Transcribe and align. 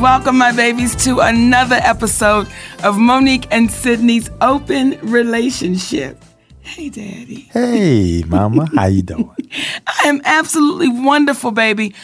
Welcome, 0.00 0.36
my 0.38 0.52
babies, 0.52 0.94
to 1.04 1.20
another 1.20 1.76
episode 1.76 2.48
of 2.82 2.98
Monique 2.98 3.46
and 3.50 3.70
Sydney's 3.70 4.28
Open 4.40 4.98
Relationship. 5.02 6.22
Hey, 6.60 6.88
Daddy. 6.88 7.48
Hey, 7.52 8.22
Mama, 8.26 8.66
how 8.74 8.86
you 8.86 9.02
doing? 9.02 9.30
I 9.86 10.02
am 10.06 10.20
absolutely 10.24 10.88
wonderful, 10.88 11.52
baby. 11.52 11.94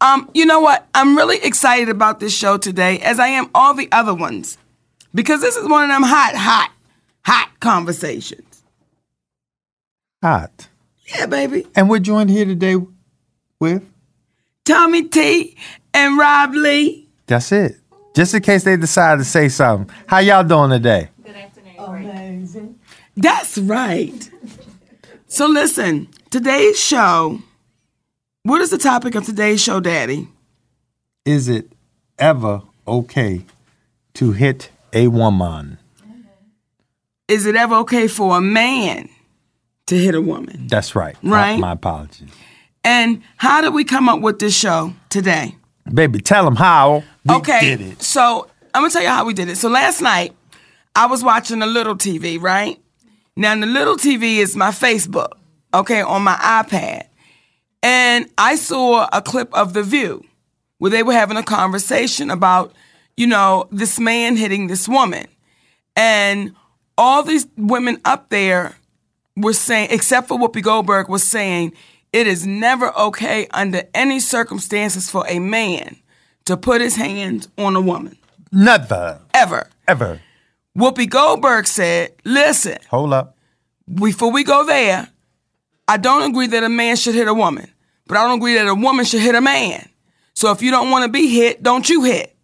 Um, 0.00 0.30
you 0.34 0.46
know 0.46 0.60
what? 0.60 0.86
I'm 0.94 1.16
really 1.16 1.38
excited 1.38 1.88
about 1.88 2.20
this 2.20 2.36
show 2.36 2.56
today, 2.58 2.98
as 3.00 3.18
I 3.18 3.28
am 3.28 3.50
all 3.54 3.74
the 3.74 3.88
other 3.90 4.14
ones, 4.14 4.58
because 5.14 5.40
this 5.40 5.56
is 5.56 5.68
one 5.68 5.84
of 5.84 5.88
them 5.88 6.02
hot, 6.02 6.34
hot, 6.36 6.70
hot 7.24 7.50
conversations. 7.60 8.62
Hot. 10.22 10.68
Yeah, 11.16 11.26
baby. 11.26 11.66
And 11.74 11.88
we're 11.88 11.98
joined 12.00 12.30
here 12.30 12.44
today 12.44 12.76
with. 13.58 13.82
Tommy 14.64 15.04
T 15.04 15.56
and 15.94 16.18
Rob 16.18 16.54
Lee. 16.54 17.08
That's 17.30 17.52
it. 17.52 17.76
Just 18.16 18.34
in 18.34 18.42
case 18.42 18.64
they 18.64 18.76
decide 18.76 19.18
to 19.18 19.24
say 19.24 19.48
something. 19.48 19.94
How 20.08 20.18
y'all 20.18 20.42
doing 20.42 20.70
today? 20.70 21.10
Good 21.24 21.36
afternoon. 21.36 21.76
Amazing. 21.78 22.78
That's 23.16 23.56
right. 23.56 24.30
So 25.28 25.46
listen, 25.46 26.08
today's 26.30 26.76
show. 26.76 27.40
What 28.42 28.60
is 28.62 28.70
the 28.70 28.78
topic 28.78 29.14
of 29.14 29.24
today's 29.24 29.62
show, 29.62 29.78
Daddy? 29.78 30.26
Is 31.24 31.46
it 31.48 31.70
ever 32.18 32.62
okay 32.88 33.44
to 34.14 34.32
hit 34.32 34.70
a 34.92 35.06
woman? 35.06 35.78
Is 37.28 37.46
it 37.46 37.54
ever 37.54 37.76
okay 37.76 38.08
for 38.08 38.38
a 38.38 38.40
man 38.40 39.08
to 39.86 39.96
hit 39.96 40.16
a 40.16 40.20
woman? 40.20 40.66
That's 40.66 40.96
right. 40.96 41.14
Right. 41.22 41.52
My, 41.52 41.68
my 41.68 41.72
apologies. 41.74 42.32
And 42.82 43.22
how 43.36 43.60
did 43.60 43.72
we 43.72 43.84
come 43.84 44.08
up 44.08 44.20
with 44.20 44.40
this 44.40 44.58
show 44.58 44.94
today? 45.10 45.54
Baby, 45.94 46.20
tell 46.20 46.44
them 46.44 46.56
how 46.56 47.04
we 47.24 47.34
okay, 47.36 47.60
did 47.60 47.80
it. 47.80 48.02
so 48.02 48.48
I'm 48.74 48.82
gonna 48.82 48.92
tell 48.92 49.02
you 49.02 49.08
how 49.08 49.24
we 49.24 49.34
did 49.34 49.48
it. 49.48 49.56
So 49.56 49.68
last 49.68 50.00
night, 50.00 50.34
I 50.94 51.06
was 51.06 51.22
watching 51.22 51.62
a 51.62 51.66
little 51.66 51.96
TV, 51.96 52.40
right? 52.40 52.80
Now 53.36 53.54
the 53.58 53.66
little 53.66 53.96
TV 53.96 54.38
is 54.38 54.56
my 54.56 54.70
Facebook, 54.70 55.32
okay, 55.72 56.02
on 56.02 56.22
my 56.22 56.34
iPad, 56.36 57.04
and 57.82 58.28
I 58.38 58.56
saw 58.56 59.08
a 59.12 59.22
clip 59.22 59.52
of 59.54 59.72
The 59.72 59.82
View 59.82 60.24
where 60.78 60.90
they 60.90 61.02
were 61.02 61.12
having 61.12 61.36
a 61.36 61.42
conversation 61.42 62.30
about, 62.30 62.74
you 63.16 63.26
know, 63.26 63.68
this 63.70 64.00
man 64.00 64.36
hitting 64.36 64.66
this 64.66 64.88
woman, 64.88 65.26
and 65.96 66.54
all 66.96 67.22
these 67.22 67.46
women 67.56 68.00
up 68.04 68.30
there 68.30 68.76
were 69.36 69.52
saying, 69.52 69.88
except 69.90 70.28
for 70.28 70.38
Whoopi 70.38 70.62
Goldberg, 70.62 71.08
was 71.08 71.22
saying 71.22 71.72
it 72.12 72.26
is 72.26 72.46
never 72.46 72.96
okay 72.98 73.46
under 73.52 73.82
any 73.94 74.20
circumstances 74.20 75.10
for 75.10 75.24
a 75.28 75.38
man 75.38 75.96
to 76.46 76.56
put 76.56 76.80
his 76.80 76.96
hands 76.96 77.48
on 77.58 77.76
a 77.76 77.80
woman. 77.80 78.16
Never, 78.52 79.20
Ever. 79.34 79.68
ever. 79.86 80.20
Whoopi 80.76 81.08
Goldberg 81.08 81.66
said, 81.66 82.12
listen, 82.24 82.78
Hold 82.90 83.12
up. 83.12 83.36
before 83.92 84.30
we 84.32 84.44
go 84.44 84.64
there, 84.64 85.08
I 85.88 85.96
don't 85.96 86.30
agree 86.30 86.46
that 86.48 86.64
a 86.64 86.68
man 86.68 86.96
should 86.96 87.14
hit 87.14 87.28
a 87.28 87.34
woman, 87.34 87.70
but 88.06 88.16
I 88.16 88.24
don't 88.26 88.38
agree 88.38 88.54
that 88.54 88.66
a 88.68 88.74
woman 88.74 89.04
should 89.04 89.20
hit 89.20 89.34
a 89.34 89.40
man. 89.40 89.88
So 90.34 90.50
if 90.52 90.62
you 90.62 90.70
don't 90.70 90.90
want 90.90 91.04
to 91.04 91.10
be 91.10 91.28
hit, 91.28 91.62
don't 91.62 91.88
you 91.88 92.04
hit. 92.04 92.34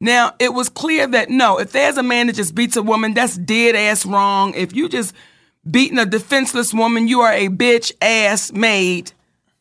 Now, 0.00 0.34
it 0.38 0.54
was 0.54 0.68
clear 0.68 1.06
that 1.08 1.28
no, 1.28 1.58
if 1.58 1.72
there's 1.72 1.96
a 1.98 2.02
man 2.04 2.28
that 2.28 2.36
just 2.36 2.54
beats 2.54 2.76
a 2.76 2.82
woman, 2.82 3.14
that's 3.14 3.36
dead 3.36 3.74
ass 3.74 4.06
wrong. 4.06 4.54
If 4.54 4.74
you 4.74 4.88
just 4.88 5.12
beating 5.68 5.98
a 5.98 6.06
defenseless 6.06 6.72
woman, 6.72 7.08
you 7.08 7.20
are 7.22 7.32
a 7.32 7.48
bitch 7.48 7.92
ass 8.00 8.52
made 8.52 9.10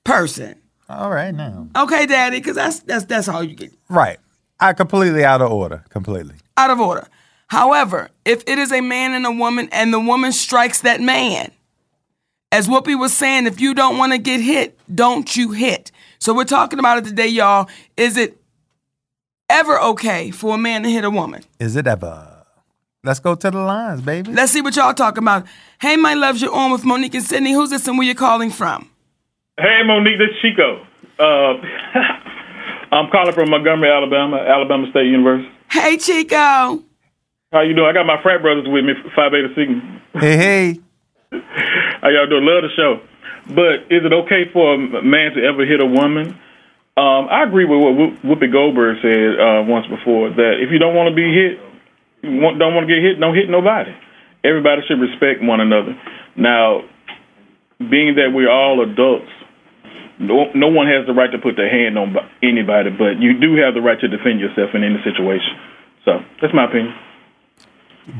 person. 0.03 0.61
All 0.89 1.09
right 1.09 1.33
now. 1.33 1.67
Okay, 1.75 2.05
daddy, 2.05 2.39
because 2.39 2.55
that's 2.55 2.79
that's 2.79 3.05
that's 3.05 3.27
all 3.27 3.43
you 3.43 3.55
get. 3.55 3.73
Right. 3.89 4.17
I 4.59 4.73
completely 4.73 5.23
out 5.23 5.41
of 5.41 5.51
order. 5.51 5.83
Completely. 5.89 6.35
Out 6.55 6.71
of 6.71 6.79
order. 6.79 7.07
However, 7.47 8.09
if 8.25 8.43
it 8.47 8.57
is 8.57 8.71
a 8.71 8.81
man 8.81 9.13
and 9.13 9.25
a 9.25 9.31
woman 9.31 9.69
and 9.71 9.93
the 9.93 9.99
woman 9.99 10.31
strikes 10.31 10.81
that 10.81 10.99
man, 10.99 11.51
as 12.51 12.67
Whoopi 12.67 12.97
was 12.97 13.13
saying, 13.13 13.45
if 13.45 13.61
you 13.61 13.73
don't 13.73 13.97
want 13.97 14.13
to 14.13 14.17
get 14.17 14.41
hit, 14.41 14.77
don't 14.93 15.35
you 15.35 15.51
hit. 15.51 15.91
So 16.19 16.33
we're 16.33 16.45
talking 16.45 16.79
about 16.79 16.97
it 16.99 17.05
today, 17.05 17.27
y'all. 17.27 17.69
Is 17.95 18.17
it 18.17 18.37
ever 19.49 19.79
okay 19.79 20.31
for 20.31 20.55
a 20.55 20.57
man 20.57 20.83
to 20.83 20.89
hit 20.89 21.03
a 21.03 21.09
woman? 21.09 21.43
Is 21.59 21.75
it 21.75 21.87
ever? 21.87 22.45
Let's 23.03 23.19
go 23.19 23.35
to 23.35 23.51
the 23.51 23.59
lines, 23.59 24.01
baby. 24.01 24.33
Let's 24.33 24.51
see 24.51 24.61
what 24.61 24.75
y'all 24.75 24.93
talking 24.93 25.23
about. 25.23 25.45
Hey, 25.79 25.95
my 25.95 26.13
loves, 26.13 26.41
you're 26.41 26.53
on 26.53 26.71
with 26.71 26.83
Monique 26.83 27.13
and 27.13 27.23
Sydney. 27.23 27.53
Who's 27.53 27.69
this 27.69 27.87
and 27.87 27.97
where 27.97 28.07
you 28.07 28.15
calling 28.15 28.49
from? 28.49 28.89
Hey, 29.59 29.81
Monique, 29.83 30.19
this 30.19 30.29
is 30.29 30.41
Chico. 30.41 30.85
Uh, 31.17 31.57
I'm 32.93 33.09
calling 33.09 33.33
from 33.33 33.49
Montgomery, 33.49 33.89
Alabama, 33.89 34.37
Alabama 34.37 34.85
State 34.91 35.07
University. 35.07 35.49
Hey, 35.71 35.97
Chico. 35.97 36.83
How 37.51 37.61
you 37.65 37.73
doing? 37.73 37.89
I 37.89 37.93
got 37.93 38.05
my 38.05 38.21
frat 38.21 38.43
brothers 38.43 38.67
with 38.67 38.85
me, 38.85 38.93
Phi 39.15 39.29
Beta 39.29 39.47
Sigma. 39.55 40.01
hey, 40.13 40.37
hey. 40.37 40.79
How 42.01 42.09
y'all 42.09 42.29
doing? 42.29 42.45
Love 42.45 42.69
the 42.69 42.73
show. 42.77 43.01
But 43.49 43.89
is 43.89 44.05
it 44.05 44.13
okay 44.13 44.45
for 44.53 44.75
a 44.75 45.01
man 45.01 45.33
to 45.33 45.41
ever 45.41 45.65
hit 45.65 45.81
a 45.81 45.89
woman? 45.89 46.37
Um, 46.95 47.25
I 47.25 47.41
agree 47.41 47.65
with 47.65 47.81
what 47.81 48.21
Whoopi 48.21 48.51
Goldberg 48.51 48.97
said 49.01 49.41
uh, 49.41 49.65
once 49.65 49.87
before 49.87 50.29
that 50.37 50.61
if 50.61 50.69
you 50.69 50.77
don't 50.77 50.93
want 50.93 51.09
to 51.09 51.15
be 51.15 51.33
hit, 51.33 51.57
don't 52.21 52.75
want 52.77 52.87
to 52.87 52.93
get 52.93 53.01
hit, 53.01 53.19
don't 53.19 53.33
hit 53.33 53.49
nobody. 53.49 53.89
Everybody 54.43 54.81
should 54.87 55.01
respect 55.01 55.41
one 55.41 55.61
another. 55.61 55.97
Now, 56.35 56.81
being 57.79 58.15
that 58.21 58.29
we're 58.33 58.51
all 58.51 58.83
adults, 58.85 59.31
no, 60.19 60.51
no 60.53 60.67
one 60.67 60.87
has 60.87 61.05
the 61.05 61.13
right 61.13 61.31
to 61.31 61.37
put 61.37 61.55
their 61.55 61.69
hand 61.69 61.97
on 61.97 62.15
anybody, 62.43 62.89
but 62.89 63.19
you 63.19 63.39
do 63.39 63.55
have 63.55 63.73
the 63.73 63.81
right 63.81 63.99
to 63.99 64.07
defend 64.07 64.39
yourself 64.39 64.71
in 64.73 64.83
any 64.83 64.97
situation. 65.03 65.55
So 66.05 66.19
that's 66.41 66.53
my 66.53 66.65
opinion. 66.65 66.93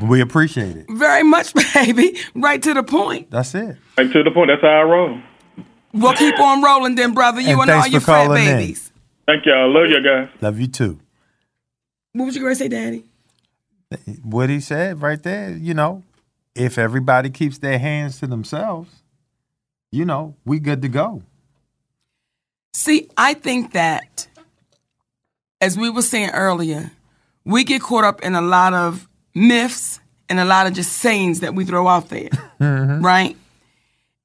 We 0.02 0.20
appreciate 0.20 0.76
it. 0.76 0.86
Very 0.90 1.22
much, 1.22 1.54
baby. 1.74 2.18
Right 2.34 2.62
to 2.62 2.74
the 2.74 2.82
point. 2.82 3.30
That's 3.30 3.54
it. 3.54 3.76
Right 3.96 4.12
to 4.12 4.22
the 4.22 4.30
point. 4.30 4.50
That's 4.50 4.60
how 4.62 4.68
I 4.68 4.82
roll. 4.82 5.20
We'll 5.94 6.12
keep 6.14 6.38
on 6.38 6.62
rolling 6.62 6.94
then, 6.94 7.14
brother. 7.14 7.40
You 7.40 7.52
And 7.52 7.62
and, 7.62 7.70
all 7.70 7.80
thanks 7.80 7.92
your 7.92 8.00
for 8.00 8.06
frat 8.06 8.26
calling 8.26 8.44
in. 8.46 8.56
babies. 8.58 8.92
Thank 9.26 9.46
y'all. 9.46 9.72
Love 9.72 9.88
you 9.90 10.02
guys. 10.02 10.28
Love 10.42 10.60
you 10.60 10.66
too. 10.66 10.98
What 12.12 12.26
was 12.26 12.36
you 12.36 12.42
going 12.42 12.52
to 12.52 12.58
say, 12.58 12.68
Daddy? 12.68 13.04
what 14.22 14.50
he 14.50 14.60
said 14.60 15.00
right 15.00 15.22
there, 15.22 15.50
you 15.56 15.72
know, 15.72 16.02
if 16.54 16.76
everybody 16.76 17.30
keeps 17.30 17.56
their 17.58 17.78
hands 17.78 18.18
to 18.20 18.26
themselves, 18.26 18.90
you 19.90 20.04
know, 20.04 20.34
we 20.44 20.58
good 20.58 20.82
to 20.82 20.88
go. 20.88 21.22
See, 22.72 23.08
I 23.16 23.34
think 23.34 23.72
that, 23.72 24.28
as 25.60 25.76
we 25.76 25.90
were 25.90 26.02
saying 26.02 26.30
earlier, 26.30 26.90
we 27.44 27.64
get 27.64 27.82
caught 27.82 28.04
up 28.04 28.22
in 28.22 28.34
a 28.34 28.40
lot 28.40 28.74
of 28.74 29.08
myths 29.34 30.00
and 30.28 30.38
a 30.38 30.44
lot 30.44 30.66
of 30.66 30.74
just 30.74 30.92
sayings 30.92 31.40
that 31.40 31.54
we 31.54 31.64
throw 31.64 31.88
out 31.88 32.08
there, 32.08 32.28
mm-hmm. 32.60 33.04
right? 33.04 33.36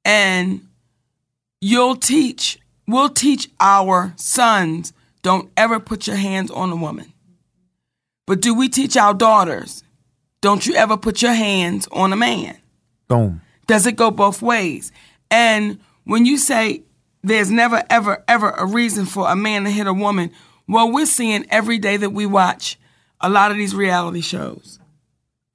And 0.06 0.68
you'll 1.62 1.96
teach, 1.96 2.60
we'll 2.88 3.10
teach 3.10 3.50
our 3.60 4.14
sons, 4.18 4.94
don't 5.22 5.50
ever 5.56 5.80
put 5.80 6.08
your 6.08 6.18
hands 6.18 6.52
on 6.52 6.72
a 6.72 6.76
woman. 6.76 7.14
But 8.26 8.42
do 8.42 8.54
we 8.54 8.70
teach 8.70 8.98
our 8.98 9.14
daughters, 9.14 9.84
don't 10.42 10.66
you 10.66 10.76
ever 10.76 10.98
put 10.98 11.22
your 11.22 11.34
hands 11.34 11.88
on 11.92 12.12
a 12.12 12.18
man? 12.18 12.58
Boom. 13.08 13.42
Does 13.68 13.86
it 13.86 13.96
go 13.96 14.12
both 14.12 14.42
ways? 14.42 14.92
And 15.32 15.80
when 16.04 16.26
you 16.26 16.38
say 16.38 16.84
there's 17.24 17.50
never, 17.50 17.84
ever, 17.90 18.24
ever 18.28 18.50
a 18.52 18.66
reason 18.66 19.06
for 19.06 19.30
a 19.30 19.36
man 19.36 19.64
to 19.64 19.70
hit 19.70 19.88
a 19.88 19.94
woman, 19.94 20.32
Well, 20.68 20.92
we're 20.92 21.06
seeing 21.06 21.46
every 21.50 21.78
day 21.78 21.98
that 21.98 22.12
we 22.12 22.26
watch 22.26 22.78
a 23.22 23.30
lot 23.30 23.52
of 23.52 23.58
these 23.58 23.74
reality 23.74 24.22
shows, 24.22 24.80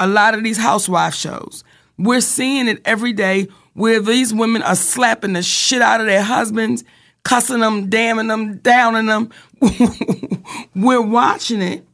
a 0.00 0.06
lot 0.06 0.34
of 0.34 0.42
these 0.42 0.58
housewife 0.58 1.14
shows. 1.14 1.64
We're 1.98 2.20
seeing 2.20 2.68
it 2.68 2.80
every 2.84 3.12
day 3.12 3.48
where 3.74 4.00
these 4.00 4.32
women 4.32 4.62
are 4.62 4.74
slapping 4.74 5.34
the 5.34 5.42
shit 5.42 5.82
out 5.82 6.00
of 6.00 6.06
their 6.06 6.22
husbands, 6.22 6.84
cussing 7.24 7.60
them, 7.60 7.88
damning 7.88 8.28
them, 8.28 8.58
downing 8.58 9.06
them. 9.06 9.30
we're 10.74 11.02
watching 11.02 11.60
it 11.62 11.84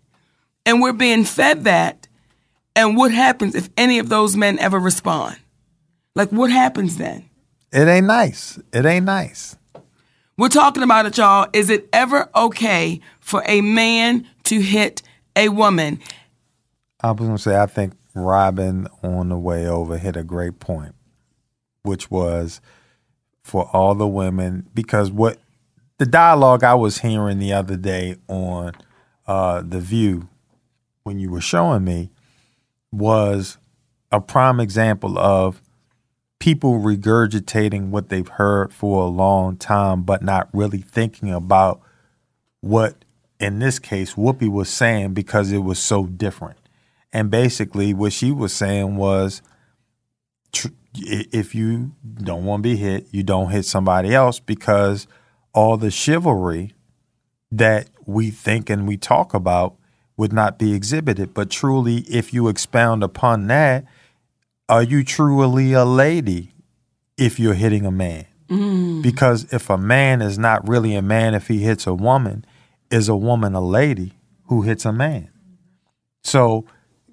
and 0.66 0.80
we're 0.80 0.92
being 0.92 1.24
fed 1.24 1.64
that. 1.64 2.08
And 2.76 2.96
what 2.96 3.12
happens 3.12 3.54
if 3.54 3.70
any 3.76 3.98
of 3.98 4.08
those 4.08 4.36
men 4.36 4.58
ever 4.58 4.78
respond? 4.78 5.36
Like, 6.14 6.30
what 6.30 6.50
happens 6.50 6.96
then? 6.96 7.28
It 7.72 7.88
ain't 7.88 8.06
nice. 8.06 8.58
It 8.72 8.84
ain't 8.84 9.06
nice. 9.06 9.56
We're 10.36 10.48
talking 10.48 10.82
about 10.82 11.06
it, 11.06 11.16
y'all. 11.16 11.48
Is 11.52 11.70
it 11.70 11.88
ever 11.92 12.28
okay 12.34 13.00
for 13.20 13.44
a 13.46 13.60
man 13.60 14.26
to 14.44 14.60
hit 14.60 15.00
a 15.36 15.48
woman? 15.48 16.00
I 17.00 17.12
was 17.12 17.26
gonna 17.26 17.38
say 17.38 17.56
I 17.56 17.66
think 17.66 17.92
Robin 18.14 18.88
on 19.02 19.28
the 19.28 19.38
way 19.38 19.68
over 19.68 19.96
hit 19.96 20.16
a 20.16 20.24
great 20.24 20.58
point, 20.58 20.94
which 21.82 22.10
was 22.10 22.60
for 23.44 23.68
all 23.72 23.94
the 23.94 24.08
women 24.08 24.68
because 24.74 25.12
what 25.12 25.38
the 25.98 26.06
dialogue 26.06 26.64
I 26.64 26.74
was 26.74 26.98
hearing 26.98 27.38
the 27.38 27.52
other 27.52 27.76
day 27.76 28.16
on 28.26 28.72
uh, 29.28 29.62
the 29.64 29.80
View 29.80 30.28
when 31.04 31.20
you 31.20 31.30
were 31.30 31.40
showing 31.40 31.84
me 31.84 32.10
was 32.90 33.58
a 34.10 34.20
prime 34.20 34.58
example 34.58 35.16
of 35.16 35.62
people 36.44 36.78
regurgitating 36.78 37.88
what 37.88 38.10
they've 38.10 38.28
heard 38.28 38.70
for 38.70 39.02
a 39.02 39.08
long 39.08 39.56
time, 39.56 40.02
but 40.02 40.22
not 40.22 40.46
really 40.52 40.82
thinking 40.82 41.30
about 41.30 41.80
what, 42.60 43.02
in 43.40 43.60
this 43.60 43.78
case, 43.78 44.12
Whoopi 44.12 44.52
was 44.52 44.68
saying 44.68 45.14
because 45.14 45.52
it 45.52 45.60
was 45.60 45.78
so 45.78 46.04
different. 46.04 46.58
And 47.14 47.30
basically, 47.30 47.94
what 47.94 48.12
she 48.12 48.30
was 48.30 48.52
saying 48.52 48.96
was 48.96 49.40
tr- 50.52 50.68
if 50.94 51.54
you 51.54 51.92
don't 52.14 52.44
want 52.44 52.62
to 52.62 52.68
be 52.68 52.76
hit, 52.76 53.06
you 53.10 53.22
don't 53.22 53.50
hit 53.50 53.64
somebody 53.64 54.14
else 54.14 54.38
because 54.38 55.06
all 55.54 55.78
the 55.78 55.90
chivalry 55.90 56.74
that 57.52 57.88
we 58.04 58.30
think 58.30 58.68
and 58.68 58.86
we 58.86 58.98
talk 58.98 59.32
about 59.32 59.76
would 60.18 60.34
not 60.34 60.58
be 60.58 60.74
exhibited. 60.74 61.32
But 61.32 61.48
truly, 61.48 62.00
if 62.00 62.34
you 62.34 62.48
expound 62.48 63.02
upon 63.02 63.46
that, 63.46 63.86
are 64.68 64.82
you 64.82 65.04
truly 65.04 65.72
a 65.72 65.84
lady 65.84 66.52
if 67.16 67.38
you're 67.38 67.54
hitting 67.54 67.86
a 67.86 67.90
man? 67.90 68.26
Mm. 68.48 69.02
Because 69.02 69.52
if 69.52 69.70
a 69.70 69.78
man 69.78 70.22
is 70.22 70.38
not 70.38 70.66
really 70.68 70.94
a 70.94 71.02
man 71.02 71.34
if 71.34 71.48
he 71.48 71.58
hits 71.58 71.86
a 71.86 71.94
woman, 71.94 72.44
is 72.90 73.08
a 73.08 73.16
woman 73.16 73.54
a 73.54 73.60
lady 73.60 74.12
who 74.44 74.62
hits 74.62 74.84
a 74.84 74.92
man? 74.92 75.30
So 76.22 76.66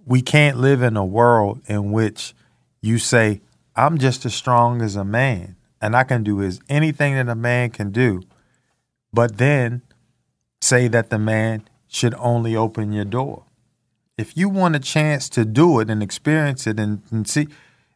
we 0.06 0.22
can't 0.22 0.58
live 0.58 0.82
in 0.82 0.98
a 0.98 1.06
world 1.06 1.62
in 1.68 1.92
which 1.92 2.34
you 2.82 2.98
say, 2.98 3.42
I'm 3.76 3.98
just 3.98 4.26
as 4.26 4.34
strong 4.34 4.82
as 4.82 4.96
a 4.96 5.06
man 5.06 5.56
and 5.82 5.96
I 5.96 6.04
can 6.04 6.24
do 6.24 6.42
as 6.42 6.60
anything 6.70 7.16
that 7.16 7.28
a 7.28 7.36
man 7.36 7.72
can 7.72 7.92
do, 7.92 8.22
but 9.12 9.38
then 9.38 9.82
say 10.62 10.88
that 10.88 11.10
the 11.10 11.18
man 11.18 11.68
should 11.88 12.14
only 12.16 12.56
open 12.56 12.94
your 12.94 13.06
door. 13.06 13.46
If 14.22 14.38
you 14.38 14.50
want 14.50 14.76
a 14.76 14.80
chance 14.80 15.28
to 15.30 15.44
do 15.46 15.80
it 15.80 15.90
and 15.90 16.04
experience 16.04 16.68
it 16.68 16.80
and, 16.80 17.02
and 17.10 17.28
see, 17.28 17.48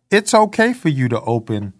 it's 0.09 0.33
okay 0.33 0.73
for 0.73 0.89
you 0.89 1.07
to 1.09 1.21
open 1.21 1.73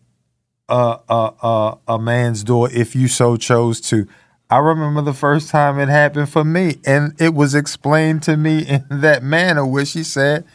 a, 0.69 0.99
a, 1.09 1.33
a, 1.41 1.77
a 1.87 1.99
man's 1.99 2.43
door 2.43 2.69
if 2.71 2.95
you 2.95 3.07
so 3.07 3.37
chose 3.37 3.81
to. 3.89 4.07
I 4.47 4.59
remember 4.59 5.01
the 5.01 5.15
first 5.15 5.49
time 5.49 5.79
it 5.79 5.89
happened 5.89 6.29
for 6.29 6.45
me, 6.45 6.75
and 6.85 7.19
it 7.19 7.33
was 7.33 7.55
explained 7.55 8.21
to 8.23 8.37
me 8.37 8.59
in 8.67 8.85
that 8.91 9.23
manner 9.23 9.65
where 9.65 9.83
she 9.83 10.03
said, 10.03 10.45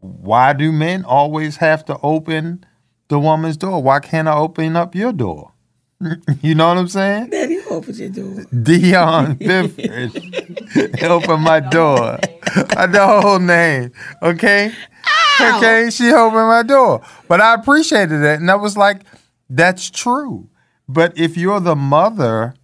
Why 0.00 0.54
do 0.54 0.72
men 0.72 1.04
always 1.04 1.58
have 1.58 1.84
to 1.86 1.98
open 2.02 2.64
the 3.08 3.20
woman's 3.20 3.58
door? 3.58 3.82
Why 3.82 4.00
can't 4.00 4.28
I 4.28 4.34
open 4.34 4.76
up 4.76 4.94
your 4.94 5.12
door? 5.12 5.52
you 6.42 6.54
know 6.54 6.68
what 6.68 6.78
I'm 6.78 6.88
saying? 6.88 7.30
Daddy, 7.30 7.60
open 7.68 7.94
your 7.94 8.08
door. 8.08 8.44
Dion 8.62 9.34
Bifford 9.36 10.12
open 11.02 11.40
my 11.42 11.60
door. 11.60 12.18
the 12.54 13.20
whole 13.22 13.38
name. 13.38 13.92
Okay? 14.22 14.72
Ow. 15.40 15.58
Okay, 15.58 15.90
she 15.90 16.10
opened 16.12 16.48
my 16.48 16.62
door. 16.62 17.02
But 17.28 17.40
I 17.40 17.54
appreciated 17.54 18.22
it. 18.22 18.40
And 18.40 18.50
I 18.50 18.54
was 18.54 18.76
like, 18.76 19.02
that's 19.48 19.90
true. 19.90 20.48
But 20.88 21.16
if 21.18 21.36
you're 21.36 21.60
the 21.60 21.76
mother, 21.76 22.54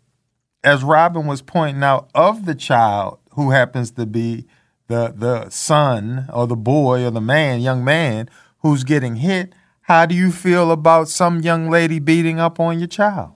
as 0.64 0.82
Robin 0.82 1.26
was 1.26 1.42
pointing 1.42 1.82
out, 1.82 2.10
of 2.14 2.46
the 2.46 2.54
child 2.54 3.18
who 3.32 3.50
happens 3.50 3.90
to 3.92 4.06
be 4.06 4.46
the 4.88 5.12
the 5.16 5.50
son 5.50 6.28
or 6.32 6.46
the 6.46 6.56
boy 6.56 7.04
or 7.04 7.10
the 7.10 7.20
man, 7.20 7.60
young 7.60 7.84
man 7.84 8.28
who's 8.60 8.84
getting 8.84 9.16
hit, 9.16 9.52
how 9.86 10.04
do 10.04 10.16
you 10.16 10.32
feel 10.32 10.72
about 10.72 11.08
some 11.08 11.42
young 11.42 11.70
lady 11.70 12.00
beating 12.00 12.40
up 12.40 12.58
on 12.58 12.80
your 12.80 12.88
child? 12.88 13.34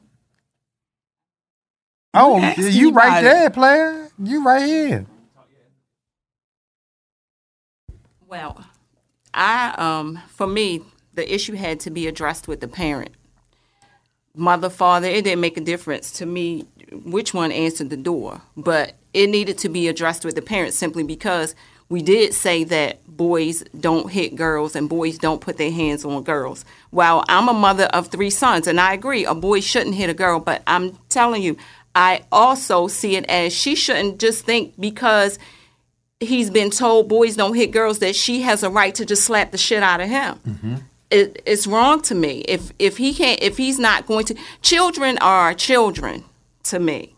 Oh, 2.12 2.40
you 2.56 2.90
right 2.90 3.22
there, 3.22 3.46
it. 3.46 3.52
player. 3.52 4.08
You 4.18 4.44
right 4.44 4.66
here. 4.66 5.06
Well, 8.26 8.64
I 9.32 9.74
um 9.78 10.20
for 10.26 10.48
me, 10.48 10.82
the 11.14 11.32
issue 11.32 11.54
had 11.54 11.78
to 11.80 11.90
be 11.90 12.08
addressed 12.08 12.48
with 12.48 12.58
the 12.58 12.68
parent. 12.68 13.12
Mother, 14.34 14.70
father, 14.70 15.06
it 15.06 15.22
didn't 15.22 15.40
make 15.40 15.56
a 15.56 15.60
difference 15.60 16.10
to 16.14 16.26
me 16.26 16.66
which 16.90 17.32
one 17.32 17.52
answered 17.52 17.90
the 17.90 17.96
door, 17.96 18.42
but 18.56 18.96
it 19.14 19.28
needed 19.28 19.56
to 19.58 19.68
be 19.68 19.86
addressed 19.86 20.24
with 20.24 20.34
the 20.34 20.42
parent 20.42 20.74
simply 20.74 21.04
because 21.04 21.54
we 21.90 22.02
did 22.02 22.32
say 22.32 22.64
that 22.64 23.04
boys 23.06 23.62
don't 23.78 24.10
hit 24.10 24.36
girls 24.36 24.74
and 24.74 24.88
boys 24.88 25.18
don't 25.18 25.42
put 25.42 25.58
their 25.58 25.72
hands 25.72 26.04
on 26.06 26.22
girls. 26.22 26.64
While 26.90 27.24
I'm 27.28 27.48
a 27.48 27.52
mother 27.52 27.84
of 27.86 28.06
three 28.06 28.30
sons, 28.30 28.66
and 28.66 28.80
I 28.80 28.94
agree, 28.94 29.26
a 29.26 29.34
boy 29.34 29.60
shouldn't 29.60 29.96
hit 29.96 30.08
a 30.08 30.14
girl, 30.14 30.40
but 30.40 30.62
I'm 30.66 30.96
telling 31.10 31.42
you, 31.42 31.58
I 31.94 32.22
also 32.30 32.86
see 32.86 33.16
it 33.16 33.26
as 33.26 33.52
she 33.52 33.74
shouldn't 33.74 34.20
just 34.20 34.46
think 34.46 34.74
because 34.80 35.38
he's 36.20 36.48
been 36.48 36.70
told 36.70 37.08
boys 37.08 37.34
don't 37.34 37.54
hit 37.54 37.72
girls 37.72 37.98
that 37.98 38.14
she 38.14 38.42
has 38.42 38.62
a 38.62 38.70
right 38.70 38.94
to 38.94 39.04
just 39.04 39.24
slap 39.24 39.50
the 39.50 39.58
shit 39.58 39.82
out 39.82 40.00
of 40.00 40.08
him. 40.08 40.40
Mm-hmm. 40.46 40.74
It, 41.10 41.42
it's 41.44 41.66
wrong 41.66 42.02
to 42.02 42.14
me 42.14 42.42
if 42.42 42.70
if 42.78 42.98
he 42.98 43.12
can't 43.12 43.42
if 43.42 43.56
he's 43.56 43.80
not 43.80 44.06
going 44.06 44.26
to. 44.26 44.36
Children 44.62 45.18
are 45.18 45.54
children 45.54 46.22
to 46.64 46.78
me, 46.78 47.16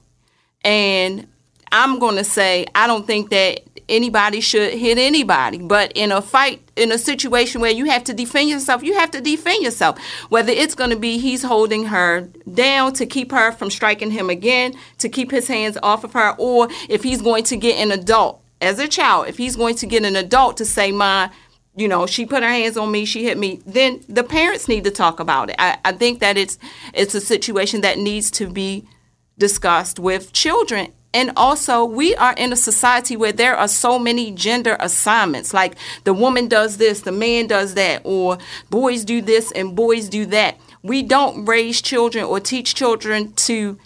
and 0.64 1.26
I'm 1.72 1.98
going 1.98 2.16
to 2.16 2.24
say 2.24 2.66
I 2.74 2.86
don't 2.86 3.06
think 3.06 3.30
that 3.30 3.62
anybody 3.88 4.40
should 4.40 4.74
hit 4.74 4.98
anybody. 4.98 5.58
But 5.58 5.92
in 5.94 6.12
a 6.12 6.22
fight, 6.22 6.62
in 6.76 6.92
a 6.92 6.98
situation 6.98 7.60
where 7.60 7.70
you 7.70 7.86
have 7.86 8.04
to 8.04 8.14
defend 8.14 8.48
yourself, 8.48 8.82
you 8.82 8.94
have 8.94 9.10
to 9.12 9.20
defend 9.20 9.62
yourself. 9.62 9.98
Whether 10.28 10.52
it's 10.52 10.74
going 10.74 10.90
to 10.90 10.96
be 10.96 11.18
he's 11.18 11.42
holding 11.42 11.86
her 11.86 12.28
down 12.52 12.92
to 12.94 13.06
keep 13.06 13.32
her 13.32 13.52
from 13.52 13.70
striking 13.70 14.10
him 14.10 14.30
again, 14.30 14.74
to 14.98 15.08
keep 15.08 15.30
his 15.30 15.48
hands 15.48 15.78
off 15.82 16.04
of 16.04 16.12
her, 16.12 16.34
or 16.38 16.68
if 16.88 17.02
he's 17.02 17.22
going 17.22 17.44
to 17.44 17.56
get 17.56 17.82
an 17.82 17.90
adult 17.90 18.42
as 18.60 18.78
a 18.78 18.86
child, 18.86 19.28
if 19.28 19.38
he's 19.38 19.56
going 19.56 19.74
to 19.76 19.86
get 19.86 20.04
an 20.04 20.16
adult 20.16 20.56
to 20.58 20.64
say, 20.64 20.92
"My." 20.92 21.30
you 21.74 21.88
know 21.88 22.04
she 22.04 22.26
put 22.26 22.42
her 22.42 22.50
hands 22.50 22.76
on 22.76 22.90
me 22.90 23.06
she 23.06 23.24
hit 23.24 23.38
me 23.38 23.58
then 23.64 23.98
the 24.06 24.22
parents 24.22 24.68
need 24.68 24.84
to 24.84 24.90
talk 24.90 25.20
about 25.20 25.48
it 25.48 25.56
I, 25.58 25.78
I 25.86 25.92
think 25.92 26.20
that 26.20 26.36
it's 26.36 26.58
it's 26.92 27.14
a 27.14 27.20
situation 27.20 27.80
that 27.80 27.96
needs 27.96 28.30
to 28.32 28.46
be 28.46 28.86
discussed 29.38 29.98
with 29.98 30.34
children 30.34 30.92
and 31.14 31.32
also, 31.36 31.84
we 31.84 32.14
are 32.16 32.32
in 32.34 32.52
a 32.52 32.56
society 32.56 33.16
where 33.16 33.32
there 33.32 33.56
are 33.56 33.68
so 33.68 33.98
many 33.98 34.30
gender 34.30 34.76
assignments. 34.80 35.52
Like 35.52 35.74
the 36.04 36.14
woman 36.14 36.48
does 36.48 36.78
this, 36.78 37.02
the 37.02 37.12
man 37.12 37.46
does 37.46 37.74
that, 37.74 38.00
or 38.04 38.38
boys 38.70 39.04
do 39.04 39.20
this 39.20 39.52
and 39.52 39.76
boys 39.76 40.08
do 40.08 40.24
that. 40.26 40.58
We 40.82 41.02
don't 41.02 41.44
raise 41.44 41.82
children 41.82 42.24
or 42.24 42.40
teach 42.40 42.74
children 42.74 43.32
to 43.34 43.78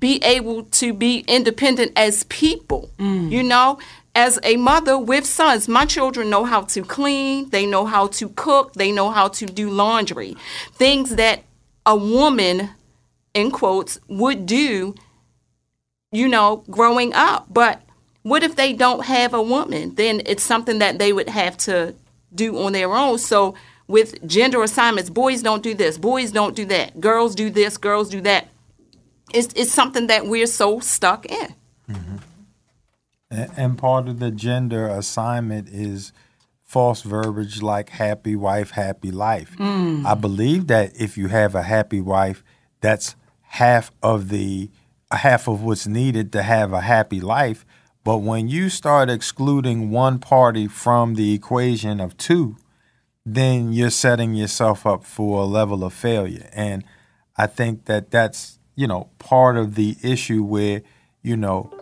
be 0.00 0.22
able 0.24 0.64
to 0.64 0.94
be 0.94 1.24
independent 1.28 1.92
as 1.96 2.24
people. 2.24 2.90
Mm. 2.98 3.30
You 3.30 3.42
know, 3.42 3.78
as 4.14 4.38
a 4.42 4.56
mother 4.56 4.98
with 4.98 5.26
sons, 5.26 5.68
my 5.68 5.84
children 5.84 6.30
know 6.30 6.44
how 6.44 6.62
to 6.62 6.82
clean, 6.82 7.50
they 7.50 7.66
know 7.66 7.84
how 7.84 8.06
to 8.08 8.30
cook, 8.30 8.72
they 8.72 8.90
know 8.90 9.10
how 9.10 9.28
to 9.28 9.46
do 9.46 9.68
laundry. 9.68 10.34
Things 10.72 11.16
that 11.16 11.44
a 11.84 11.94
woman, 11.94 12.70
in 13.34 13.50
quotes, 13.50 14.00
would 14.08 14.46
do 14.46 14.94
you 16.16 16.28
know, 16.28 16.64
growing 16.70 17.12
up. 17.12 17.46
But 17.50 17.82
what 18.22 18.42
if 18.42 18.56
they 18.56 18.72
don't 18.72 19.04
have 19.04 19.34
a 19.34 19.42
woman? 19.42 19.94
Then 19.96 20.22
it's 20.24 20.42
something 20.42 20.78
that 20.78 20.98
they 20.98 21.12
would 21.12 21.28
have 21.28 21.56
to 21.58 21.94
do 22.34 22.58
on 22.58 22.72
their 22.72 22.94
own. 22.94 23.18
So 23.18 23.54
with 23.86 24.26
gender 24.26 24.62
assignments, 24.62 25.10
boys 25.10 25.42
don't 25.42 25.62
do 25.62 25.74
this, 25.74 25.98
boys 25.98 26.32
don't 26.32 26.56
do 26.56 26.64
that, 26.66 27.00
girls 27.00 27.34
do 27.34 27.50
this, 27.50 27.76
girls 27.76 28.08
do 28.08 28.22
that. 28.22 28.48
It's, 29.34 29.52
it's 29.54 29.72
something 29.72 30.06
that 30.06 30.26
we're 30.26 30.46
so 30.46 30.80
stuck 30.80 31.26
in. 31.26 31.54
Mm-hmm. 31.90 32.16
And 33.30 33.76
part 33.76 34.08
of 34.08 34.18
the 34.18 34.30
gender 34.30 34.88
assignment 34.88 35.68
is 35.68 36.12
false 36.62 37.02
verbiage 37.02 37.60
like 37.60 37.90
happy 37.90 38.34
wife, 38.36 38.70
happy 38.70 39.10
life. 39.10 39.54
Mm. 39.58 40.06
I 40.06 40.14
believe 40.14 40.68
that 40.68 40.98
if 40.98 41.18
you 41.18 41.28
have 41.28 41.54
a 41.54 41.62
happy 41.62 42.00
wife, 42.00 42.42
that's 42.80 43.16
half 43.42 43.90
of 44.02 44.30
the 44.30 44.70
half 45.10 45.46
of 45.46 45.62
what's 45.62 45.86
needed 45.86 46.32
to 46.32 46.42
have 46.42 46.72
a 46.72 46.80
happy 46.80 47.20
life. 47.20 47.64
But 48.02 48.18
when 48.18 48.48
you 48.48 48.68
start 48.68 49.10
excluding 49.10 49.90
one 49.90 50.18
party 50.18 50.66
from 50.68 51.14
the 51.14 51.32
equation 51.34 52.00
of 52.00 52.16
two, 52.16 52.56
then 53.24 53.72
you're 53.72 53.90
setting 53.90 54.34
yourself 54.34 54.86
up 54.86 55.04
for 55.04 55.42
a 55.42 55.44
level 55.44 55.84
of 55.84 55.92
failure. 55.92 56.48
And 56.52 56.84
I 57.36 57.46
think 57.46 57.86
that 57.86 58.10
that's, 58.10 58.58
you 58.76 58.86
know, 58.86 59.10
part 59.18 59.56
of 59.56 59.74
the 59.74 59.96
issue 60.02 60.44
where, 60.44 60.82
you 61.22 61.36
know, 61.36 61.72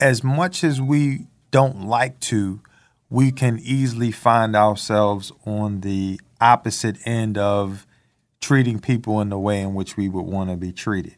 as 0.00 0.24
much 0.24 0.64
as 0.64 0.80
we 0.80 1.26
don't 1.50 1.86
like 1.86 2.18
to, 2.20 2.60
we 3.10 3.30
can 3.30 3.58
easily 3.62 4.10
find 4.10 4.56
ourselves 4.56 5.32
on 5.46 5.82
the 5.82 6.20
opposite 6.40 6.96
end 7.06 7.36
of 7.38 7.86
treating 8.40 8.78
people 8.78 9.20
in 9.20 9.28
the 9.28 9.38
way 9.38 9.60
in 9.60 9.74
which 9.74 9.96
we 9.96 10.08
would 10.08 10.24
want 10.24 10.50
to 10.50 10.56
be 10.56 10.72
treated 10.72 11.16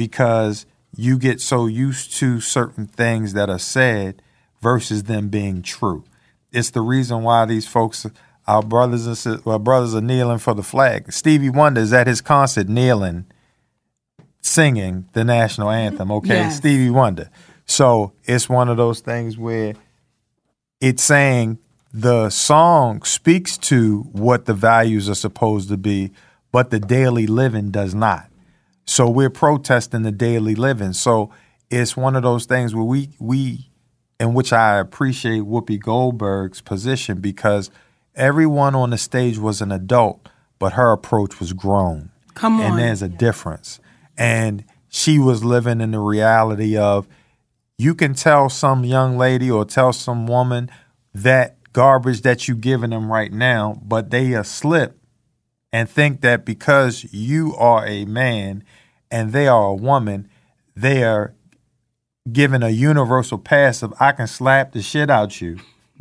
because 0.00 0.64
you 0.96 1.18
get 1.18 1.42
so 1.42 1.66
used 1.66 2.14
to 2.14 2.40
certain 2.40 2.86
things 2.86 3.34
that 3.34 3.50
are 3.50 3.58
said 3.58 4.22
versus 4.62 5.02
them 5.02 5.28
being 5.28 5.60
true. 5.60 6.04
It's 6.52 6.70
the 6.70 6.80
reason 6.80 7.22
why 7.22 7.44
these 7.44 7.68
folks, 7.68 8.06
our 8.46 8.62
brothers 8.62 9.06
and 9.06 9.18
sis- 9.18 9.46
our 9.46 9.58
brothers, 9.58 9.94
are 9.94 10.00
kneeling 10.00 10.38
for 10.38 10.54
the 10.54 10.62
flag. 10.62 11.12
Stevie 11.12 11.50
Wonder 11.50 11.82
is 11.82 11.92
at 11.92 12.06
his 12.06 12.22
concert 12.22 12.66
kneeling, 12.66 13.26
singing 14.40 15.06
the 15.12 15.22
national 15.22 15.68
anthem. 15.68 16.10
Okay, 16.10 16.28
Yes. 16.28 16.56
Stevie 16.56 16.88
Wonder. 16.88 17.28
So 17.66 18.14
it's 18.24 18.48
one 18.48 18.70
of 18.70 18.78
those 18.78 19.00
things 19.00 19.36
where 19.36 19.74
it's 20.80 21.02
saying 21.02 21.58
the 21.92 22.30
song 22.30 23.02
speaks 23.02 23.58
to 23.58 24.00
what 24.12 24.46
the 24.46 24.54
values 24.54 25.10
are 25.10 25.14
supposed 25.14 25.68
to 25.68 25.76
be, 25.76 26.10
but 26.52 26.70
the 26.70 26.80
daily 26.80 27.26
living 27.26 27.70
does 27.70 27.94
not. 27.94 28.29
So 28.84 29.08
we're 29.08 29.30
protesting 29.30 30.02
the 30.02 30.12
daily 30.12 30.54
living. 30.54 30.92
So 30.92 31.30
it's 31.70 31.96
one 31.96 32.16
of 32.16 32.22
those 32.22 32.46
things 32.46 32.74
where 32.74 32.84
we 32.84 33.10
we 33.18 33.70
in 34.18 34.34
which 34.34 34.52
I 34.52 34.78
appreciate 34.78 35.42
Whoopi 35.42 35.80
Goldberg's 35.80 36.60
position 36.60 37.20
because 37.20 37.70
everyone 38.14 38.74
on 38.74 38.90
the 38.90 38.98
stage 38.98 39.38
was 39.38 39.62
an 39.62 39.72
adult, 39.72 40.28
but 40.58 40.74
her 40.74 40.92
approach 40.92 41.40
was 41.40 41.54
grown. 41.54 42.10
Come 42.34 42.60
on. 42.60 42.66
And 42.66 42.78
there's 42.78 43.00
a 43.00 43.08
difference. 43.08 43.80
And 44.18 44.64
she 44.90 45.18
was 45.18 45.42
living 45.42 45.80
in 45.80 45.92
the 45.92 46.00
reality 46.00 46.76
of 46.76 47.08
you 47.78 47.94
can 47.94 48.12
tell 48.12 48.50
some 48.50 48.84
young 48.84 49.16
lady 49.16 49.50
or 49.50 49.64
tell 49.64 49.94
some 49.94 50.26
woman 50.26 50.70
that 51.14 51.56
garbage 51.72 52.20
that 52.22 52.46
you 52.46 52.54
giving 52.54 52.90
them 52.90 53.10
right 53.10 53.32
now, 53.32 53.80
but 53.82 54.10
they 54.10 54.34
are 54.34 54.44
slip 54.44 54.99
and 55.72 55.88
think 55.88 56.20
that 56.20 56.44
because 56.44 57.12
you 57.12 57.54
are 57.56 57.86
a 57.86 58.04
man 58.04 58.64
and 59.10 59.32
they 59.32 59.48
are 59.48 59.66
a 59.66 59.74
woman, 59.74 60.28
they 60.74 61.04
are 61.04 61.34
given 62.30 62.62
a 62.62 62.70
universal 62.70 63.38
pass 63.38 63.82
of 63.82 63.94
I 64.00 64.12
can 64.12 64.26
slap 64.26 64.72
the 64.72 64.82
shit 64.82 65.10
out 65.10 65.40
you. 65.40 65.58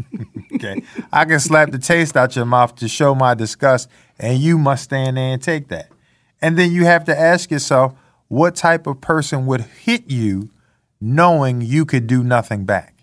okay. 0.56 0.82
I 1.12 1.26
can 1.26 1.40
slap 1.40 1.72
the 1.72 1.80
taste 1.80 2.16
out 2.16 2.36
your 2.36 2.46
mouth 2.46 2.76
to 2.78 2.88
show 2.88 3.14
my 3.16 3.34
disgust, 3.34 3.90
and 4.18 4.40
you 4.40 4.58
must 4.58 4.86
stand 4.86 5.18
there 5.18 5.34
and 5.34 5.42
take 5.42 5.68
that. 5.70 5.90
And 6.42 6.58
then 6.58 6.72
you 6.72 6.86
have 6.86 7.06
to 7.06 7.20
ask 7.20 7.52
yourself, 7.52 7.94
what 8.28 8.56
type 8.56 8.88
of 8.88 9.02
person 9.02 9.46
would 9.48 9.62
hit 9.62 10.10
you 10.10 10.50
knowing 11.02 11.62
you 11.62 11.86
could 11.86 12.08
do 12.08 12.24
nothing 12.24 12.66
back? 12.66 12.96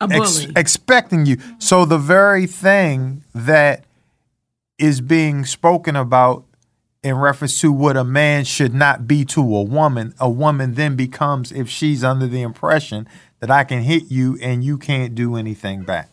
a 0.00 0.08
Ex- 0.10 0.46
expecting 0.56 1.26
you. 1.26 1.38
So 1.58 1.84
the 1.84 1.98
very 1.98 2.46
thing 2.46 3.22
that 3.34 3.84
is 4.78 5.00
being 5.00 5.44
spoken 5.44 5.96
about 5.96 6.44
in 7.02 7.16
reference 7.16 7.60
to 7.60 7.70
what 7.70 7.96
a 7.96 8.04
man 8.04 8.44
should 8.44 8.74
not 8.74 9.06
be 9.06 9.24
to 9.24 9.40
a 9.40 9.62
woman, 9.62 10.14
a 10.18 10.28
woman 10.28 10.74
then 10.74 10.96
becomes 10.96 11.52
if 11.52 11.68
she's 11.68 12.02
under 12.02 12.26
the 12.26 12.42
impression 12.42 13.08
that 13.40 13.50
I 13.50 13.64
can 13.64 13.82
hit 13.82 14.10
you 14.10 14.38
and 14.42 14.64
you 14.64 14.76
can't 14.76 15.14
do 15.14 15.36
anything 15.36 15.82
back. 15.82 16.10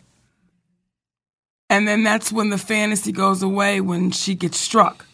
And 1.69 1.87
then 1.87 2.03
that's 2.03 2.31
when 2.31 2.51
the 2.51 2.57
fantasy 2.59 3.11
goes 3.11 3.41
away 3.41 3.81
when 3.81 4.11
she 4.11 4.35
gets 4.35 4.59
struck. 4.59 5.05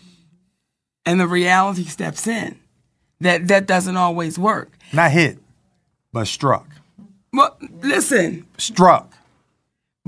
And 1.06 1.20
the 1.20 1.28
reality 1.28 1.86
steps 1.86 2.28
in. 2.28 2.60
That 3.22 3.48
that 3.48 3.66
doesn't 3.66 3.98
always 3.98 4.38
work. 4.38 4.72
Not 4.94 5.12
hit, 5.12 5.40
but 6.12 6.28
struck. 6.28 6.68
Well, 7.32 7.58
listen, 7.82 8.46
Struck. 8.58 9.14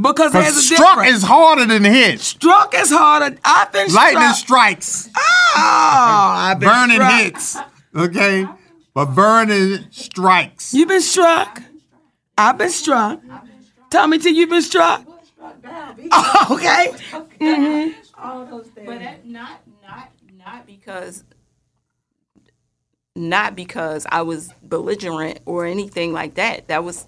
Because 0.01 0.31
there's 0.33 0.45
a 0.47 0.49
Because 0.49 0.65
struck 0.65 0.95
difference. 0.99 1.17
is 1.17 1.23
harder 1.23 1.65
than 1.65 1.83
hit. 1.83 2.19
struck 2.19 2.73
is 2.75 2.89
harder. 2.91 3.37
I've 3.45 3.71
been 3.71 3.89
struck. 3.89 4.03
Lightning 4.13 4.33
struck. 4.33 4.81
strikes. 4.81 5.09
Oh, 5.15 6.33
I've 6.35 6.59
been 6.59 6.69
Burning 6.69 6.95
struck. 6.95 7.19
hits. 7.21 7.57
Okay? 7.95 8.45
But 8.93 9.05
burning 9.15 9.85
strikes. 9.91 10.73
You've 10.73 10.89
been 10.89 11.01
struck? 11.01 11.61
I've 12.37 12.57
been 12.57 12.69
struck. 12.69 13.21
Tell 13.89 14.07
me 14.07 14.17
till 14.17 14.33
you've 14.33 14.49
been 14.49 14.61
struck. 14.61 15.05
Oh, 16.11 16.47
okay. 16.51 17.93
But 18.85 18.99
that, 18.99 19.25
not 19.25 19.61
not 19.81 20.09
not 20.37 20.65
because 20.67 21.23
not 23.15 23.55
because 23.55 24.05
I 24.09 24.21
was 24.21 24.53
belligerent 24.63 25.39
or 25.45 25.65
anything 25.65 26.13
like 26.13 26.35
that. 26.35 26.67
That 26.69 26.83
was 26.83 27.07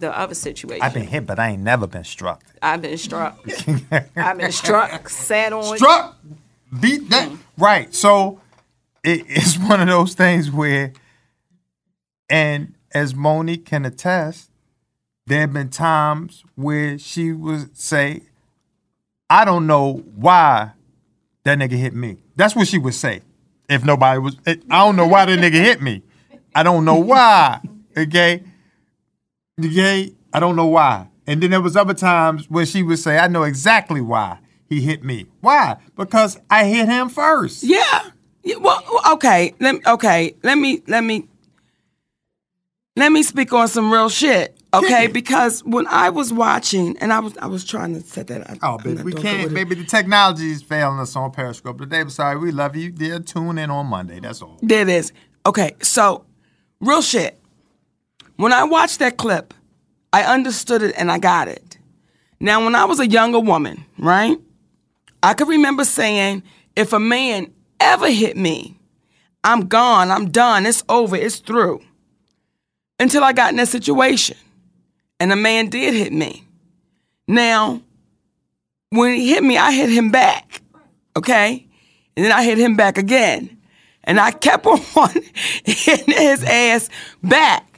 the 0.00 0.16
other 0.16 0.34
situation. 0.34 0.82
I've 0.82 0.94
been 0.94 1.06
hit, 1.06 1.26
but 1.26 1.38
I 1.38 1.50
ain't 1.50 1.62
never 1.62 1.86
been 1.86 2.04
struck. 2.04 2.42
I've 2.62 2.82
been 2.82 2.98
struck. 2.98 3.38
I've 4.16 4.38
been 4.38 4.52
struck, 4.52 5.08
sat 5.08 5.52
on. 5.52 5.76
struck, 5.76 6.16
beat 6.80 7.08
that. 7.10 7.30
Mm. 7.30 7.38
Right. 7.56 7.94
So 7.94 8.40
it, 9.02 9.24
it's 9.28 9.58
one 9.58 9.80
of 9.80 9.88
those 9.88 10.14
things 10.14 10.50
where, 10.50 10.92
and 12.28 12.74
as 12.92 13.14
Moni 13.14 13.56
can 13.56 13.84
attest, 13.84 14.50
there 15.26 15.40
have 15.40 15.52
been 15.52 15.68
times 15.68 16.42
where 16.54 16.98
she 16.98 17.32
would 17.32 17.76
say, 17.76 18.22
I 19.28 19.44
don't 19.44 19.66
know 19.66 20.02
why 20.14 20.72
that 21.44 21.58
nigga 21.58 21.72
hit 21.72 21.94
me. 21.94 22.18
That's 22.36 22.56
what 22.56 22.66
she 22.66 22.78
would 22.78 22.94
say. 22.94 23.22
If 23.68 23.84
nobody 23.84 24.18
was, 24.18 24.36
eh, 24.46 24.56
I 24.70 24.78
don't 24.84 24.96
know 24.96 25.06
why 25.06 25.26
that 25.26 25.38
nigga 25.38 25.52
hit 25.52 25.82
me. 25.82 26.02
I 26.54 26.62
don't 26.62 26.84
know 26.86 26.96
why. 26.96 27.60
Okay. 27.96 28.42
Okay. 29.58 30.12
I 30.32 30.40
don't 30.40 30.56
know 30.56 30.66
why. 30.66 31.08
And 31.26 31.42
then 31.42 31.50
there 31.50 31.60
was 31.60 31.76
other 31.76 31.94
times 31.94 32.48
where 32.48 32.66
she 32.66 32.82
would 32.82 32.98
say, 32.98 33.18
I 33.18 33.28
know 33.28 33.42
exactly 33.42 34.00
why 34.00 34.38
he 34.68 34.80
hit 34.80 35.04
me. 35.04 35.26
Why? 35.40 35.76
Because 35.96 36.38
I 36.50 36.64
hit 36.64 36.88
him 36.88 37.08
first. 37.08 37.64
Yeah. 37.64 38.10
Well, 38.60 38.82
okay. 39.12 39.54
Let 39.60 39.74
me, 39.76 39.80
okay. 39.86 40.34
Let 40.42 40.56
me 40.56 40.82
let 40.86 41.04
me 41.04 41.28
let 42.96 43.12
me 43.12 43.22
speak 43.22 43.52
on 43.52 43.68
some 43.68 43.92
real 43.92 44.08
shit. 44.08 44.54
Okay, 44.74 45.06
because 45.06 45.64
when 45.64 45.86
I 45.86 46.10
was 46.10 46.30
watching, 46.30 46.98
and 46.98 47.10
I 47.10 47.20
was 47.20 47.36
I 47.38 47.46
was 47.46 47.64
trying 47.64 47.94
to 47.94 48.00
set 48.02 48.26
that. 48.26 48.50
up. 48.50 48.58
Oh, 48.62 48.76
baby, 48.76 49.02
we 49.02 49.12
can't, 49.12 49.22
good 49.22 49.44
with 49.44 49.52
it. 49.52 49.54
baby. 49.54 49.74
The 49.76 49.84
technology 49.84 50.50
is 50.50 50.62
failing 50.62 50.98
us 50.98 51.16
on 51.16 51.30
Periscope 51.30 51.78
today. 51.78 52.00
I'm 52.00 52.10
sorry. 52.10 52.36
We 52.36 52.50
love 52.52 52.76
you. 52.76 52.90
Dear, 52.90 53.20
tune 53.20 53.56
in 53.56 53.70
on 53.70 53.86
Monday. 53.86 54.20
That's 54.20 54.42
all. 54.42 54.58
There 54.62 54.82
it 54.82 54.88
is. 54.90 55.12
Okay, 55.46 55.74
so 55.80 56.26
real 56.80 57.00
shit. 57.00 57.37
When 58.38 58.52
I 58.52 58.62
watched 58.62 59.00
that 59.00 59.16
clip, 59.16 59.52
I 60.12 60.22
understood 60.22 60.82
it 60.82 60.94
and 60.96 61.10
I 61.10 61.18
got 61.18 61.48
it. 61.48 61.76
Now, 62.38 62.62
when 62.64 62.76
I 62.76 62.84
was 62.84 63.00
a 63.00 63.06
younger 63.06 63.40
woman, 63.40 63.84
right, 63.98 64.38
I 65.20 65.34
could 65.34 65.48
remember 65.48 65.84
saying, 65.84 66.44
if 66.76 66.92
a 66.92 67.00
man 67.00 67.52
ever 67.80 68.08
hit 68.08 68.36
me, 68.36 68.76
I'm 69.42 69.66
gone, 69.66 70.12
I'm 70.12 70.30
done, 70.30 70.66
it's 70.66 70.84
over, 70.88 71.16
it's 71.16 71.38
through. 71.38 71.82
Until 73.00 73.24
I 73.24 73.32
got 73.32 73.50
in 73.50 73.56
that 73.56 73.66
situation 73.66 74.36
and 75.18 75.32
a 75.32 75.36
man 75.36 75.68
did 75.68 75.94
hit 75.94 76.12
me. 76.12 76.44
Now, 77.26 77.82
when 78.90 79.16
he 79.16 79.30
hit 79.30 79.42
me, 79.42 79.58
I 79.58 79.72
hit 79.72 79.90
him 79.90 80.12
back, 80.12 80.62
okay? 81.16 81.66
And 82.16 82.24
then 82.24 82.30
I 82.30 82.44
hit 82.44 82.58
him 82.58 82.76
back 82.76 82.98
again. 82.98 83.58
And 84.04 84.20
I 84.20 84.30
kept 84.30 84.64
on 84.96 85.10
hitting 85.64 86.14
his 86.14 86.44
ass 86.44 86.88
back. 87.20 87.77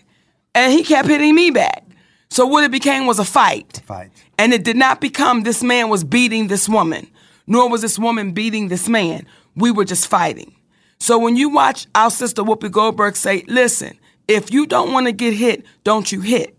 And 0.54 0.72
he 0.72 0.82
kept 0.82 1.08
hitting 1.08 1.34
me 1.34 1.50
back. 1.50 1.84
So 2.30 2.46
what 2.46 2.64
it 2.64 2.70
became 2.70 3.06
was 3.06 3.18
a 3.18 3.24
fight. 3.24 3.82
Fight. 3.84 4.10
And 4.38 4.52
it 4.52 4.64
did 4.64 4.76
not 4.76 5.00
become 5.00 5.42
this 5.42 5.62
man 5.62 5.88
was 5.88 6.04
beating 6.04 6.48
this 6.48 6.68
woman, 6.68 7.10
nor 7.46 7.68
was 7.68 7.82
this 7.82 7.98
woman 7.98 8.32
beating 8.32 8.68
this 8.68 8.88
man. 8.88 9.26
We 9.56 9.70
were 9.70 9.84
just 9.84 10.06
fighting. 10.06 10.54
So 10.98 11.18
when 11.18 11.36
you 11.36 11.48
watch 11.48 11.86
our 11.94 12.10
sister 12.10 12.42
Whoopi 12.42 12.70
Goldberg 12.70 13.16
say, 13.16 13.44
listen, 13.48 13.98
if 14.28 14.52
you 14.52 14.66
don't 14.66 14.92
want 14.92 15.06
to 15.06 15.12
get 15.12 15.34
hit, 15.34 15.64
don't 15.82 16.10
you 16.12 16.20
hit. 16.20 16.56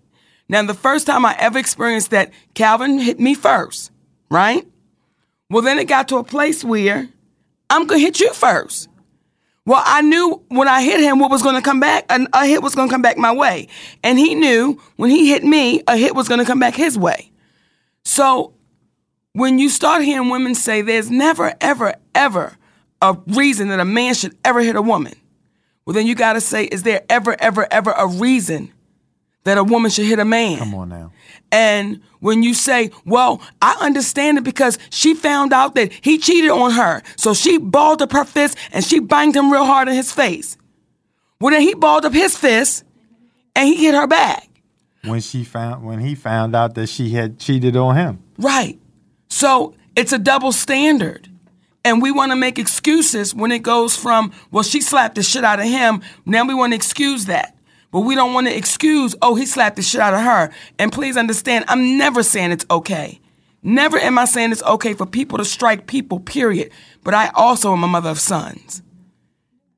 Now, 0.50 0.62
the 0.64 0.74
first 0.74 1.08
time 1.08 1.26
I 1.26 1.36
ever 1.40 1.58
experienced 1.58 2.10
that, 2.10 2.32
Calvin 2.54 3.00
hit 3.00 3.20
me 3.20 3.34
first, 3.34 3.92
right? 4.30 4.68
Well, 5.50 5.62
then 5.62 5.80
it 5.80 5.88
got 5.88 6.10
to 6.10 6.18
a 6.18 6.24
place 6.24 6.64
where 6.64 7.08
I'm 7.70 7.88
going 7.88 8.02
to 8.02 8.06
hit 8.06 8.20
you 8.20 8.34
first. 8.34 8.90
Well, 9.66 9.82
I 9.86 10.02
knew 10.02 10.44
when 10.48 10.68
I 10.68 10.82
hit 10.82 11.00
him 11.02 11.20
what 11.20 11.30
was 11.30 11.44
going 11.44 11.56
to 11.56 11.62
come 11.62 11.80
back, 11.80 12.06
and 12.10 12.28
a 12.34 12.46
hit 12.46 12.64
was 12.64 12.74
going 12.74 12.90
to 12.90 12.92
come 12.92 13.04
back 13.04 13.18
my 13.18 13.32
way. 13.32 13.68
And 14.04 14.18
he 14.18 14.34
knew 14.34 14.82
when 14.96 15.12
he 15.12 15.30
hit 15.30 15.44
me, 15.44 15.84
a 15.88 15.98
hit 15.98 16.16
was 16.16 16.28
going 16.28 16.40
to 16.40 16.46
come 16.46 16.60
back 16.60 16.74
his 16.74 16.98
way. 16.98 17.32
So 18.04 18.56
when 19.34 19.60
you 19.60 19.70
start 19.70 20.02
hearing 20.02 20.30
women 20.30 20.56
say 20.56 20.82
there's 20.82 21.12
never, 21.12 21.54
ever, 21.62 21.94
ever 22.16 22.58
a 23.02 23.18
reason 23.28 23.68
that 23.70 23.80
a 23.80 23.86
man 23.86 24.16
should 24.16 24.36
ever 24.44 24.62
hit 24.62 24.76
a 24.76 24.82
woman, 24.82 25.14
well, 25.86 25.94
then 25.94 26.08
you 26.08 26.16
got 26.16 26.34
to 26.34 26.42
say, 26.42 26.66
is 26.66 26.84
there 26.84 27.04
ever, 27.10 27.36
ever, 27.40 27.68
ever 27.72 27.92
a 27.92 28.08
reason 28.08 28.72
that 29.44 29.58
a 29.58 29.64
woman 29.64 29.92
should 29.92 30.06
hit 30.06 30.20
a 30.20 30.26
man? 30.26 30.58
Come 30.58 30.76
on 30.76 30.90
now. 30.90 31.12
And 31.52 32.02
when 32.20 32.44
you 32.44 32.54
say, 32.54 32.92
well, 33.06 33.42
I 33.62 33.76
understand 33.82 34.38
it 34.38 34.44
because 34.44 34.78
she 34.90 35.14
found 35.14 35.52
out 35.52 35.76
that 35.76 35.92
he 36.02 36.18
cheated 36.18 36.52
on 36.52 36.72
her. 36.72 37.02
So 37.18 37.34
she 37.34 37.58
balled 37.58 38.02
up 38.02 38.14
her 38.14 38.24
fist 38.24 38.58
and 38.72 38.86
she 38.86 39.00
banged 39.00 39.36
him 39.36 39.52
real 39.52 39.66
hard 39.66 39.88
in 39.88 39.96
his 39.96 40.12
face. 40.12 40.58
Well, 41.40 41.52
then 41.52 41.62
he 41.62 41.74
balled 41.74 42.06
up 42.06 42.14
his 42.14 42.38
fist 42.38 42.86
and 43.56 43.68
he 43.68 43.86
hit 43.86 43.96
her 43.96 44.08
back. 44.08 44.48
When 45.04 45.20
she 45.20 45.44
found 45.44 45.84
when 45.84 46.00
he 46.00 46.14
found 46.14 46.56
out 46.56 46.76
that 46.76 46.88
she 46.88 47.10
had 47.10 47.40
cheated 47.40 47.76
on 47.76 47.96
him. 47.96 48.24
Right. 48.38 48.80
So 49.30 49.74
it's 49.96 50.14
a 50.14 50.20
double 50.20 50.52
standard. 50.52 51.28
And 51.84 52.00
we 52.00 52.12
want 52.12 52.32
to 52.32 52.36
make 52.36 52.60
excuses 52.60 53.34
when 53.34 53.52
it 53.52 53.64
goes 53.64 53.98
from, 53.98 54.32
well, 54.52 54.64
she 54.64 54.82
slapped 54.82 55.16
the 55.16 55.24
shit 55.24 55.44
out 55.44 55.60
of 55.60 55.66
him. 55.66 56.04
Now 56.28 56.46
we 56.46 56.54
want 56.54 56.74
to 56.74 56.76
excuse 56.76 57.26
that. 57.26 57.58
But 57.92 58.02
we 58.02 58.16
don't 58.16 58.34
want 58.34 58.48
to 58.48 58.58
excuse, 58.58 59.16
oh, 59.22 59.36
he 59.36 59.46
slapped 59.46 59.76
the 59.76 59.82
shit 59.82 60.02
out 60.02 60.14
of 60.14 60.22
her. 60.22 60.52
And 60.80 60.92
please 60.92 61.18
understand, 61.18 61.66
I'm 61.68 61.98
never 61.98 62.24
saying 62.24 62.52
it's 62.52 62.66
okay. 62.72 63.20
Never 63.64 63.98
am 64.00 64.18
I 64.18 64.26
saying 64.26 64.52
it's 64.52 64.64
okay 64.64 64.94
for 64.94 65.06
people 65.06 65.38
to 65.38 65.46
strike 65.46 65.88
people, 65.88 66.20
period. 66.20 66.72
But 67.04 67.14
I 67.14 67.30
also 67.36 67.74
am 67.74 67.84
a 67.84 67.88
mother 67.88 68.10
of 68.10 68.20
sons. 68.20 68.82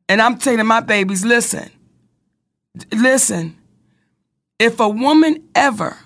And 0.08 0.22
I'm 0.22 0.38
telling 0.38 0.65
my 0.65 0.79
babies, 0.79 1.25
listen, 1.25 1.72
listen, 2.91 3.58
if 4.60 4.79
a 4.79 4.88
woman 4.88 5.43
ever 5.55 5.98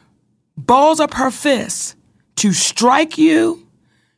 balls 0.56 1.00
up 1.00 1.14
her 1.16 1.30
fist 1.30 1.96
to 2.38 2.54
strike 2.54 3.18
you, 3.18 3.67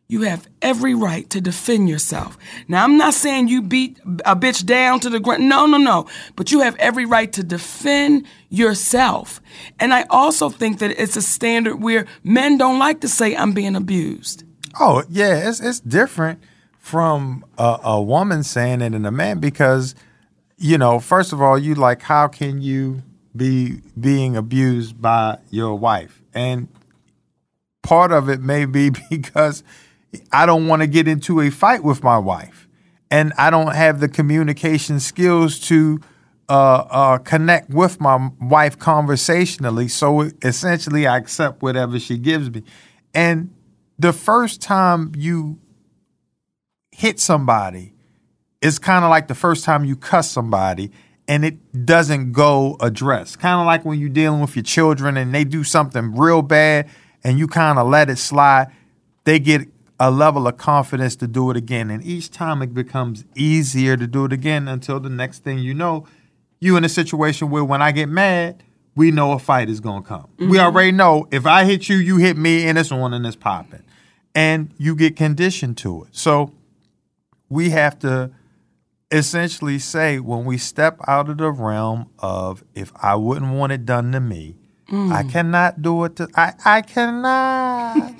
you 0.09 0.23
have 0.23 0.47
every 0.59 0.95
right 0.95 1.29
to 1.29 1.39
defend 1.39 1.87
yourself. 1.87 2.35
Now, 2.67 2.83
I'm 2.83 2.97
not 2.97 3.13
saying 3.13 3.47
you 3.47 3.61
beat 3.61 3.99
a 4.25 4.35
bitch 4.35 4.65
down 4.65 4.99
to 5.01 5.09
the 5.09 5.19
ground. 5.19 5.47
No, 5.47 5.67
no, 5.67 5.77
no. 5.77 6.07
But 6.35 6.51
you 6.51 6.61
have 6.61 6.75
every 6.77 7.05
right 7.05 7.31
to 7.33 7.43
defend 7.43 8.25
yourself. 8.49 9.39
And 9.79 9.93
I 9.93 10.07
also 10.09 10.49
think 10.49 10.79
that 10.79 10.99
it's 10.99 11.15
a 11.15 11.21
standard 11.21 11.75
where 11.75 12.07
men 12.23 12.57
don't 12.57 12.79
like 12.79 13.01
to 13.01 13.07
say, 13.07 13.35
I'm 13.35 13.53
being 13.53 13.75
abused. 13.75 14.43
Oh 14.79 15.03
yeah, 15.09 15.47
it's 15.47 15.59
it's 15.59 15.79
different 15.79 16.41
from 16.79 17.45
a, 17.57 17.79
a 17.83 18.01
woman 18.01 18.43
saying 18.43 18.81
it 18.81 18.93
and 18.93 19.05
a 19.05 19.11
man 19.11 19.39
because 19.39 19.93
you 20.57 20.77
know, 20.77 20.99
first 20.99 21.33
of 21.33 21.41
all, 21.41 21.57
you 21.57 21.75
like 21.75 22.01
how 22.01 22.27
can 22.27 22.61
you 22.61 23.03
be 23.35 23.81
being 23.99 24.35
abused 24.35 24.99
by 24.99 25.37
your 25.51 25.75
wife? 25.75 26.21
And 26.33 26.67
part 27.83 28.11
of 28.11 28.27
it 28.27 28.41
may 28.41 28.65
be 28.65 28.89
because 29.09 29.63
I 30.31 30.45
don't 30.45 30.67
want 30.67 30.81
to 30.81 30.87
get 30.87 31.07
into 31.07 31.41
a 31.41 31.49
fight 31.49 31.83
with 31.83 32.03
my 32.03 32.17
wife, 32.17 32.67
and 33.11 33.33
I 33.37 33.49
don't 33.49 33.75
have 33.75 33.99
the 33.99 34.09
communication 34.09 34.99
skills 34.99 35.59
to 35.61 35.99
uh, 36.47 36.85
uh, 36.89 37.17
connect 37.19 37.69
with 37.69 37.99
my 37.99 38.31
wife 38.41 38.79
conversationally. 38.79 39.87
So 39.87 40.31
essentially, 40.41 41.05
I 41.05 41.17
accept 41.17 41.61
whatever 41.61 41.99
she 41.99 42.17
gives 42.17 42.49
me. 42.49 42.63
And 43.13 43.53
the 43.97 44.13
first 44.13 44.61
time 44.61 45.13
you 45.15 45.59
hit 46.91 47.19
somebody 47.19 47.93
it's 48.61 48.79
kind 48.79 49.05
of 49.05 49.09
like 49.09 49.27
the 49.27 49.35
first 49.35 49.63
time 49.63 49.85
you 49.85 49.95
cuss 49.95 50.29
somebody 50.29 50.91
and 51.27 51.45
it 51.45 51.85
doesn't 51.85 52.31
go 52.31 52.75
addressed. 52.81 53.39
Kind 53.39 53.59
of 53.59 53.65
like 53.65 53.85
when 53.85 53.99
you're 53.99 54.09
dealing 54.09 54.41
with 54.41 54.55
your 54.55 54.63
children 54.63 55.15
and 55.17 55.33
they 55.33 55.43
do 55.43 55.63
something 55.63 56.15
real 56.15 56.41
bad 56.41 56.89
and 57.23 57.39
you 57.39 57.47
kind 57.47 57.79
of 57.79 57.87
let 57.87 58.09
it 58.09 58.17
slide, 58.17 58.67
they 59.23 59.39
get 59.39 59.67
a 59.99 60.09
level 60.09 60.47
of 60.47 60.57
confidence 60.57 61.15
to 61.17 61.27
do 61.27 61.51
it 61.51 61.57
again. 61.57 61.89
And 61.89 62.03
each 62.03 62.31
time 62.31 62.61
it 62.61 62.73
becomes 62.73 63.25
easier 63.35 63.97
to 63.97 64.07
do 64.07 64.25
it 64.25 64.33
again 64.33 64.67
until 64.67 64.99
the 64.99 65.09
next 65.09 65.43
thing 65.43 65.59
you 65.59 65.73
know, 65.73 66.05
you 66.59 66.77
in 66.77 66.83
a 66.83 66.89
situation 66.89 67.49
where 67.49 67.63
when 67.63 67.81
I 67.81 67.91
get 67.91 68.07
mad, 68.07 68.63
we 68.95 69.11
know 69.11 69.33
a 69.33 69.39
fight 69.39 69.69
is 69.69 69.79
gonna 69.79 70.01
come. 70.01 70.27
Mm-hmm. 70.37 70.49
We 70.49 70.59
already 70.59 70.91
know 70.91 71.27
if 71.31 71.45
I 71.45 71.65
hit 71.65 71.89
you, 71.89 71.97
you 71.97 72.17
hit 72.17 72.37
me, 72.37 72.67
and 72.67 72.77
it's 72.77 72.91
on 72.91 73.13
and 73.13 73.25
it's 73.25 73.35
popping. 73.35 73.83
And 74.35 74.73
you 74.77 74.95
get 74.95 75.15
conditioned 75.15 75.77
to 75.77 76.03
it. 76.03 76.09
So 76.11 76.53
we 77.49 77.71
have 77.71 77.99
to 77.99 78.31
essentially 79.11 79.79
say 79.79 80.19
when 80.19 80.45
we 80.45 80.57
step 80.57 80.99
out 81.07 81.29
of 81.29 81.37
the 81.37 81.51
realm 81.51 82.09
of 82.19 82.63
if 82.75 82.91
I 83.01 83.15
wouldn't 83.15 83.53
want 83.53 83.71
it 83.71 83.85
done 83.85 84.11
to 84.11 84.19
me, 84.19 84.58
Mm. 84.89 85.11
I 85.11 85.23
cannot 85.23 85.81
do 85.81 86.03
it 86.05 86.15
to 86.17 86.27
I 86.35 86.53
I 86.65 86.81
cannot 86.81 88.13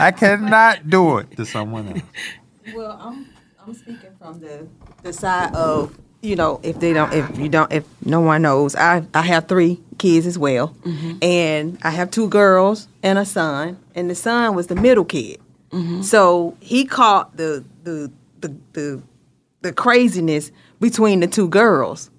I 0.00 0.10
cannot 0.12 0.88
do 0.88 1.18
it 1.18 1.36
to 1.36 1.44
someone 1.44 1.88
else. 1.88 2.02
Well, 2.74 2.96
I'm 3.00 3.26
I'm 3.58 3.74
speaking 3.74 4.10
from 4.18 4.38
the 4.38 4.68
the 5.02 5.12
side 5.12 5.54
of 5.54 5.98
you 6.22 6.36
know 6.36 6.60
if 6.62 6.78
they 6.78 6.92
don't 6.92 7.12
if 7.12 7.38
you 7.38 7.48
don't 7.48 7.72
if 7.72 7.84
no 8.04 8.20
one 8.20 8.42
knows 8.42 8.76
I 8.76 9.02
I 9.14 9.22
have 9.22 9.48
three 9.48 9.80
kids 9.98 10.26
as 10.26 10.38
well, 10.38 10.68
mm-hmm. 10.84 11.18
and 11.22 11.78
I 11.82 11.90
have 11.90 12.10
two 12.10 12.28
girls 12.28 12.86
and 13.02 13.18
a 13.18 13.24
son, 13.24 13.78
and 13.94 14.08
the 14.08 14.14
son 14.14 14.54
was 14.54 14.68
the 14.68 14.76
middle 14.76 15.04
kid, 15.04 15.40
mm-hmm. 15.70 16.02
so 16.02 16.56
he 16.60 16.84
caught 16.84 17.36
the 17.36 17.64
the 17.82 18.12
the 18.40 18.54
the 18.72 19.02
the 19.62 19.72
craziness 19.72 20.52
between 20.80 21.20
the 21.20 21.26
two 21.26 21.48
girls. 21.48 22.10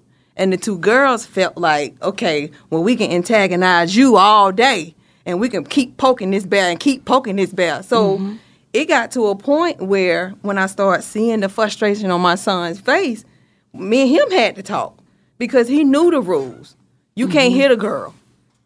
And 0.42 0.52
the 0.52 0.56
two 0.56 0.76
girls 0.76 1.24
felt 1.24 1.56
like, 1.56 1.94
okay, 2.02 2.50
well, 2.68 2.82
we 2.82 2.96
can 2.96 3.12
antagonize 3.12 3.94
you 3.94 4.16
all 4.16 4.50
day 4.50 4.96
and 5.24 5.38
we 5.38 5.48
can 5.48 5.62
keep 5.64 5.98
poking 5.98 6.32
this 6.32 6.44
bear 6.44 6.68
and 6.68 6.80
keep 6.80 7.04
poking 7.04 7.36
this 7.36 7.52
bear. 7.52 7.84
So 7.84 8.18
mm-hmm. 8.18 8.36
it 8.72 8.86
got 8.86 9.12
to 9.12 9.28
a 9.28 9.36
point 9.36 9.80
where 9.80 10.30
when 10.42 10.58
I 10.58 10.66
started 10.66 11.04
seeing 11.04 11.38
the 11.38 11.48
frustration 11.48 12.10
on 12.10 12.20
my 12.20 12.34
son's 12.34 12.80
face, 12.80 13.24
me 13.72 14.02
and 14.02 14.10
him 14.10 14.30
had 14.32 14.56
to 14.56 14.64
talk 14.64 14.98
because 15.38 15.68
he 15.68 15.84
knew 15.84 16.10
the 16.10 16.20
rules. 16.20 16.74
You 17.14 17.26
mm-hmm. 17.26 17.34
can't 17.34 17.54
hit 17.54 17.70
a 17.70 17.76
girl. 17.76 18.12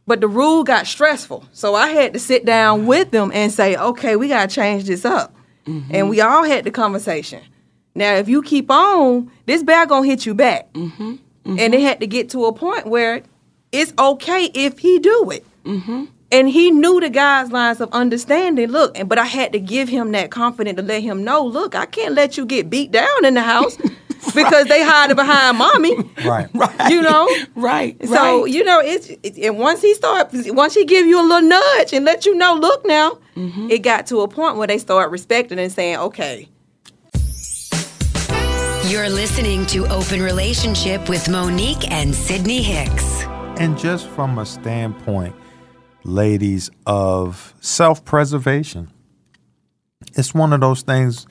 But 0.06 0.22
the 0.22 0.28
rule 0.28 0.64
got 0.64 0.86
stressful. 0.86 1.44
So 1.52 1.74
I 1.74 1.88
had 1.88 2.14
to 2.14 2.18
sit 2.18 2.46
down 2.46 2.86
with 2.86 3.10
them 3.10 3.30
and 3.34 3.52
say, 3.52 3.76
okay, 3.76 4.16
we 4.16 4.28
got 4.28 4.48
to 4.48 4.54
change 4.54 4.84
this 4.84 5.04
up. 5.04 5.36
Mm-hmm. 5.66 5.94
And 5.94 6.08
we 6.08 6.22
all 6.22 6.44
had 6.44 6.64
the 6.64 6.70
conversation. 6.70 7.42
Now, 7.94 8.14
if 8.14 8.30
you 8.30 8.40
keep 8.40 8.70
on, 8.70 9.30
this 9.44 9.62
bear 9.62 9.84
going 9.84 10.04
to 10.04 10.08
hit 10.08 10.24
you 10.24 10.34
back. 10.34 10.74
Mm-hmm. 11.46 11.60
And 11.60 11.74
it 11.74 11.80
had 11.80 12.00
to 12.00 12.06
get 12.06 12.30
to 12.30 12.46
a 12.46 12.52
point 12.52 12.86
where 12.86 13.22
it's 13.70 13.92
okay 13.98 14.50
if 14.52 14.78
he 14.78 14.98
do 14.98 15.30
it. 15.30 15.46
Mm-hmm. 15.64 16.06
And 16.32 16.48
he 16.48 16.72
knew 16.72 17.00
the 17.00 17.08
guidelines 17.08 17.80
of 17.80 17.88
understanding. 17.92 18.68
Look, 18.68 18.96
but 19.06 19.16
I 19.16 19.26
had 19.26 19.52
to 19.52 19.60
give 19.60 19.88
him 19.88 20.10
that 20.12 20.32
confidence 20.32 20.76
to 20.76 20.82
let 20.82 21.02
him 21.02 21.22
know. 21.22 21.44
Look, 21.44 21.76
I 21.76 21.86
can't 21.86 22.14
let 22.14 22.36
you 22.36 22.44
get 22.44 22.68
beat 22.68 22.90
down 22.90 23.24
in 23.24 23.34
the 23.34 23.42
house 23.42 23.76
because 24.34 24.66
they 24.66 24.82
hiding 24.82 25.14
behind 25.14 25.56
mommy. 25.56 25.96
Right. 26.24 26.48
right. 26.52 26.72
You 26.90 27.02
know. 27.02 27.28
Right. 27.54 27.96
So 28.06 28.42
right. 28.42 28.52
you 28.52 28.64
know 28.64 28.80
it's 28.80 29.08
it, 29.22 29.36
and 29.38 29.58
once 29.58 29.82
he 29.82 29.94
start 29.94 30.30
once 30.32 30.74
he 30.74 30.84
give 30.84 31.06
you 31.06 31.20
a 31.20 31.22
little 31.22 31.48
nudge 31.48 31.92
and 31.92 32.04
let 32.04 32.26
you 32.26 32.34
know, 32.34 32.54
look 32.54 32.84
now, 32.86 33.18
mm-hmm. 33.36 33.70
it 33.70 33.78
got 33.78 34.06
to 34.08 34.20
a 34.20 34.28
point 34.28 34.56
where 34.56 34.66
they 34.66 34.78
start 34.78 35.10
respecting 35.10 35.58
and 35.58 35.70
saying, 35.70 35.96
okay, 35.96 36.48
you're 38.90 39.08
listening 39.08 39.66
to 39.66 39.84
Open 39.88 40.22
Relationship 40.22 41.08
with 41.08 41.28
Monique 41.28 41.90
and 41.90 42.14
Sydney 42.14 42.62
Hicks. 42.62 43.22
And 43.58 43.76
just 43.76 44.06
from 44.08 44.38
a 44.38 44.46
standpoint, 44.46 45.34
ladies, 46.04 46.70
of 46.86 47.54
self 47.60 48.04
preservation, 48.04 48.92
it's 50.14 50.32
one 50.32 50.52
of 50.52 50.60
those 50.60 50.82
things. 50.82 51.26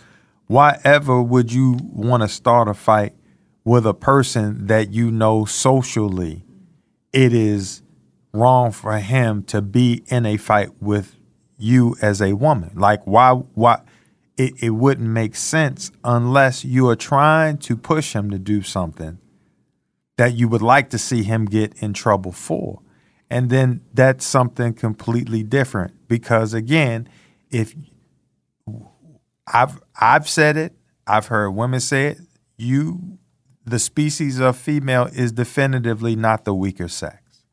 Why 0.47 0.79
ever 0.83 1.21
would 1.21 1.51
you 1.51 1.79
want 1.93 2.23
to 2.23 2.27
start 2.27 2.67
a 2.67 2.73
fight 2.73 3.13
with 3.63 3.85
a 3.85 3.93
person 3.93 4.67
that 4.67 4.91
you 4.91 5.09
know 5.09 5.45
socially 5.45 6.43
it 7.13 7.33
is 7.33 7.81
wrong 8.33 8.71
for 8.71 8.97
him 8.97 9.43
to 9.43 9.61
be 9.61 10.03
in 10.07 10.25
a 10.25 10.37
fight 10.37 10.69
with 10.81 11.15
you 11.57 11.95
as 12.01 12.21
a 12.21 12.33
woman? 12.33 12.71
Like, 12.75 13.05
why? 13.05 13.31
Why? 13.31 13.81
It, 14.37 14.53
it 14.61 14.71
wouldn't 14.71 15.09
make 15.09 15.35
sense 15.35 15.91
unless 16.03 16.65
you 16.65 16.89
are 16.89 16.95
trying 16.95 17.57
to 17.59 17.77
push 17.77 18.13
him 18.13 18.29
to 18.31 18.39
do 18.39 18.61
something 18.61 19.19
that 20.17 20.33
you 20.33 20.47
would 20.47 20.61
like 20.61 20.89
to 20.89 20.97
see 20.97 21.23
him 21.23 21.45
get 21.45 21.73
in 21.81 21.93
trouble 21.93 22.31
for. 22.31 22.81
And 23.29 23.49
then 23.49 23.81
that's 23.93 24.25
something 24.25 24.73
completely 24.73 25.43
different 25.43 26.07
because 26.07 26.53
again, 26.53 27.09
if 27.49 27.75
I've 29.47 29.81
I've 29.99 30.29
said 30.29 30.57
it, 30.57 30.73
I've 31.07 31.27
heard 31.27 31.51
women 31.51 31.79
say 31.79 32.07
it, 32.07 32.19
you 32.57 33.17
the 33.65 33.79
species 33.79 34.39
of 34.39 34.55
female 34.57 35.09
is 35.13 35.31
definitively 35.31 36.15
not 36.15 36.45
the 36.45 36.53
weaker 36.53 36.87
sex. 36.87 37.43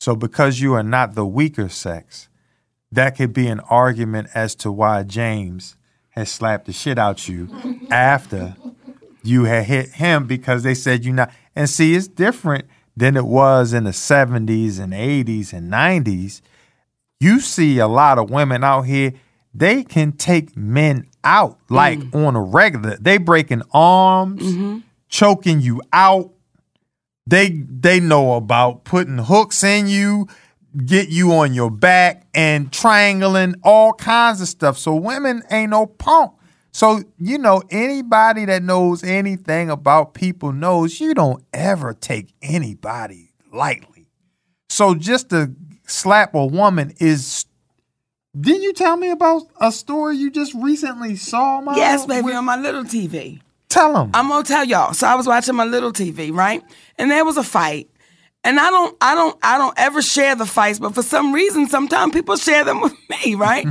So 0.00 0.14
because 0.14 0.60
you 0.60 0.74
are 0.74 0.84
not 0.84 1.14
the 1.14 1.26
weaker 1.26 1.68
sex, 1.68 2.28
that 2.92 3.16
could 3.16 3.32
be 3.32 3.48
an 3.48 3.60
argument 3.60 4.28
as 4.34 4.54
to 4.56 4.70
why 4.70 5.02
James 5.02 5.76
has 6.18 6.30
slapped 6.30 6.66
the 6.66 6.72
shit 6.72 6.98
out 6.98 7.28
you 7.28 7.48
after 7.90 8.56
you 9.22 9.44
had 9.44 9.64
hit 9.64 9.90
him 9.90 10.26
because 10.26 10.62
they 10.62 10.74
said 10.74 11.04
you 11.04 11.12
not. 11.12 11.30
And 11.56 11.68
see, 11.68 11.94
it's 11.94 12.08
different 12.08 12.66
than 12.96 13.16
it 13.16 13.24
was 13.26 13.72
in 13.72 13.84
the 13.84 13.90
70s 13.90 14.78
and 14.78 14.92
80s 14.92 15.52
and 15.52 15.70
90s. 15.72 16.40
You 17.20 17.40
see 17.40 17.78
a 17.78 17.88
lot 17.88 18.18
of 18.18 18.30
women 18.30 18.62
out 18.62 18.82
here, 18.82 19.12
they 19.54 19.82
can 19.82 20.12
take 20.12 20.56
men 20.56 21.06
out 21.24 21.58
like 21.68 21.98
Mm. 21.98 22.26
on 22.26 22.36
a 22.36 22.42
regular. 22.42 22.96
They 23.00 23.18
breaking 23.18 23.62
arms, 23.72 24.42
Mm-hmm. 24.42 24.78
choking 25.08 25.60
you 25.60 25.80
out. 25.92 26.30
They 27.26 27.50
they 27.68 28.00
know 28.00 28.34
about 28.34 28.84
putting 28.84 29.18
hooks 29.18 29.62
in 29.64 29.86
you, 29.88 30.28
get 30.76 31.08
you 31.08 31.32
on 31.32 31.54
your 31.54 31.70
back 31.70 32.26
and 32.34 32.72
triangling 32.72 33.54
all 33.62 33.92
kinds 33.92 34.40
of 34.40 34.48
stuff. 34.48 34.78
So 34.78 34.94
women 34.94 35.42
ain't 35.50 35.70
no 35.70 35.86
punk. 35.86 36.32
So 36.72 37.02
you 37.18 37.38
know 37.38 37.62
anybody 37.70 38.44
that 38.44 38.62
knows 38.62 39.02
anything 39.02 39.70
about 39.70 40.14
people 40.14 40.52
knows 40.52 41.00
you 41.00 41.14
don't 41.14 41.42
ever 41.52 41.94
take 41.94 42.32
anybody 42.42 43.32
lightly. 43.52 44.06
So 44.68 44.94
just 44.94 45.30
to 45.30 45.52
slap 45.86 46.34
a 46.34 46.46
woman 46.46 46.92
is 47.00 47.46
didn't 48.38 48.62
you 48.62 48.72
tell 48.74 48.96
me 48.96 49.10
about 49.10 49.42
a 49.60 49.72
story 49.72 50.16
you 50.16 50.30
just 50.30 50.54
recently 50.54 51.16
saw, 51.16 51.60
Mom? 51.60 51.76
Yes, 51.76 52.06
baby, 52.06 52.32
on 52.32 52.44
my 52.44 52.56
little 52.56 52.84
TV. 52.84 53.40
Tell 53.68 53.92
them. 53.92 54.10
I'm 54.14 54.28
gonna 54.28 54.44
tell 54.44 54.64
y'all. 54.64 54.92
So 54.92 55.06
I 55.06 55.14
was 55.14 55.26
watching 55.26 55.56
my 55.56 55.64
little 55.64 55.92
TV, 55.92 56.32
right? 56.32 56.62
And 56.96 57.10
there 57.10 57.24
was 57.24 57.36
a 57.36 57.42
fight. 57.42 57.90
And 58.48 58.58
I 58.58 58.70
don't, 58.70 58.96
I 59.02 59.14
don't, 59.14 59.38
I 59.42 59.58
don't 59.58 59.78
ever 59.78 60.00
share 60.00 60.34
the 60.34 60.46
fights, 60.46 60.78
but 60.78 60.94
for 60.94 61.02
some 61.02 61.34
reason, 61.34 61.68
sometimes 61.68 62.14
people 62.14 62.34
share 62.36 62.64
them 62.64 62.80
with 62.80 62.94
me, 63.10 63.34
right? 63.34 63.66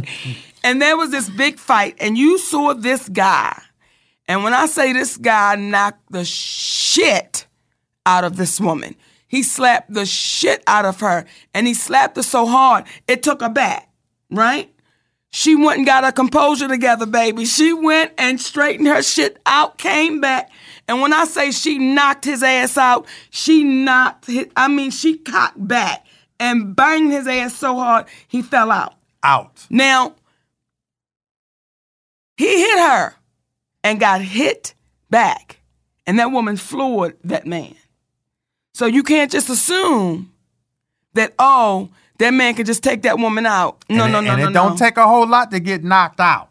and 0.63 0.79
there 0.79 0.95
was 0.95 1.09
this 1.09 1.27
big 1.31 1.57
fight, 1.57 1.95
and 1.99 2.15
you 2.15 2.37
saw 2.37 2.75
this 2.75 3.09
guy. 3.09 3.59
And 4.27 4.43
when 4.43 4.53
I 4.53 4.67
say 4.67 4.93
this 4.93 5.17
guy 5.17 5.55
knocked 5.55 6.11
the 6.11 6.23
shit 6.23 7.47
out 8.05 8.23
of 8.23 8.37
this 8.37 8.61
woman, 8.61 8.95
he 9.27 9.41
slapped 9.41 9.91
the 9.91 10.05
shit 10.05 10.61
out 10.67 10.85
of 10.85 10.99
her, 10.99 11.25
and 11.55 11.65
he 11.65 11.73
slapped 11.73 12.15
her 12.15 12.21
so 12.21 12.45
hard 12.45 12.85
it 13.07 13.23
took 13.23 13.41
her 13.41 13.49
back, 13.49 13.89
right? 14.29 14.71
She 15.31 15.55
went 15.55 15.79
and 15.79 15.87
got 15.87 16.03
her 16.03 16.11
composure 16.11 16.67
together, 16.67 17.07
baby. 17.07 17.45
She 17.45 17.73
went 17.73 18.11
and 18.19 18.39
straightened 18.39 18.87
her 18.89 19.01
shit 19.01 19.39
out, 19.47 19.79
came 19.79 20.21
back. 20.21 20.51
And 20.87 21.01
when 21.01 21.13
I 21.13 21.25
say 21.25 21.51
she 21.51 21.77
knocked 21.77 22.23
his 22.23 22.41
ass 22.43 22.77
out, 22.77 23.05
she 23.29 23.63
knocked 23.63 24.27
his, 24.27 24.47
I 24.55 24.67
mean, 24.67 24.91
she 24.91 25.17
cocked 25.17 25.67
back 25.67 26.05
and 26.39 26.75
banged 26.75 27.11
his 27.11 27.27
ass 27.27 27.55
so 27.55 27.75
hard 27.75 28.05
he 28.27 28.41
fell 28.41 28.71
out. 28.71 28.93
out. 29.23 29.65
Now, 29.69 30.15
he 32.37 32.61
hit 32.61 32.79
her 32.79 33.15
and 33.83 33.99
got 33.99 34.21
hit 34.21 34.73
back. 35.09 35.59
And 36.05 36.19
that 36.19 36.31
woman 36.31 36.55
floored 36.55 37.17
that 37.25 37.45
man. 37.45 37.75
So 38.73 38.85
you 38.85 39.03
can't 39.03 39.29
just 39.29 39.49
assume 39.49 40.31
that, 41.15 41.33
oh, 41.37 41.89
that 42.19 42.31
man 42.31 42.53
can 42.53 42.65
just 42.65 42.81
take 42.81 43.01
that 43.01 43.19
woman 43.19 43.45
out. 43.45 43.83
No, 43.89 44.05
and 44.05 44.13
no, 44.13 44.21
no, 44.21 44.31
and 44.31 44.41
no, 44.41 44.47
it 44.49 44.53
don't 44.53 44.77
take 44.77 44.97
a 44.97 45.07
whole 45.07 45.27
lot 45.27 45.51
to 45.51 45.59
get 45.59 45.83
knocked 45.83 46.19
out. 46.19 46.49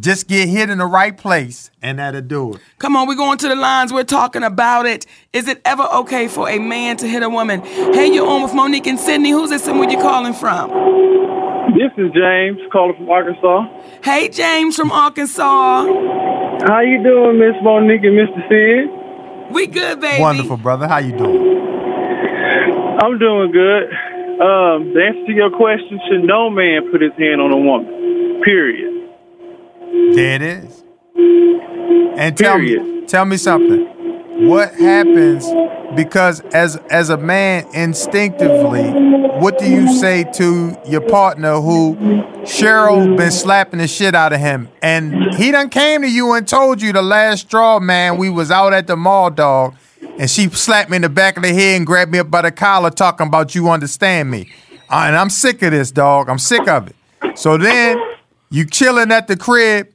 Just 0.00 0.26
get 0.26 0.48
hit 0.48 0.70
in 0.70 0.78
the 0.78 0.86
right 0.86 1.16
place, 1.16 1.70
and 1.82 1.98
that'll 1.98 2.22
do 2.22 2.54
it. 2.54 2.62
Come 2.78 2.96
on, 2.96 3.06
we're 3.06 3.14
going 3.14 3.36
to 3.38 3.48
the 3.48 3.54
lines. 3.54 3.92
We're 3.92 4.04
talking 4.04 4.42
about 4.42 4.86
it. 4.86 5.04
Is 5.34 5.48
it 5.48 5.60
ever 5.66 5.82
okay 5.82 6.28
for 6.28 6.48
a 6.48 6.58
man 6.58 6.96
to 6.96 7.06
hit 7.06 7.22
a 7.22 7.28
woman? 7.28 7.60
Hey, 7.60 8.06
you're 8.06 8.26
on 8.26 8.42
with 8.42 8.54
Monique 8.54 8.86
and 8.86 8.98
Sydney. 8.98 9.30
Who's 9.32 9.50
this 9.50 9.66
and 9.68 9.78
where 9.78 9.90
you 9.90 9.98
calling 9.98 10.32
from? 10.32 10.70
This 11.76 11.92
is 11.98 12.10
James 12.12 12.58
calling 12.72 12.96
from 12.96 13.10
Arkansas. 13.10 13.68
Hey, 14.02 14.30
James 14.30 14.76
from 14.76 14.90
Arkansas. 14.90 15.84
How 15.84 16.80
you 16.80 17.02
doing, 17.02 17.38
Miss 17.38 17.54
Monique 17.62 18.02
and 18.02 18.16
Mr. 18.16 18.48
Sid? 18.48 19.52
We 19.54 19.66
good, 19.66 20.00
baby. 20.00 20.22
Wonderful, 20.22 20.56
brother. 20.56 20.88
How 20.88 20.98
you 20.98 21.16
doing? 21.16 22.96
I'm 22.98 23.18
doing 23.18 23.52
good. 23.52 23.84
Um, 24.40 24.94
the 24.94 25.04
answer 25.06 25.26
to 25.26 25.32
your 25.32 25.50
question, 25.50 26.00
should 26.08 26.24
no 26.24 26.48
man 26.48 26.90
put 26.90 27.02
his 27.02 27.12
hand 27.18 27.42
on 27.42 27.52
a 27.52 27.58
woman? 27.58 28.40
Period. 28.42 28.91
There 29.92 30.34
it 30.34 30.42
is. 30.42 30.84
And 32.16 32.36
tell 32.36 32.58
me, 32.58 33.06
tell 33.06 33.26
me 33.26 33.36
something. 33.36 34.48
What 34.48 34.74
happens 34.74 35.46
because 35.94 36.40
as 36.54 36.76
as 36.90 37.10
a 37.10 37.18
man 37.18 37.66
instinctively, 37.74 38.90
what 39.38 39.58
do 39.58 39.68
you 39.68 39.92
say 39.92 40.24
to 40.34 40.76
your 40.86 41.02
partner 41.02 41.60
who 41.60 41.96
Cheryl 42.44 43.16
been 43.16 43.30
slapping 43.30 43.80
the 43.80 43.86
shit 43.86 44.14
out 44.14 44.32
of 44.32 44.40
him 44.40 44.70
and 44.82 45.34
he 45.34 45.50
done 45.50 45.68
came 45.68 46.00
to 46.02 46.10
you 46.10 46.32
and 46.32 46.48
told 46.48 46.80
you 46.80 46.92
the 46.92 47.02
last 47.02 47.42
straw, 47.42 47.78
man, 47.78 48.16
we 48.16 48.30
was 48.30 48.50
out 48.50 48.72
at 48.72 48.86
the 48.86 48.96
mall 48.96 49.30
dog 49.30 49.74
and 50.18 50.30
she 50.30 50.48
slapped 50.48 50.88
me 50.88 50.96
in 50.96 51.02
the 51.02 51.10
back 51.10 51.36
of 51.36 51.42
the 51.42 51.52
head 51.52 51.76
and 51.76 51.86
grabbed 51.86 52.10
me 52.10 52.18
up 52.18 52.30
by 52.30 52.40
the 52.42 52.50
collar 52.50 52.90
talking 52.90 53.26
about 53.26 53.54
you 53.54 53.68
understand 53.68 54.30
me. 54.30 54.50
Uh, 54.88 55.04
and 55.06 55.16
I'm 55.16 55.30
sick 55.30 55.62
of 55.62 55.72
this, 55.72 55.90
dog. 55.90 56.28
I'm 56.28 56.38
sick 56.38 56.66
of 56.66 56.88
it. 56.88 57.38
So 57.38 57.56
then 57.56 57.98
you 58.52 58.66
chilling 58.66 59.10
at 59.10 59.26
the 59.26 59.36
crib, 59.36 59.88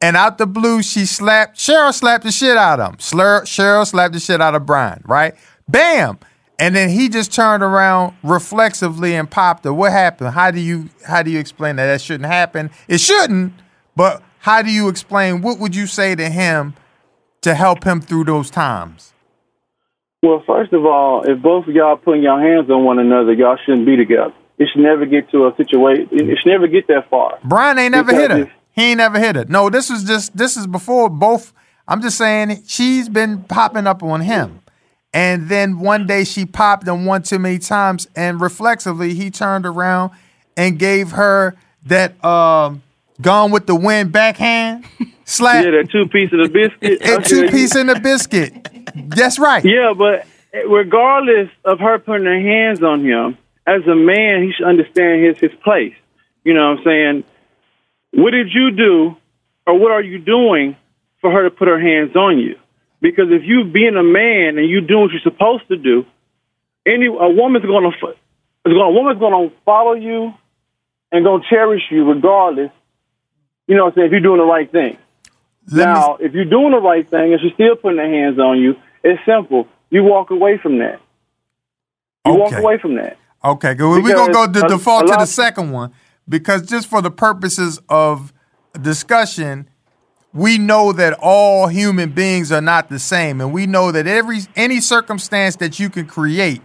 and 0.00 0.16
out 0.16 0.38
the 0.38 0.46
blue, 0.46 0.82
she 0.82 1.04
slapped 1.04 1.56
Cheryl 1.58 1.92
slapped 1.92 2.24
the 2.24 2.30
shit 2.30 2.56
out 2.56 2.78
of 2.78 2.92
him. 2.92 3.00
Slur, 3.00 3.42
Cheryl 3.42 3.86
slapped 3.86 4.14
the 4.14 4.20
shit 4.20 4.40
out 4.40 4.54
of 4.54 4.64
Brian, 4.64 5.02
right? 5.04 5.34
Bam. 5.68 6.18
And 6.58 6.76
then 6.76 6.90
he 6.90 7.08
just 7.08 7.32
turned 7.32 7.64
around 7.64 8.16
reflexively 8.22 9.16
and 9.16 9.28
popped 9.28 9.64
her. 9.64 9.74
What 9.74 9.90
happened? 9.90 10.30
How 10.30 10.52
do 10.52 10.60
you 10.60 10.88
how 11.04 11.22
do 11.22 11.30
you 11.30 11.40
explain 11.40 11.76
that? 11.76 11.86
That 11.86 12.00
shouldn't 12.00 12.30
happen. 12.30 12.70
It 12.86 12.98
shouldn't, 12.98 13.54
but 13.96 14.22
how 14.38 14.62
do 14.62 14.70
you 14.70 14.88
explain 14.88 15.42
what 15.42 15.58
would 15.58 15.74
you 15.74 15.86
say 15.88 16.14
to 16.14 16.30
him 16.30 16.74
to 17.40 17.54
help 17.54 17.82
him 17.82 18.00
through 18.00 18.24
those 18.24 18.50
times? 18.50 19.12
Well, 20.22 20.42
first 20.46 20.72
of 20.72 20.86
all, 20.86 21.24
if 21.26 21.42
both 21.42 21.66
of 21.66 21.74
y'all 21.74 21.96
putting 21.96 22.22
your 22.22 22.40
hands 22.40 22.70
on 22.70 22.84
one 22.84 22.98
another, 22.98 23.32
y'all 23.32 23.58
shouldn't 23.66 23.86
be 23.86 23.96
together. 23.96 24.32
It 24.58 24.68
should 24.72 24.82
never 24.82 25.04
get 25.06 25.30
to 25.30 25.46
a 25.46 25.56
situation. 25.56 26.08
It 26.12 26.38
should 26.38 26.50
never 26.50 26.66
get 26.68 26.86
that 26.88 27.08
far. 27.10 27.38
Brian 27.44 27.78
ain't 27.78 27.92
never 27.92 28.14
hit 28.14 28.30
her. 28.30 28.52
He 28.72 28.82
ain't 28.90 28.98
never 28.98 29.18
hit 29.18 29.36
her. 29.36 29.44
No, 29.46 29.70
this 29.70 29.90
was 29.90 30.04
just 30.04 30.36
this 30.36 30.56
is 30.56 30.66
before 30.66 31.08
both. 31.08 31.52
I'm 31.88 32.00
just 32.00 32.16
saying 32.16 32.62
she's 32.66 33.08
been 33.08 33.42
popping 33.44 33.86
up 33.86 34.02
on 34.02 34.20
him. 34.22 34.60
And 35.12 35.48
then 35.48 35.78
one 35.78 36.06
day 36.06 36.24
she 36.24 36.44
popped 36.44 36.88
him 36.88 37.04
one 37.04 37.22
too 37.22 37.38
many 37.38 37.58
times, 37.58 38.08
and 38.16 38.40
reflexively 38.40 39.14
he 39.14 39.30
turned 39.30 39.64
around 39.64 40.10
and 40.56 40.78
gave 40.78 41.12
her 41.12 41.54
that 41.86 42.22
um 42.24 42.82
gone 43.20 43.50
with 43.52 43.66
the 43.66 43.76
wind 43.76 44.10
backhand 44.10 44.84
slap 45.24 45.64
Yeah, 45.64 45.70
that 45.72 45.90
two 45.90 46.08
piece 46.08 46.32
of 46.32 46.38
the 46.40 46.48
biscuit. 46.48 47.00
and 47.02 47.24
two 47.24 47.48
piece 47.48 47.76
in 47.76 47.86
the 47.86 48.00
biscuit. 48.00 48.68
That's 48.94 49.38
right. 49.38 49.64
Yeah, 49.64 49.92
but 49.96 50.26
regardless 50.68 51.48
of 51.64 51.78
her 51.80 51.98
putting 51.98 52.26
her 52.26 52.40
hands 52.40 52.82
on 52.82 53.04
him, 53.04 53.38
as 53.66 53.82
a 53.86 53.94
man, 53.94 54.42
he 54.42 54.52
should 54.52 54.66
understand 54.66 55.24
his 55.24 55.38
his 55.38 55.52
place. 55.62 55.94
You 56.44 56.54
know 56.54 56.70
what 56.70 56.78
I'm 56.78 56.84
saying? 56.84 57.24
What 58.12 58.30
did 58.32 58.48
you 58.52 58.70
do, 58.70 59.16
or 59.66 59.78
what 59.78 59.90
are 59.92 60.02
you 60.02 60.18
doing 60.18 60.76
for 61.20 61.30
her 61.30 61.44
to 61.44 61.50
put 61.50 61.68
her 61.68 61.80
hands 61.80 62.14
on 62.16 62.38
you? 62.38 62.56
Because 63.00 63.30
if 63.30 63.42
you 63.44 63.64
being 63.64 63.96
a 63.96 64.02
man 64.02 64.58
and 64.58 64.68
you 64.68 64.80
doing 64.80 65.02
what 65.02 65.12
you're 65.12 65.20
supposed 65.22 65.66
to 65.68 65.76
do, 65.76 66.06
any 66.86 67.06
a 67.06 67.28
woman's 67.28 67.64
gonna 67.64 67.88
is 67.88 67.94
gonna 68.64 68.78
a 68.84 68.90
woman's 68.92 69.18
gonna 69.20 69.50
follow 69.64 69.94
you 69.94 70.32
and 71.12 71.24
gonna 71.24 71.42
cherish 71.50 71.82
you 71.90 72.04
regardless. 72.04 72.70
You 73.66 73.76
know 73.76 73.84
what 73.84 73.92
I'm 73.92 73.94
saying? 73.96 74.06
If 74.06 74.12
you're 74.12 74.20
doing 74.20 74.38
the 74.40 74.46
right 74.46 74.70
thing. 74.70 74.98
Let 75.72 75.78
me- 75.78 75.84
Now, 75.94 76.16
if 76.20 76.32
you're 76.34 76.44
doing 76.44 76.72
the 76.72 76.80
right 76.80 77.08
thing 77.08 77.32
and 77.32 77.40
she's 77.40 77.54
still 77.54 77.76
putting 77.76 77.98
her 77.98 78.08
hands 78.08 78.38
on 78.38 78.58
you, 78.60 78.76
it's 79.02 79.20
simple. 79.24 79.66
You 79.90 80.04
walk 80.04 80.30
away 80.30 80.58
from 80.58 80.78
that. 80.78 81.00
You 82.26 82.34
walk 82.34 82.52
away 82.62 82.78
from 82.78 82.94
that. 82.96 83.16
Okay, 83.44 83.74
good. 83.74 84.02
We're 84.02 84.14
gonna 84.14 84.32
go 84.32 84.46
to 84.50 84.64
a- 84.64 84.68
default 84.68 85.04
a 85.04 85.12
to 85.12 85.16
the 85.18 85.26
second 85.26 85.70
one 85.72 85.90
because 86.28 86.62
just 86.62 86.88
for 86.88 87.02
the 87.02 87.10
purposes 87.10 87.78
of 87.88 88.32
discussion, 88.80 89.68
we 90.32 90.58
know 90.58 90.92
that 90.92 91.12
all 91.20 91.68
human 91.68 92.10
beings 92.10 92.50
are 92.50 92.60
not 92.60 92.88
the 92.88 92.98
same, 92.98 93.40
and 93.40 93.52
we 93.52 93.66
know 93.66 93.92
that 93.92 94.06
every 94.06 94.40
any 94.56 94.80
circumstance 94.80 95.56
that 95.56 95.78
you 95.78 95.90
can 95.90 96.06
create 96.06 96.62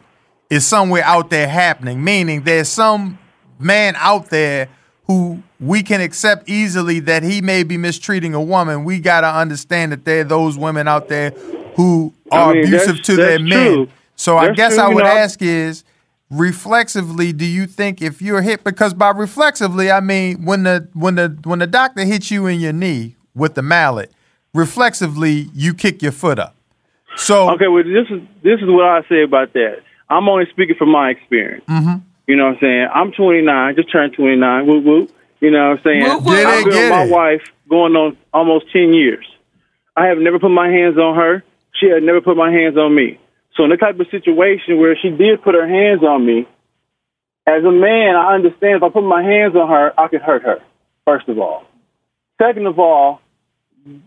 is 0.50 0.66
somewhere 0.66 1.04
out 1.04 1.30
there 1.30 1.48
happening. 1.48 2.04
Meaning, 2.04 2.44
there's 2.44 2.70
some 2.70 3.20
man 3.60 3.96
out 3.98 4.30
there 4.30 4.70
who 5.06 5.44
we 5.60 5.84
can 5.84 6.02
accept 6.02 6.48
easily 6.50 7.00
that 7.02 7.24
he 7.24 7.42
may 7.42 7.64
be 7.64 7.78
mistreating 7.78 8.34
a 8.34 8.42
woman. 8.42 8.86
We 8.86 9.00
gotta 9.00 9.28
understand 9.28 9.92
that 9.92 10.06
there 10.06 10.22
are 10.22 10.24
those 10.24 10.58
women 10.58 10.88
out 10.88 11.10
there 11.10 11.32
who 11.76 12.14
I 12.32 12.38
are 12.38 12.54
mean, 12.54 12.64
abusive 12.66 12.88
that's- 12.88 13.06
to 13.08 13.16
their 13.18 13.30
that's 13.38 13.44
men. 13.44 13.74
true. 13.74 13.88
So 14.16 14.38
I 14.38 14.52
guess 14.52 14.76
true, 14.76 14.84
I 14.84 14.90
you 14.90 14.96
would 14.96 15.04
know. 15.04 15.10
ask 15.12 15.42
is 15.42 15.84
reflexively 16.30 17.34
do 17.34 17.46
you 17.46 17.66
think 17.66 18.02
if 18.02 18.22
you're 18.22 18.42
hit 18.42 18.64
because 18.64 18.94
by 18.94 19.10
reflexively 19.10 19.90
I 19.90 20.00
mean 20.00 20.46
when 20.46 20.64
the 20.64 20.88
when 20.94 21.16
the 21.16 21.36
when 21.44 21.58
the 21.60 21.68
doctor 21.68 22.04
hits 22.06 22.30
you 22.30 22.46
in 22.46 22.60
your 22.60 22.74
knee 22.74 23.16
with 23.34 23.56
the 23.56 23.64
mallet 23.64 24.12
reflexively 24.54 25.50
you 25.54 25.74
kick 25.74 26.04
your 26.04 26.12
foot 26.12 26.38
up 26.38 26.56
so 27.20 27.50
Okay, 27.52 27.68
well, 27.68 27.84
this 27.84 28.08
is 28.10 28.22
this 28.44 28.60
is 28.62 28.68
what 28.68 28.86
I 28.86 29.02
say 29.10 29.24
about 29.24 29.54
that. 29.54 29.82
I'm 30.10 30.28
only 30.30 30.46
speaking 30.52 30.76
from 30.78 30.90
my 30.90 31.10
experience. 31.10 31.66
Mm-hmm. 31.68 32.00
You 32.28 32.36
know 32.36 32.46
what 32.46 32.54
I'm 32.56 32.60
saying? 32.62 32.88
I'm 32.94 33.12
29, 33.12 33.76
just 33.76 33.92
turned 33.92 34.14
29. 34.14 34.68
Whoop 34.68 34.84
whoop. 34.84 35.12
You 35.42 35.52
know 35.52 35.70
what 35.70 35.78
I'm 35.78 35.84
saying? 35.84 36.04
Whoop, 36.04 36.24
whoop. 36.24 36.36
Get 36.36 36.48
I've 36.48 36.66
been 36.66 36.74
with 36.76 36.90
my 36.90 37.04
it. 37.04 37.12
wife 37.12 37.42
going 37.70 37.96
on 37.96 38.18
almost 38.34 38.72
10 38.72 38.94
years. 38.94 39.26
I 39.96 40.08
have 40.08 40.18
never 40.18 40.40
put 40.40 40.50
my 40.50 40.70
hands 40.70 40.98
on 40.98 41.16
her. 41.16 41.44
She 41.80 41.90
had 41.90 42.04
never 42.04 42.22
put 42.22 42.38
my 42.38 42.52
hands 42.52 42.78
on 42.78 42.94
me. 42.96 43.20
So 43.60 43.66
in 43.66 43.72
the 43.72 43.76
type 43.76 44.00
of 44.00 44.08
situation 44.10 44.80
where 44.80 44.96
she 44.96 45.10
did 45.10 45.44
put 45.44 45.54
her 45.54 45.68
hands 45.68 46.02
on 46.02 46.26
me, 46.26 46.48
as 47.46 47.62
a 47.62 47.72
man, 47.72 48.16
I 48.16 48.34
understand 48.34 48.78
if 48.78 48.84
I 48.84 48.88
put 48.88 49.04
my 49.04 49.22
hands 49.22 49.54
on 49.54 49.68
her, 49.68 49.92
I 50.00 50.08
could 50.08 50.22
hurt 50.22 50.44
her. 50.44 50.60
First 51.04 51.28
of 51.28 51.40
all. 51.40 51.66
Second 52.42 52.68
of 52.68 52.80
all, 52.80 53.20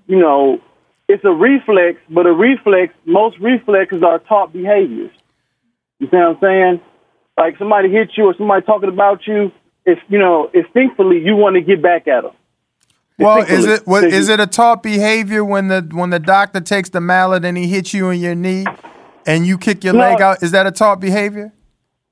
you 0.06 0.18
know, 0.18 0.62
it's 1.06 1.22
a 1.26 1.30
reflex, 1.30 1.98
but 2.08 2.24
a 2.24 2.32
reflex, 2.32 2.94
most 3.04 3.38
reflexes 3.40 4.02
are 4.02 4.20
taught 4.20 4.54
behaviors. 4.54 5.10
You 5.98 6.06
see 6.06 6.16
what 6.16 6.28
I'm 6.28 6.38
saying? 6.40 6.80
Like 7.36 7.58
somebody 7.58 7.90
hits 7.90 8.12
you 8.16 8.24
or 8.24 8.34
somebody 8.38 8.64
talking 8.64 8.88
about 8.88 9.26
you, 9.26 9.52
it's 9.84 10.00
you 10.08 10.18
know, 10.18 10.50
instinctively 10.54 11.18
you 11.18 11.36
want 11.36 11.56
to 11.56 11.60
get 11.60 11.82
back 11.82 12.08
at 12.08 12.22
them. 12.22 12.32
Well, 13.18 13.42
is 13.42 13.66
it 13.66 13.86
what 13.86 14.04
is 14.04 14.30
it 14.30 14.40
a 14.40 14.46
taught 14.46 14.82
behavior 14.82 15.44
when 15.44 15.68
the 15.68 15.86
when 15.92 16.08
the 16.08 16.18
doctor 16.18 16.60
takes 16.62 16.88
the 16.88 17.02
mallet 17.02 17.44
and 17.44 17.58
he 17.58 17.68
hits 17.68 17.92
you 17.92 18.08
in 18.08 18.18
your 18.18 18.34
knee 18.34 18.64
and 19.26 19.46
you 19.46 19.58
kick 19.58 19.84
your 19.84 19.94
No. 19.94 20.00
leg 20.00 20.20
out? 20.20 20.42
Is 20.42 20.50
that 20.52 20.66
a 20.66 20.70
taught 20.70 21.00
behavior? 21.00 21.52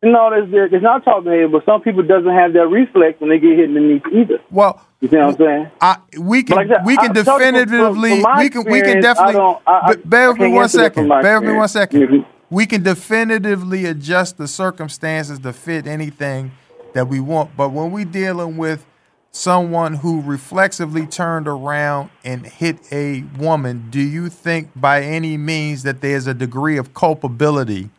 No, 0.03 0.31
there- 0.51 0.64
it's 0.64 0.83
not 0.83 1.05
taught 1.05 1.25
behavior, 1.25 1.49
but 1.49 1.64
some 1.66 1.83
people 1.83 2.03
doesn't 2.03 2.31
have 2.33 2.55
that 2.55 2.66
reflex 2.68 3.20
when 3.20 3.29
they 3.31 3.38
get 3.38 3.57
hit 3.57 3.66
in 3.68 3.75
the 3.75 3.81
knee 3.81 4.03
either. 4.12 4.38
Well, 4.51 4.81
you 5.01 5.09
see 5.09 5.16
what 5.16 5.27
I'm 5.27 5.37
saying? 5.37 5.66
I, 5.81 5.96
we 6.18 6.42
can 6.42 6.57
like 6.57 6.68
we 6.87 6.96
can 6.96 7.11
I- 7.11 7.14
from- 7.14 7.25
from- 7.25 7.38
definitively 7.38 8.23
from 8.23 8.38
we 8.38 8.49
can 8.49 8.64
we 8.64 8.81
can 8.81 9.01
definitely 9.03 9.35
don't- 9.35 9.59
I- 9.66 9.81
I- 9.90 9.94
bear 10.05 10.31
with 10.33 10.40
me 10.40 10.49
one 10.53 10.62
answer 10.62 10.79
that 10.79 10.94
from 10.94 11.09
second. 11.09 11.23
Bear 11.23 11.40
with 11.40 11.51
me 11.51 11.57
one 11.57 11.68
second. 11.68 12.25
We 12.49 12.66
can 12.66 12.83
definitively 12.83 13.85
adjust 13.85 14.38
the 14.38 14.49
circumstances 14.49 15.38
to 15.40 15.53
fit 15.53 15.87
anything 15.87 16.51
that 16.94 17.07
we 17.07 17.20
want, 17.20 17.51
but 17.57 17.70
when 17.70 17.92
we 17.92 18.05
dealing 18.05 18.57
with 18.57 18.85
someone 19.31 19.95
who 19.95 20.21
reflexively 20.21 21.07
turned 21.07 21.47
around 21.47 22.11
and 22.25 22.47
hit 22.47 22.79
a 22.93 23.23
woman, 23.38 23.88
do 23.90 24.01
you 24.01 24.29
think 24.29 24.71
by 24.75 25.03
any 25.03 25.37
means 25.37 25.83
that 25.85 26.01
there's 26.01 26.27
a 26.27 26.35
degree 26.35 26.77
of 26.77 26.95
culpability 26.95 27.90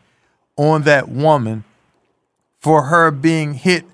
on 0.58 0.84
that 0.84 1.10
woman 1.10 1.64
for 2.60 2.84
her 2.84 3.12
being 3.12 3.54
hit 3.54 3.86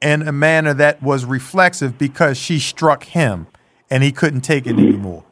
in 0.00 0.26
a 0.26 0.32
manner 0.32 0.74
that 0.74 1.02
was 1.02 1.24
reflexive 1.24 1.98
because 1.98 2.36
she 2.36 2.58
struck 2.58 3.04
him 3.04 3.46
and 3.90 4.02
he 4.02 4.12
couldn't 4.12 4.42
take 4.42 4.66
it 4.66 4.76
mm-hmm. 4.76 4.88
anymore? 4.88 5.24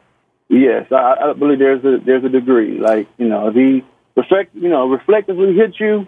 Yes, 0.49 0.91
I, 0.91 1.15
I 1.29 1.33
believe 1.33 1.59
there's 1.59 1.83
a 1.83 1.97
there's 2.05 2.23
a 2.23 2.29
degree. 2.29 2.77
Like 2.79 3.07
you 3.17 3.27
know, 3.27 3.47
if 3.47 3.55
he 3.55 3.83
reflect, 4.15 4.53
you 4.53 4.69
know, 4.69 4.87
reflectively 4.87 5.55
hit 5.55 5.79
you, 5.79 6.05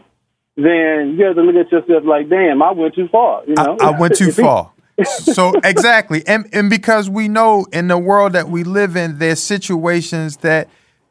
then 0.56 1.16
you 1.18 1.26
have 1.26 1.36
to 1.36 1.42
look 1.42 1.56
at 1.56 1.72
yourself 1.72 2.04
like, 2.06 2.30
damn, 2.30 2.62
I 2.62 2.72
went 2.72 2.94
too 2.94 3.08
far. 3.08 3.44
You 3.48 3.56
know, 3.56 3.78
I 3.80 3.92
went 4.00 4.16
too 4.16 4.28
If 4.28 4.36
he- 4.36 4.42
far. 4.44 4.72
So 5.04 5.54
exactly, 5.64 6.26
and 6.28 6.48
and 6.54 6.70
because 6.70 7.10
we 7.10 7.28
know 7.28 7.66
in 7.74 7.88
the 7.88 7.98
world 7.98 8.34
that 8.34 8.50
we 8.50 8.64
live 8.64 8.96
in, 8.96 9.18
there's 9.20 9.42
situations 9.42 10.38
that 10.38 10.70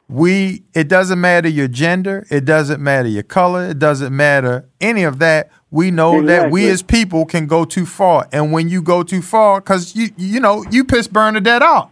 we. 0.08 0.62
It 0.74 0.88
doesn't 0.88 1.20
matter 1.20 1.48
your 1.48 1.68
gender, 1.68 2.26
it 2.30 2.44
doesn't 2.44 2.82
matter 2.82 3.08
your 3.08 3.22
color, 3.22 3.66
it 3.66 3.78
doesn't 3.78 4.14
matter 4.14 4.68
any 4.80 5.02
of 5.02 5.18
that. 5.18 5.50
We 5.70 5.90
know 5.90 6.22
that 6.22 6.50
we 6.50 6.68
as 6.68 6.82
people 6.82 7.24
can 7.26 7.46
go 7.46 7.64
too 7.64 7.84
far, 7.84 8.28
and 8.32 8.52
when 8.52 8.68
you 8.68 8.80
go 8.80 9.02
too 9.02 9.20
far, 9.22 9.60
because 9.60 9.94
you 9.96 10.08
you 10.16 10.40
know 10.40 10.64
you 10.70 10.84
pissed 10.84 11.12
Bernadette 11.12 11.62
off, 11.62 11.90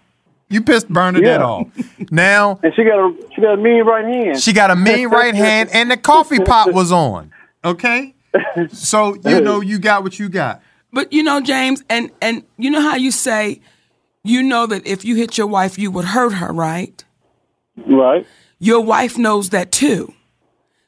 you 0.48 0.62
pissed 0.62 0.88
Bernadette 0.88 1.40
Yeah. 1.40 1.44
off. 1.44 1.66
Now 2.10 2.60
and 2.62 2.72
she 2.74 2.84
got 2.84 2.98
a 3.00 3.14
she 3.34 3.40
got 3.42 3.54
a 3.54 3.56
mean 3.56 3.82
right 3.84 4.04
hand. 4.04 4.40
she 4.40 4.52
got 4.52 4.70
a 4.70 4.76
mean 4.76 5.08
right 5.08 5.34
hand, 5.34 5.68
and 5.72 5.90
the 5.90 5.96
coffee 5.96 6.38
pot 6.38 6.72
was 6.72 6.92
on. 6.92 7.32
Okay, 7.64 8.14
so 8.72 9.16
you 9.26 9.40
know 9.40 9.60
you 9.60 9.78
got 9.78 10.02
what 10.04 10.18
you 10.18 10.28
got. 10.28 10.62
But 10.92 11.12
you 11.12 11.22
know, 11.22 11.40
James, 11.40 11.82
and 11.88 12.10
and 12.20 12.44
you 12.58 12.70
know 12.70 12.80
how 12.80 12.96
you 12.96 13.10
say, 13.10 13.60
you 14.24 14.42
know 14.42 14.66
that 14.66 14.86
if 14.86 15.04
you 15.04 15.16
hit 15.16 15.38
your 15.38 15.46
wife, 15.46 15.78
you 15.78 15.90
would 15.90 16.04
hurt 16.04 16.34
her, 16.34 16.52
right? 16.52 17.02
Right. 17.86 18.26
Your 18.58 18.80
wife 18.80 19.18
knows 19.18 19.50
that 19.50 19.72
too. 19.72 20.12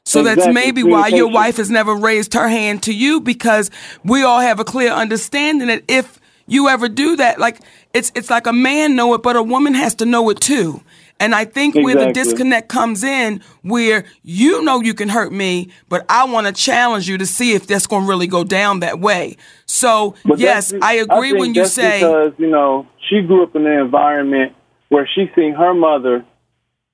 So 0.07 0.21
that's 0.21 0.47
maybe 0.47 0.83
why 0.83 1.07
your 1.07 1.29
wife 1.29 1.57
has 1.57 1.71
never 1.71 1.95
raised 1.95 2.35
her 2.35 2.47
hand 2.47 2.83
to 2.83 2.93
you 2.93 3.19
because 3.19 3.71
we 4.03 4.21
all 4.21 4.39
have 4.39 4.59
a 4.59 4.63
clear 4.63 4.91
understanding 4.91 5.67
that 5.67 5.83
if 5.87 6.19
you 6.45 6.69
ever 6.69 6.87
do 6.87 7.15
that, 7.15 7.39
like 7.39 7.59
it's 7.93 8.11
it's 8.13 8.29
like 8.29 8.45
a 8.45 8.53
man 8.53 8.95
know 8.95 9.15
it, 9.15 9.23
but 9.23 9.35
a 9.35 9.41
woman 9.41 9.73
has 9.73 9.95
to 9.95 10.05
know 10.05 10.29
it 10.29 10.39
too. 10.39 10.81
And 11.19 11.33
I 11.33 11.45
think 11.45 11.75
where 11.75 11.95
the 11.95 12.11
disconnect 12.11 12.67
comes 12.67 13.03
in, 13.03 13.41
where 13.61 14.03
you 14.21 14.63
know 14.63 14.81
you 14.81 14.93
can 14.93 15.07
hurt 15.07 15.31
me, 15.31 15.69
but 15.87 16.05
I 16.09 16.25
want 16.25 16.47
to 16.47 16.53
challenge 16.53 17.07
you 17.07 17.17
to 17.17 17.25
see 17.25 17.53
if 17.53 17.67
that's 17.67 17.87
going 17.87 18.03
to 18.03 18.09
really 18.09 18.27
go 18.27 18.43
down 18.43 18.81
that 18.81 18.99
way. 18.99 19.37
So 19.65 20.15
But 20.25 20.39
yes, 20.39 20.73
I 20.81 20.95
agree 20.95 21.29
think 21.31 21.39
when 21.39 21.55
you 21.55 21.61
that's 21.61 21.73
say 21.73 21.99
because 21.99 22.33
you 22.37 22.49
know 22.49 22.85
she 23.09 23.21
grew 23.21 23.43
up 23.43 23.55
in 23.55 23.65
an 23.65 23.79
environment 23.79 24.53
where 24.89 25.07
she 25.15 25.31
seen 25.35 25.53
her 25.53 25.73
mother 25.73 26.25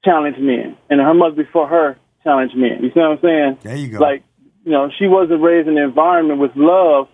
challenge 0.06 0.38
men, 0.38 0.78
and 0.90 1.02
her 1.02 1.14
mother 1.14 1.36
before 1.36 1.68
her 1.68 1.98
challenge 2.24 2.52
men. 2.56 2.84
You 2.84 2.90
see 2.94 3.00
what 3.00 3.12
I'm 3.12 3.20
saying? 3.22 3.58
There 3.64 3.76
you 3.76 3.88
go. 3.88 4.00
Like 4.00 4.24
you 4.64 4.72
know, 4.72 4.90
she 5.00 5.08
wasn't 5.08 5.42
raised 5.42 5.68
in 5.68 5.78
an 5.78 5.84
environment 5.84 6.40
with 6.40 6.52
love 6.56 7.08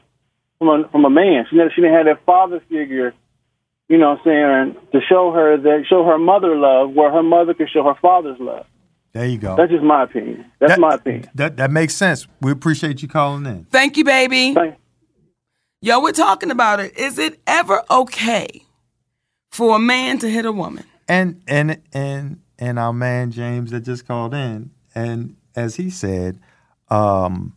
from 0.60 0.68
a 0.68 0.90
from 0.90 1.06
a 1.06 1.10
man. 1.10 1.46
She 1.50 1.56
never 1.56 1.72
she 1.74 1.82
didn't 1.82 1.96
have 1.96 2.06
that 2.06 2.26
father 2.26 2.62
figure. 2.70 3.14
You 3.90 3.98
know 3.98 4.10
what 4.12 4.20
I'm 4.32 4.74
saying? 4.76 4.82
To 4.92 5.00
show 5.08 5.32
her 5.32 5.58
that 5.58 5.86
show 5.90 6.04
her 6.06 6.18
mother 6.18 6.56
love 6.58 6.92
where 6.94 7.12
her 7.12 7.24
mother 7.24 7.54
could 7.54 7.70
show 7.70 7.84
her 7.84 7.96
father's 8.02 8.40
love. 8.40 8.66
There 9.14 9.26
you 9.26 9.38
go. 9.38 9.56
That's 9.56 9.72
just 9.72 9.84
my 9.84 10.04
opinion. 10.04 10.46
That's 10.60 10.74
That- 10.74 10.80
my 10.80 10.96
opinion. 10.96 11.30
That 11.36 11.58
that 11.58 11.72
makes 11.72 11.96
sense. 11.96 12.28
We 12.42 12.52
appreciate 12.52 13.02
you 13.02 13.08
calling 13.08 13.46
in. 13.46 13.66
Thank 13.72 13.98
you, 13.98 14.04
baby. 14.04 14.54
Thank- 14.54 14.76
Yo, 15.82 16.02
we're 16.02 16.12
talking 16.12 16.52
about 16.52 16.80
it. 16.80 16.98
Is 16.98 17.18
it 17.20 17.40
ever 17.48 17.82
okay 17.90 18.64
for 19.52 19.76
a 19.76 19.80
man 19.80 20.18
to 20.20 20.30
hit 20.30 20.46
a 20.46 20.52
woman? 20.52 20.84
And 21.08 21.42
and 21.48 21.82
and 21.94 22.42
and 22.60 22.78
our 22.80 22.92
man 22.94 23.32
James 23.32 23.72
that 23.72 23.82
just 23.82 24.06
called 24.08 24.34
in, 24.34 24.72
and 24.94 25.36
as 25.56 25.76
he 25.78 25.90
said, 25.90 26.40
um, 26.90 27.54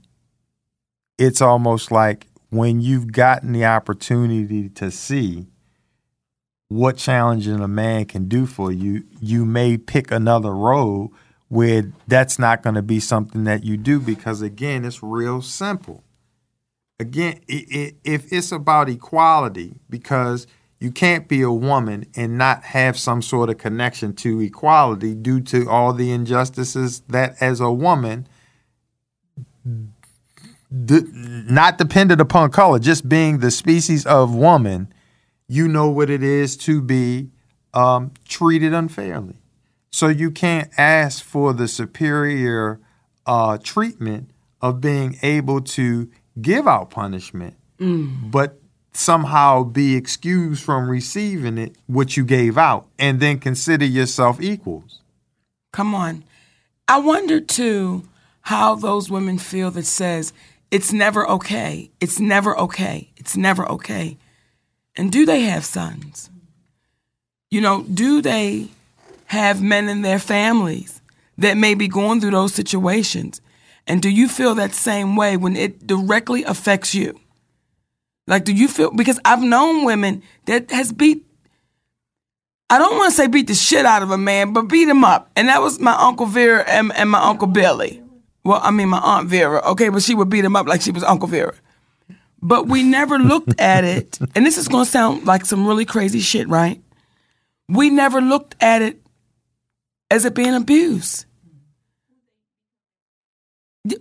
it's 1.18 1.40
almost 1.40 1.90
like 1.90 2.28
when 2.50 2.80
you've 2.80 3.10
gotten 3.12 3.52
the 3.52 3.64
opportunity 3.64 4.68
to 4.68 4.90
see 4.90 5.46
what 6.70 6.96
challenging 6.96 7.58
a 7.58 7.66
man 7.66 8.04
can 8.04 8.28
do 8.28 8.46
for 8.46 8.70
you, 8.70 9.02
you 9.20 9.44
may 9.44 9.76
pick 9.76 10.12
another 10.12 10.54
road 10.54 11.10
where 11.48 11.92
that's 12.06 12.38
not 12.38 12.62
going 12.62 12.76
to 12.76 12.82
be 12.82 13.00
something 13.00 13.42
that 13.42 13.64
you 13.64 13.76
do 13.76 13.98
because 13.98 14.40
again, 14.40 14.84
it's 14.84 15.02
real 15.02 15.42
simple. 15.42 16.04
Again, 17.00 17.40
i 17.50 17.66
i 17.72 17.92
if 18.04 18.32
it's 18.32 18.52
about 18.52 18.88
equality, 18.88 19.80
because 19.90 20.46
you 20.78 20.92
can't 20.92 21.26
be 21.26 21.42
a 21.42 21.50
woman 21.50 22.06
and 22.14 22.38
not 22.38 22.62
have 22.62 22.96
some 22.96 23.20
sort 23.20 23.50
of 23.50 23.58
connection 23.58 24.14
to 24.14 24.40
equality 24.40 25.16
due 25.16 25.40
to 25.40 25.68
all 25.68 25.92
the 25.92 26.12
injustices 26.12 27.00
that, 27.08 27.34
as 27.40 27.58
a 27.58 27.72
woman, 27.72 28.28
d- 29.64 31.04
not 31.12 31.78
dependent 31.78 32.20
upon 32.20 32.52
color, 32.52 32.78
just 32.78 33.08
being 33.08 33.38
the 33.40 33.50
species 33.50 34.06
of 34.06 34.32
woman, 34.32 34.92
you 35.50 35.66
know 35.66 35.90
what 35.90 36.08
it 36.08 36.22
is 36.22 36.56
to 36.56 36.80
be 36.80 37.28
um, 37.74 38.12
treated 38.28 38.72
unfairly. 38.72 39.34
So 39.90 40.06
you 40.06 40.30
can't 40.30 40.70
ask 40.78 41.24
for 41.24 41.52
the 41.52 41.66
superior 41.66 42.78
uh, 43.26 43.58
treatment 43.58 44.30
of 44.60 44.80
being 44.80 45.18
able 45.22 45.60
to 45.62 46.08
give 46.40 46.68
out 46.68 46.90
punishment, 46.90 47.56
but 48.30 48.60
somehow 48.92 49.64
be 49.64 49.96
excused 49.96 50.62
from 50.62 50.88
receiving 50.88 51.58
it, 51.58 51.74
what 51.88 52.16
you 52.16 52.24
gave 52.24 52.56
out, 52.56 52.86
and 52.96 53.18
then 53.18 53.40
consider 53.40 53.84
yourself 53.84 54.40
equals. 54.40 55.00
Come 55.72 55.96
on. 55.96 56.22
I 56.86 57.00
wonder 57.00 57.40
too 57.40 58.04
how 58.42 58.76
those 58.76 59.10
women 59.10 59.38
feel 59.38 59.72
that 59.72 59.86
says 59.86 60.32
it's 60.70 60.92
never 60.92 61.28
okay. 61.28 61.90
It's 62.00 62.20
never 62.20 62.56
okay. 62.56 63.10
It's 63.16 63.36
never 63.36 63.68
okay. 63.68 64.16
And 64.96 65.12
do 65.12 65.24
they 65.24 65.42
have 65.42 65.64
sons? 65.64 66.30
You 67.50 67.60
know, 67.60 67.82
do 67.82 68.22
they 68.22 68.68
have 69.26 69.62
men 69.62 69.88
in 69.88 70.02
their 70.02 70.18
families 70.18 71.00
that 71.38 71.56
may 71.56 71.74
be 71.74 71.88
going 71.88 72.20
through 72.20 72.32
those 72.32 72.54
situations? 72.54 73.40
And 73.86 74.02
do 74.02 74.08
you 74.08 74.28
feel 74.28 74.54
that 74.56 74.74
same 74.74 75.16
way 75.16 75.36
when 75.36 75.56
it 75.56 75.86
directly 75.86 76.44
affects 76.44 76.94
you? 76.94 77.18
Like, 78.26 78.44
do 78.44 78.52
you 78.52 78.68
feel 78.68 78.92
because 78.92 79.18
I've 79.24 79.42
known 79.42 79.84
women 79.84 80.22
that 80.46 80.70
has 80.70 80.92
beat 80.92 81.24
I 82.72 82.78
don't 82.78 82.96
want 82.96 83.10
to 83.10 83.16
say 83.16 83.26
beat 83.26 83.48
the 83.48 83.54
shit 83.54 83.84
out 83.84 84.04
of 84.04 84.12
a 84.12 84.16
man, 84.16 84.52
but 84.52 84.68
beat 84.68 84.86
him 84.86 85.02
up. 85.04 85.28
And 85.34 85.48
that 85.48 85.60
was 85.60 85.80
my 85.80 85.92
Uncle 85.92 86.26
Vera 86.26 86.62
and, 86.68 86.92
and 86.94 87.10
my 87.10 87.18
Uncle 87.18 87.48
Billy. 87.48 88.00
Well, 88.44 88.60
I 88.62 88.70
mean, 88.70 88.90
my 88.90 89.00
Aunt 89.00 89.28
Vera, 89.28 89.60
okay, 89.72 89.88
but 89.88 90.02
she 90.02 90.14
would 90.14 90.30
beat 90.30 90.44
him 90.44 90.54
up 90.54 90.68
like 90.68 90.80
she 90.80 90.92
was 90.92 91.02
Uncle 91.02 91.26
Vera. 91.26 91.54
But 92.42 92.68
we 92.68 92.82
never 92.82 93.18
looked 93.18 93.60
at 93.60 93.84
it, 93.84 94.18
and 94.34 94.46
this 94.46 94.56
is 94.56 94.68
going 94.68 94.84
to 94.84 94.90
sound 94.90 95.26
like 95.26 95.44
some 95.44 95.66
really 95.66 95.84
crazy 95.84 96.20
shit, 96.20 96.48
right? 96.48 96.82
We 97.68 97.90
never 97.90 98.20
looked 98.20 98.56
at 98.60 98.82
it 98.82 99.02
as 100.10 100.24
it 100.24 100.34
being 100.34 100.54
abuse. 100.54 101.26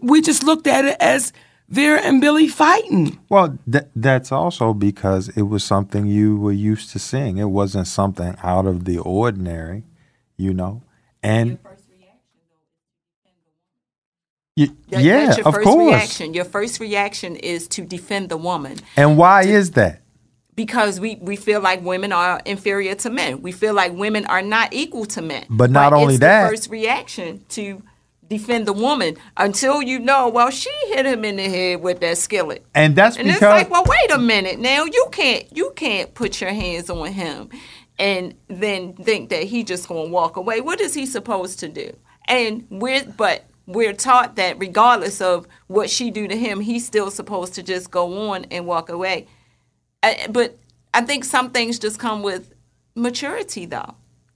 We 0.01 0.21
just 0.21 0.43
looked 0.43 0.67
at 0.67 0.85
it 0.85 0.97
as 0.99 1.31
Vera 1.69 1.99
and 2.01 2.19
Billy 2.19 2.47
fighting. 2.47 3.19
Well, 3.29 3.57
th- 3.71 3.85
that's 3.95 4.31
also 4.31 4.73
because 4.73 5.29
it 5.29 5.43
was 5.43 5.63
something 5.63 6.07
you 6.07 6.37
were 6.37 6.51
used 6.51 6.91
to 6.91 6.99
seeing. 6.99 7.37
It 7.37 7.45
wasn't 7.51 7.87
something 7.87 8.35
out 8.41 8.65
of 8.65 8.85
the 8.85 8.97
ordinary, 8.97 9.83
you 10.35 10.53
know. 10.53 10.81
And 11.21 11.59
Y- 14.59 14.67
That- 14.89 15.03
yeah, 15.03 15.25
that's 15.25 15.37
your 15.37 15.47
of 15.47 15.53
first 15.55 15.67
course. 15.67 15.85
reaction. 15.93 16.33
Your 16.33 16.45
first 16.45 16.79
reaction 16.79 17.35
is 17.37 17.67
to 17.69 17.81
defend 17.83 18.29
the 18.29 18.37
woman. 18.37 18.75
And 18.97 19.17
why 19.17 19.43
is 19.43 19.71
that? 19.71 20.01
because 20.55 20.99
we, 20.99 21.15
we 21.21 21.37
feel 21.37 21.61
like 21.61 21.81
women 21.85 22.11
are 22.11 22.41
inferior 22.45 22.93
to 22.93 23.09
men. 23.09 23.41
We 23.41 23.53
feel 23.53 23.73
like 23.73 23.93
women 23.93 24.25
are 24.25 24.41
not 24.41 24.73
equal 24.73 25.05
to 25.05 25.21
men. 25.21 25.45
But 25.49 25.71
not 25.71 25.93
only 25.93 26.15
it's 26.15 26.19
that- 26.19 26.49
first 26.49 26.69
reaction 26.69 27.45
to 27.49 27.81
defend 28.27 28.65
the 28.65 28.73
woman 28.73 29.15
until 29.37 29.81
you 29.81 29.99
know, 29.99 30.27
well, 30.27 30.49
she 30.49 30.69
hit 30.89 31.05
him 31.05 31.23
in 31.23 31.37
the 31.37 31.47
head 31.47 31.81
with 31.81 32.01
that 32.01 32.17
skillet. 32.17 32.65
And 32.75 32.93
that's 32.93 33.15
And 33.15 33.29
it's 33.29 33.37
because 33.39 33.53
like, 33.53 33.69
well, 33.71 33.85
wait 33.87 34.11
a 34.11 34.17
minute. 34.19 34.59
Now 34.59 34.83
you 34.83 35.07
can't 35.13 35.45
you 35.55 35.71
can't 35.77 36.13
put 36.13 36.41
your 36.41 36.51
hands 36.51 36.89
on 36.89 37.07
him 37.07 37.47
and 37.97 38.35
then 38.49 38.93
think 38.95 39.29
that 39.29 39.43
he 39.43 39.63
just 39.63 39.87
gonna 39.87 40.09
walk 40.09 40.35
away. 40.35 40.59
What 40.59 40.81
is 40.81 40.93
he 40.93 41.05
supposed 41.05 41.59
to 41.59 41.69
do? 41.69 41.95
And 42.27 42.67
we're 42.69 43.05
but 43.05 43.45
we're 43.69 43.93
taught 43.93 44.35
that 44.37 44.57
regardless 44.57 45.21
of 45.21 45.47
what 45.67 45.91
she 45.91 46.09
do 46.09 46.27
to 46.27 46.35
him, 46.35 46.59
he's 46.59 46.85
still 46.85 47.11
supposed 47.11 47.53
to 47.53 47.61
just 47.61 47.91
go 47.91 48.31
on 48.31 48.45
and 48.45 48.65
walk 48.65 48.89
away. 48.89 49.27
I, 50.01 50.25
but 50.27 50.57
I 50.91 51.01
think 51.01 51.23
some 51.23 51.51
things 51.51 51.77
just 51.77 51.99
come 51.99 52.23
with 52.23 52.51
maturity 52.95 53.67
though, 53.67 53.93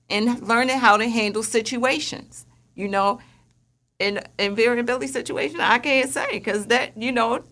and 0.08 0.48
learning 0.48 0.78
how 0.78 0.98
to 0.98 1.08
handle 1.10 1.42
situations. 1.42 2.46
You 2.76 2.88
know, 2.88 3.22
in 3.98 4.20
in 4.38 4.56
variability 4.56 5.08
situation, 5.08 5.60
I 5.62 5.80
can't 5.80 6.12
say 6.12 6.28
because 6.34 6.68
that 6.68 6.96
you 6.96 7.12
know 7.12 7.44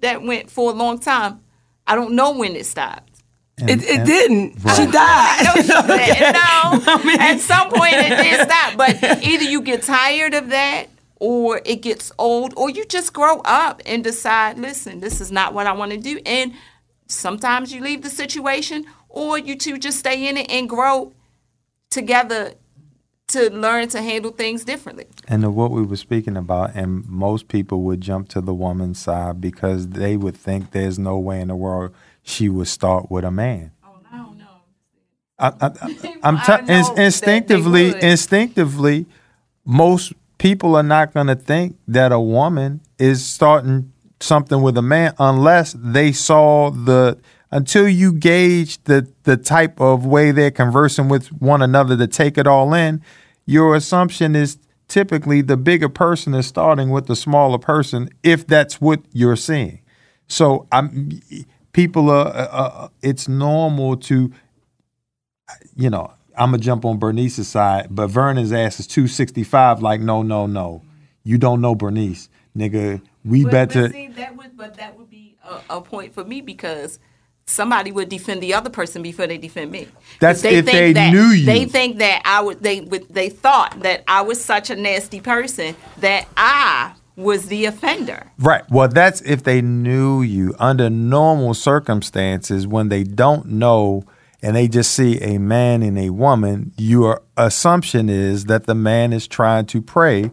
that 0.00 0.22
went 0.22 0.50
for 0.50 0.70
a 0.70 0.74
long 0.74 0.98
time. 0.98 1.40
I 1.86 1.94
don't 1.94 2.12
know 2.12 2.36
when 2.36 2.56
it 2.56 2.66
stopped. 2.66 3.22
It, 3.58 3.82
it 3.84 4.04
didn't. 4.04 4.52
She 4.76 4.86
died. 4.86 5.46
No, 5.46 5.62
she 5.62 5.86
didn't. 5.86 6.34
no. 6.34 7.16
At 7.20 7.38
some 7.38 7.70
point 7.70 7.94
it 7.94 8.22
did 8.22 8.40
stop. 8.42 8.76
But 8.76 9.02
either 9.24 9.44
you 9.44 9.62
get 9.62 9.82
tired 9.82 10.34
of 10.34 10.50
that 10.50 10.88
or 11.20 11.60
it 11.64 11.82
gets 11.82 12.12
old 12.18 12.52
or 12.56 12.70
you 12.70 12.84
just 12.84 13.12
grow 13.12 13.40
up 13.44 13.82
and 13.86 14.04
decide, 14.04 14.58
listen, 14.58 15.00
this 15.00 15.20
is 15.20 15.32
not 15.32 15.54
what 15.54 15.66
I 15.66 15.72
want 15.72 15.92
to 15.92 15.98
do. 15.98 16.20
And 16.26 16.52
sometimes 17.08 17.72
you 17.72 17.80
leave 17.80 18.02
the 18.02 18.10
situation 18.10 18.84
or 19.08 19.38
you 19.38 19.56
two 19.56 19.78
just 19.78 19.98
stay 19.98 20.28
in 20.28 20.36
it 20.36 20.50
and 20.50 20.68
grow 20.68 21.12
together 21.90 22.54
to 23.28 23.50
learn 23.50 23.88
to 23.88 24.00
handle 24.00 24.30
things 24.30 24.64
differently. 24.64 25.06
and 25.26 25.54
what 25.56 25.72
we 25.72 25.82
were 25.82 25.96
speaking 25.96 26.36
about, 26.36 26.74
and 26.76 27.04
most 27.08 27.48
people 27.48 27.82
would 27.82 28.00
jump 28.00 28.28
to 28.28 28.40
the 28.40 28.54
woman's 28.54 29.00
side 29.00 29.40
because 29.40 29.88
they 29.88 30.16
would 30.16 30.36
think 30.36 30.70
there's 30.70 30.98
no 30.98 31.18
way 31.18 31.40
in 31.40 31.48
the 31.48 31.56
world 31.56 31.92
she 32.22 32.48
would 32.48 32.68
start 32.68 33.10
with 33.10 33.24
a 33.24 33.30
man. 33.30 33.72
Oh, 33.84 33.96
I, 35.38 35.48
I, 35.48 35.66
I, 35.66 36.18
I'm 36.22 36.36
I 36.36 36.40
t- 36.42 36.52
know 36.52 36.66
that 36.66 36.70
ins- 36.70 36.98
instinctively, 36.98 37.94
instinctively, 38.00 39.06
most 39.64 40.12
people 40.46 40.76
are 40.76 40.82
not 40.84 41.12
going 41.12 41.26
to 41.26 41.34
think 41.34 41.76
that 41.88 42.12
a 42.12 42.20
woman 42.20 42.80
is 43.00 43.26
starting 43.26 43.92
something 44.20 44.62
with 44.62 44.78
a 44.78 44.82
man 44.82 45.12
unless 45.18 45.74
they 45.76 46.12
saw 46.12 46.70
the 46.70 47.18
until 47.50 47.88
you 47.88 48.12
gauge 48.12 48.80
the 48.84 49.08
the 49.24 49.36
type 49.36 49.80
of 49.80 50.06
way 50.06 50.30
they're 50.30 50.52
conversing 50.52 51.08
with 51.08 51.32
one 51.42 51.62
another 51.62 51.96
to 51.96 52.06
take 52.06 52.38
it 52.38 52.46
all 52.46 52.72
in. 52.74 53.02
Your 53.44 53.74
assumption 53.74 54.36
is 54.36 54.58
typically 54.86 55.40
the 55.42 55.56
bigger 55.56 55.88
person 55.88 56.32
is 56.32 56.46
starting 56.46 56.90
with 56.90 57.06
the 57.08 57.16
smaller 57.16 57.58
person 57.58 58.08
if 58.22 58.46
that's 58.46 58.80
what 58.80 59.00
you're 59.12 59.34
seeing. 59.34 59.80
So 60.28 60.68
I'm 60.70 61.10
people 61.72 62.08
are. 62.08 62.28
Uh, 62.28 62.48
uh, 62.62 62.88
it's 63.02 63.26
normal 63.26 63.96
to 63.96 64.30
you 65.74 65.90
know, 65.90 66.12
I'm 66.36 66.50
gonna 66.50 66.62
jump 66.62 66.84
on 66.84 66.98
Bernice's 66.98 67.48
side, 67.48 67.88
but 67.90 68.08
Vernon's 68.08 68.52
ass 68.52 68.80
is 68.80 68.86
265. 68.86 69.82
Like, 69.82 70.00
no, 70.00 70.22
no, 70.22 70.46
no, 70.46 70.82
you 71.24 71.38
don't 71.38 71.60
know 71.60 71.74
Bernice, 71.74 72.28
nigga. 72.56 73.00
We 73.24 73.42
But, 73.42 73.52
better. 73.52 73.82
but 73.82 73.92
see, 73.92 74.08
that 74.08 74.36
would, 74.36 74.56
but 74.56 74.76
that 74.76 74.96
would 74.98 75.10
be 75.10 75.36
a, 75.44 75.76
a 75.78 75.80
point 75.80 76.14
for 76.14 76.24
me 76.24 76.40
because 76.40 76.98
somebody 77.46 77.92
would 77.92 78.08
defend 78.08 78.42
the 78.42 78.54
other 78.54 78.70
person 78.70 79.02
before 79.02 79.26
they 79.26 79.38
defend 79.38 79.70
me. 79.70 79.88
That's 80.20 80.44
if 80.44 80.64
think 80.64 80.66
they 80.66 80.92
that, 80.92 81.12
knew 81.12 81.26
you. 81.28 81.46
They 81.46 81.64
think 81.64 81.98
that 81.98 82.22
I 82.24 82.40
would. 82.40 82.62
They 82.62 82.80
would. 82.82 83.08
They 83.08 83.28
thought 83.28 83.80
that 83.80 84.04
I 84.06 84.22
was 84.22 84.42
such 84.44 84.70
a 84.70 84.76
nasty 84.76 85.20
person 85.20 85.74
that 85.98 86.28
I 86.36 86.92
was 87.16 87.46
the 87.46 87.64
offender. 87.64 88.30
Right. 88.38 88.62
Well, 88.70 88.88
that's 88.88 89.22
if 89.22 89.42
they 89.42 89.62
knew 89.62 90.22
you. 90.22 90.54
Under 90.58 90.90
normal 90.90 91.54
circumstances, 91.54 92.66
when 92.66 92.88
they 92.88 93.04
don't 93.04 93.46
know 93.46 94.04
and 94.42 94.54
they 94.56 94.68
just 94.68 94.92
see 94.92 95.20
a 95.20 95.38
man 95.38 95.82
and 95.82 95.98
a 95.98 96.10
woman, 96.10 96.72
your 96.76 97.22
assumption 97.36 98.08
is 98.08 98.44
that 98.46 98.66
the 98.66 98.74
man 98.74 99.12
is 99.12 99.26
trying 99.26 99.66
to 99.66 99.82
prey 99.82 100.30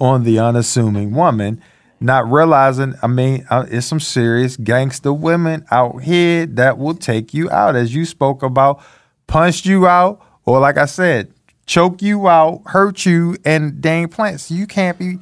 on 0.00 0.24
the 0.24 0.38
unassuming 0.38 1.12
woman, 1.12 1.62
not 2.00 2.30
realizing, 2.30 2.94
I 3.02 3.06
mean, 3.06 3.46
uh, 3.50 3.66
it's 3.68 3.86
some 3.86 4.00
serious 4.00 4.56
gangster 4.56 5.12
women 5.12 5.66
out 5.70 6.02
here 6.02 6.46
that 6.46 6.78
will 6.78 6.94
take 6.94 7.34
you 7.34 7.50
out, 7.50 7.76
as 7.76 7.94
you 7.94 8.06
spoke 8.06 8.42
about, 8.42 8.82
punch 9.26 9.66
you 9.66 9.86
out, 9.86 10.24
or 10.46 10.58
like 10.60 10.78
I 10.78 10.86
said, 10.86 11.32
choke 11.66 12.00
you 12.00 12.28
out, 12.28 12.62
hurt 12.66 13.04
you, 13.04 13.36
and 13.44 13.80
dang 13.80 14.08
plants. 14.08 14.50
You 14.50 14.66
can't 14.66 14.98
be, 14.98 15.18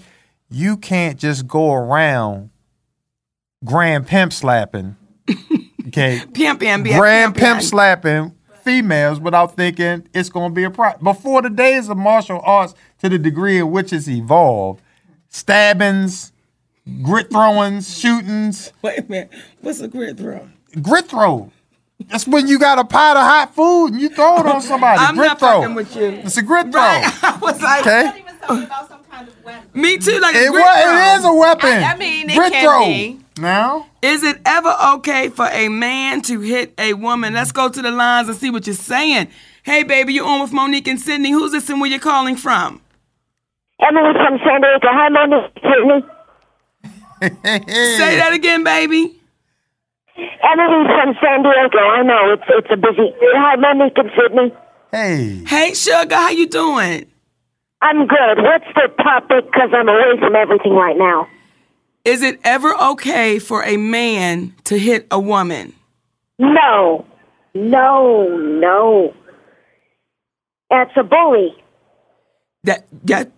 you 0.49 0.77
can't 0.77 1.19
just 1.19 1.47
go 1.47 1.73
around 1.73 2.51
grand 3.65 4.07
pimp 4.07 4.33
slapping, 4.33 4.97
okay? 5.89 6.23
Pimp, 6.33 6.61
pimp, 6.61 6.85
pimp, 6.85 6.85
grand 6.99 7.35
pimp, 7.35 7.45
pimp 7.45 7.59
pimp. 7.59 7.63
slapping 7.69 8.35
females 8.63 9.19
without 9.21 9.57
thinking 9.57 10.07
it's 10.15 10.29
going 10.29 10.51
to 10.51 10.55
be 10.55 10.65
a 10.65 10.71
problem. 10.71 11.03
Before 11.05 11.43
the 11.43 11.51
days 11.51 11.89
of 11.89 11.97
martial 11.97 12.41
arts, 12.45 12.75
to 13.01 13.09
the 13.09 13.19
degree 13.19 13.59
in 13.59 13.71
which 13.71 13.93
it's 13.93 14.09
evolved, 14.09 14.83
stabbings, 15.29 16.33
grit 17.03 17.31
throwings, 17.31 17.97
shootings, 17.99 18.73
Wait 18.83 18.99
a 18.99 19.03
minute. 19.11 19.33
What's 19.61 19.81
a 19.81 19.89
grit 19.89 20.17
throw? 20.19 20.49
grit 20.83 21.07
throw. 21.07 21.51
That's 22.09 22.27
when 22.29 22.47
you 22.47 22.59
got 22.59 22.79
a 22.79 22.85
pot 22.85 23.17
of 23.17 23.23
hot 23.25 23.55
food 23.55 23.93
and 23.93 24.01
you 24.01 24.09
throw 24.09 24.39
it 24.41 24.47
on 24.47 24.63
somebody. 24.63 25.01
I'm 25.01 25.15
grit 25.17 25.27
not 25.29 25.39
throw. 25.41 25.61
fucking 25.63 25.75
with 25.75 25.97
you. 25.97 26.07
It's 26.25 26.37
a 26.37 26.43
grit 26.43 26.71
throw. 26.71 26.81
I 26.83 27.39
was 27.43 27.61
like, 27.61 27.81
Okay. 27.87 28.23
me 29.75 29.99
too. 29.99 30.19
Like 30.21 30.35
It, 30.37 30.49
a 30.49 30.51
grid 30.51 30.63
wa- 30.63 30.83
throw. 30.83 30.97
it 30.97 31.19
is 31.19 31.25
a 31.25 31.33
weapon. 31.35 31.71
I- 31.71 31.93
I 31.93 31.97
mean, 31.97 32.31
it 32.31 32.37
grit 32.37 32.53
can 32.53 32.65
throw. 32.65 32.85
be. 32.85 33.19
Now, 33.39 33.87
Is 34.03 34.23
it 34.25 34.39
ever 34.45 34.75
okay 34.95 35.29
for 35.29 35.47
a 35.47 35.69
man 35.69 36.23
to 36.23 36.41
hit 36.41 36.75
a 36.79 36.95
woman? 36.95 37.35
Let's 37.35 37.53
go 37.53 37.69
to 37.69 37.83
the 37.83 37.91
lines 37.91 38.29
and 38.29 38.37
see 38.37 38.51
what 38.51 38.67
you're 38.67 38.75
saying. 38.77 39.29
Hey, 39.63 39.83
baby, 39.85 40.15
you're 40.15 40.27
on 40.27 40.41
with 40.41 40.53
Monique 40.53 40.89
and 40.89 41.01
Sydney. 41.01 41.31
Who's 41.31 41.53
this 41.53 41.69
and 41.71 41.81
where 41.81 41.91
you're 41.91 42.01
calling 42.01 42.37
from? 42.37 42.81
Emily 43.81 44.13
from 44.15 44.39
San 44.45 44.61
Diego. 44.61 44.89
Hi, 44.91 45.09
Monique. 45.09 45.53
Sydney. 45.63 46.05
Say 47.97 48.17
that 48.17 48.33
again, 48.33 48.65
baby. 48.65 49.15
Emily 50.17 50.85
from 50.87 51.15
San 51.23 51.43
Diego. 51.43 51.79
I 51.79 52.03
know 52.03 52.33
it's 52.33 52.43
it's 52.49 52.69
a 52.73 52.77
busy. 52.77 53.13
Hi, 53.37 53.57
Monique 53.57 53.97
and 53.99 54.11
Sydney. 54.17 54.53
hey, 54.91 55.43
Hey, 55.47 55.75
sugar, 55.75 56.15
how 56.17 56.31
you 56.31 56.49
doing? 56.49 57.07
I'm 57.81 58.07
good. 58.09 58.39
What's 58.43 58.65
the 58.75 58.89
topic? 59.03 59.47
Because 59.47 59.71
I'm 59.73 59.89
away 59.89 60.19
from 60.19 60.35
everything 60.35 60.73
right 60.75 60.97
now. 60.97 61.29
Is 62.05 62.23
it 62.23 62.41
ever 62.45 62.75
okay 62.75 63.39
for 63.39 63.65
a 63.65 63.77
man 63.77 64.55
to 64.65 64.79
hit 64.79 65.07
a 65.11 65.21
woman? 65.21 65.75
No, 66.39 67.05
no, 67.55 68.29
no. 68.29 69.15
That's 70.71 70.93
a 70.97 71.03
bully. 71.03 71.55
That 72.65 72.87
that. 73.05 73.31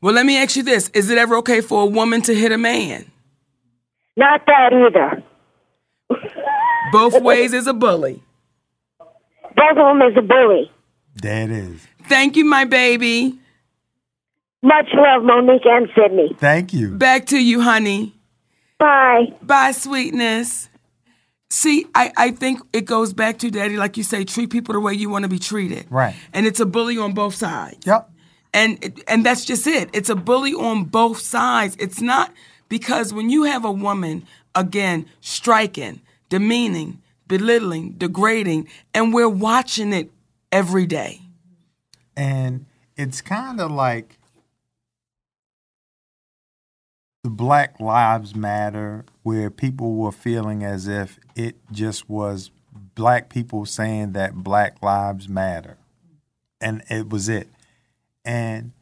Well, 0.00 0.14
let 0.14 0.26
me 0.26 0.36
ask 0.36 0.56
you 0.56 0.62
this: 0.62 0.88
Is 0.90 1.10
it 1.10 1.18
ever 1.18 1.36
okay 1.36 1.60
for 1.60 1.82
a 1.82 1.86
woman 1.86 2.22
to 2.22 2.34
hit 2.34 2.52
a 2.52 2.58
man? 2.58 3.10
Not 4.16 4.46
that 4.46 4.72
either. 4.72 5.22
Both 6.92 7.20
ways 7.22 7.52
is 7.52 7.66
a 7.66 7.72
bully. 7.72 8.22
Both 9.56 9.70
of 9.70 9.76
them 9.76 10.02
is 10.02 10.16
a 10.16 10.22
bully. 10.22 10.70
That 11.22 11.50
is. 11.50 11.86
Thank 12.08 12.36
you, 12.36 12.44
my 12.44 12.64
baby. 12.64 13.38
Much 14.62 14.88
love, 14.94 15.24
Monique 15.24 15.66
and 15.66 15.88
Sydney. 15.96 16.36
Thank 16.38 16.72
you. 16.72 16.90
Back 16.92 17.26
to 17.26 17.38
you, 17.42 17.60
honey. 17.60 18.14
Bye. 18.78 19.32
Bye, 19.42 19.72
sweetness. 19.72 20.68
See, 21.50 21.86
I, 21.94 22.12
I 22.16 22.30
think 22.30 22.60
it 22.72 22.82
goes 22.84 23.12
back 23.12 23.38
to 23.40 23.50
daddy, 23.50 23.76
like 23.76 23.96
you 23.96 24.02
say, 24.04 24.24
treat 24.24 24.50
people 24.50 24.72
the 24.72 24.80
way 24.80 24.94
you 24.94 25.10
want 25.10 25.24
to 25.24 25.28
be 25.28 25.38
treated. 25.38 25.86
Right. 25.90 26.14
And 26.32 26.46
it's 26.46 26.60
a 26.60 26.66
bully 26.66 26.96
on 26.96 27.12
both 27.12 27.34
sides. 27.34 27.84
Yep. 27.86 28.08
And 28.54 28.82
it- 28.84 29.02
and 29.08 29.26
that's 29.26 29.44
just 29.44 29.66
it. 29.66 29.90
It's 29.92 30.08
a 30.08 30.16
bully 30.16 30.54
on 30.54 30.84
both 30.84 31.18
sides. 31.18 31.76
It's 31.78 32.00
not 32.00 32.32
because 32.68 33.12
when 33.12 33.28
you 33.30 33.42
have 33.44 33.64
a 33.64 33.72
woman 33.72 34.24
again 34.54 35.06
striking, 35.20 36.00
demeaning, 36.28 37.02
belittling, 37.28 37.92
degrading, 37.98 38.68
and 38.94 39.12
we're 39.12 39.28
watching 39.28 39.92
it 39.92 40.10
every 40.50 40.86
day. 40.86 41.20
And 42.16 42.66
it's 42.96 43.20
kind 43.20 43.60
of 43.60 43.70
like 43.70 44.18
the 47.22 47.30
Black 47.30 47.78
Lives 47.78 48.34
Matter, 48.34 49.04
where 49.22 49.48
people 49.48 49.94
were 49.94 50.10
feeling 50.10 50.64
as 50.64 50.88
if 50.88 51.20
it 51.36 51.56
just 51.70 52.10
was 52.10 52.50
black 52.96 53.28
people 53.28 53.64
saying 53.64 54.12
that 54.12 54.34
Black 54.34 54.82
Lives 54.82 55.28
Matter. 55.28 55.78
And 56.60 56.82
it 56.90 57.08
was 57.08 57.28
it. 57.28 57.48
And 58.24 58.72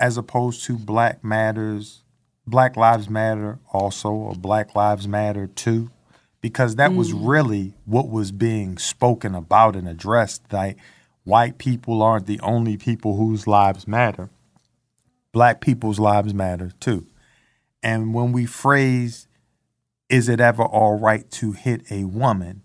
as 0.00 0.16
opposed 0.16 0.64
to 0.64 0.78
Black 0.78 1.22
Matters, 1.22 2.02
Black 2.46 2.74
Lives 2.76 3.10
Matter 3.10 3.58
also, 3.70 4.10
or 4.10 4.34
Black 4.34 4.74
Lives 4.74 5.06
Matter 5.06 5.46
too, 5.46 5.90
because 6.40 6.76
that 6.76 6.94
was 6.94 7.12
mm. 7.12 7.20
really 7.28 7.74
what 7.84 8.08
was 8.08 8.32
being 8.32 8.78
spoken 8.78 9.34
about 9.34 9.76
and 9.76 9.86
addressed. 9.86 10.50
Like 10.50 10.78
white 11.24 11.58
people 11.58 12.02
aren't 12.02 12.26
the 12.26 12.40
only 12.40 12.78
people 12.78 13.16
whose 13.16 13.46
lives 13.46 13.86
matter. 13.86 14.30
Black 15.32 15.60
people's 15.60 15.98
lives 15.98 16.32
matter 16.32 16.72
too. 16.80 17.06
And 17.88 18.12
when 18.12 18.32
we 18.32 18.44
phrase, 18.44 19.28
is 20.10 20.28
it 20.28 20.40
ever 20.40 20.62
all 20.62 20.98
right 20.98 21.28
to 21.30 21.52
hit 21.52 21.90
a 21.90 22.04
woman? 22.04 22.60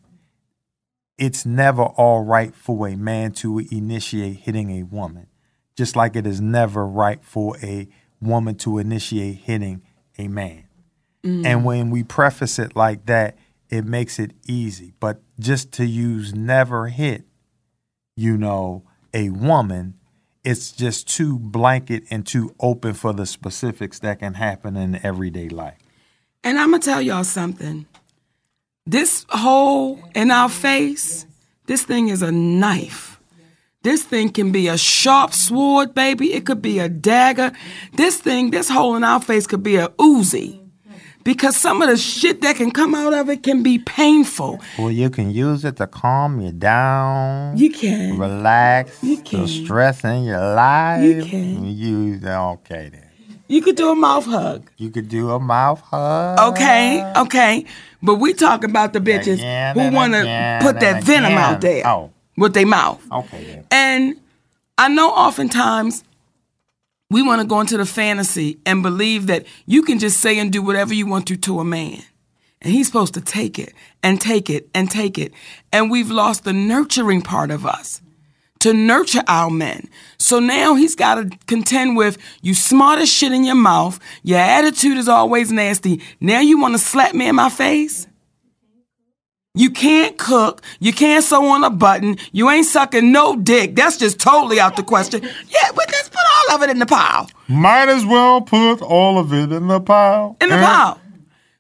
It's 1.18 1.46
never 1.46 1.84
all 1.84 2.26
right 2.26 2.54
for 2.54 2.90
a 2.90 2.98
man 2.98 3.32
to 3.36 3.60
initiate 3.60 4.40
hitting 4.42 4.70
a 4.72 4.84
woman, 4.84 5.28
just 5.78 5.96
like 5.96 6.18
it 6.18 6.28
is 6.28 6.42
never 6.42 6.86
right 6.86 7.24
for 7.24 7.56
a 7.64 7.88
woman 8.20 8.56
to 8.56 8.80
initiate 8.80 9.36
hitting 9.36 9.82
a 10.18 10.28
man. 10.28 10.66
Mm. 11.24 11.46
And 11.46 11.64
when 11.64 11.90
we 11.90 12.04
preface 12.04 12.60
it 12.60 12.76
like 12.76 13.06
that, 13.06 13.38
it 13.70 13.86
makes 13.86 14.20
it 14.20 14.32
easy. 14.46 14.92
But 15.00 15.22
just 15.40 15.72
to 15.74 15.86
use 15.86 16.36
never 16.36 16.88
hit, 16.88 17.24
you 18.18 18.38
know, 18.38 18.84
a 19.14 19.30
woman, 19.30 19.94
it's 20.44 20.72
just 20.72 21.08
too 21.08 21.40
blanket 21.40 22.04
and 22.10 22.26
too 22.28 22.54
open 22.60 22.94
for 22.94 23.14
the 23.14 23.26
specifics 23.26 24.00
that 24.00 24.20
can 24.20 24.34
happen 24.36 24.76
in 24.76 25.04
everyday 25.04 25.50
life. 25.50 25.78
And 26.44 26.60
I'm 26.60 26.72
gonna 26.72 26.84
tell 26.84 27.02
y'all 27.02 27.24
something. 27.24 27.86
This 28.86 29.26
hole 29.30 30.00
in 30.14 30.30
our 30.30 30.50
face, 30.50 31.26
this 31.68 31.84
thing 31.84 32.10
is 32.10 32.22
a 32.22 32.32
knife. 32.32 33.20
This 33.84 34.04
thing 34.04 34.30
can 34.30 34.52
be 34.52 34.68
a 34.68 34.78
sharp 34.78 35.34
sword, 35.34 35.94
baby. 35.94 36.34
It 36.34 36.46
could 36.46 36.62
be 36.62 36.80
a 36.80 36.88
dagger. 36.88 37.52
This 37.94 38.18
thing, 38.18 38.52
this 38.52 38.70
hole 38.70 38.96
in 38.96 39.04
our 39.04 39.22
face 39.22 39.46
could 39.46 39.64
be 39.64 39.76
a 39.76 39.90
Uzi. 39.90 40.63
Because 41.24 41.56
some 41.56 41.82
of 41.82 41.88
the 41.90 41.96
shit 41.98 42.42
that 42.42 42.58
can 42.58 42.72
come 42.72 42.94
out 42.94 43.14
of 43.14 43.30
it 43.30 43.44
can 43.44 43.64
be 43.64 43.80
painful. 43.80 44.60
Well, 44.78 44.92
you 44.92 45.10
can 45.10 45.32
use 45.32 45.64
it 45.64 45.78
to 45.78 45.88
calm 45.88 46.42
you 46.42 46.52
down. 46.52 47.58
You 47.58 47.72
can. 47.72 48.18
relax 48.18 49.02
You 49.02 49.18
can 49.18 49.42
the 49.42 49.48
stress 49.48 50.04
in 50.04 50.24
your 50.26 50.40
life. 50.40 51.04
You 51.04 51.24
can. 51.24 51.66
You 51.66 52.20
okay 52.28 52.90
then? 52.92 53.10
You 53.48 53.62
could 53.62 53.76
do 53.76 53.90
a 53.92 53.96
mouth 53.96 54.26
hug. 54.26 54.70
You 54.78 54.90
could 54.90 55.10
do 55.10 55.30
a 55.32 55.40
mouth 55.40 55.80
hug. 55.82 56.40
Okay, 56.54 57.04
okay. 57.18 57.66
But 58.02 58.16
we 58.16 58.34
talk 58.34 58.64
about 58.64 58.94
the 58.94 59.00
bitches 59.00 59.36
Again 59.36 59.76
who 59.78 59.96
want 59.96 60.14
to 60.14 60.60
put 60.62 60.80
that 60.80 60.96
and 60.98 61.06
venom 61.06 61.34
out 61.34 61.62
there 61.62 61.86
Oh. 61.88 62.12
with 62.36 62.54
their 62.54 62.66
mouth. 62.66 63.02
Okay 63.12 63.44
then. 63.46 63.66
And 63.72 64.16
I 64.78 64.88
know 64.90 65.10
oftentimes 65.10 66.04
we 67.14 67.22
want 67.22 67.42
to 67.42 67.48
go 67.48 67.62
into 67.62 67.78
the 67.78 67.86
fantasy 67.86 68.60
and 68.66 68.82
believe 68.82 69.28
that 69.28 69.46
you 69.66 69.84
can 69.84 70.00
just 70.00 70.20
say 70.20 70.40
and 70.40 70.52
do 70.52 70.62
whatever 70.62 70.94
you 70.94 71.06
want 71.06 71.28
to 71.28 71.38
to 71.38 71.60
a 71.60 71.64
man. 71.64 72.02
And 72.62 72.74
he's 72.74 72.88
supposed 72.88 73.14
to 73.14 73.22
take 73.22 73.60
it 73.60 73.74
and 74.02 74.20
take 74.20 74.50
it 74.50 74.70
and 74.74 74.90
take 74.90 75.18
it. 75.18 75.34
And 75.72 75.92
we've 75.92 76.10
lost 76.10 76.44
the 76.44 76.54
nurturing 76.54 77.22
part 77.22 77.52
of 77.52 77.66
us 77.66 78.02
to 78.60 78.74
nurture 78.74 79.24
our 79.28 79.50
men. 79.50 79.90
So 80.18 80.40
now 80.40 80.76
he's 80.76 80.96
got 80.96 81.16
to 81.16 81.38
contend 81.48 81.98
with 81.98 82.18
you 82.42 82.54
smart 82.54 83.00
as 83.00 83.12
shit 83.12 83.34
in 83.34 83.44
your 83.44 83.56
mouth. 83.56 84.00
Your 84.24 84.40
attitude 84.40 84.98
is 84.98 85.10
always 85.10 85.52
nasty. 85.52 86.02
Now 86.22 86.40
you 86.40 86.60
want 86.60 86.74
to 86.74 86.80
slap 86.80 87.14
me 87.14 87.28
in 87.28 87.36
my 87.36 87.50
face? 87.50 88.08
You 89.56 89.70
can't 89.70 90.18
cook. 90.18 90.64
You 90.80 90.92
can't 90.94 91.24
sew 91.24 91.46
on 91.46 91.64
a 91.64 91.70
button. 91.70 92.18
You 92.32 92.50
ain't 92.50 92.66
sucking 92.66 93.12
no 93.12 93.36
dick. 93.36 93.76
That's 93.76 93.98
just 93.98 94.20
totally 94.20 94.60
out 94.60 94.76
the 94.78 94.84
question. 94.84 95.22
Yeah, 95.22 95.72
but 95.76 95.86
let's 95.92 96.10
put 96.10 96.22
all 96.50 96.56
of 96.56 96.64
it 96.64 96.72
in 96.72 96.80
the 96.80 96.88
pile. 96.88 97.30
Might 97.48 97.88
as 97.88 98.04
well 98.04 98.42
put 98.42 98.82
all 98.82 99.20
of 99.20 99.32
it 99.32 99.52
in 99.52 99.68
the 99.68 99.80
pile. 99.80 100.38
In 100.42 100.50
the 100.50 100.56
Eh? 100.56 100.66
pile. 100.66 101.00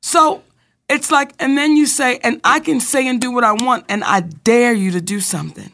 So 0.01 0.41
it's 0.89 1.11
like, 1.11 1.33
and 1.39 1.55
then 1.55 1.77
you 1.77 1.85
say, 1.85 2.17
and 2.23 2.41
I 2.43 2.61
can 2.61 2.79
say 2.79 3.07
and 3.07 3.21
do 3.21 3.29
what 3.29 3.43
I 3.43 3.51
want, 3.53 3.85
and 3.89 4.03
I 4.03 4.21
dare 4.21 4.73
you 4.73 4.89
to 4.91 5.01
do 5.01 5.19
something. 5.19 5.71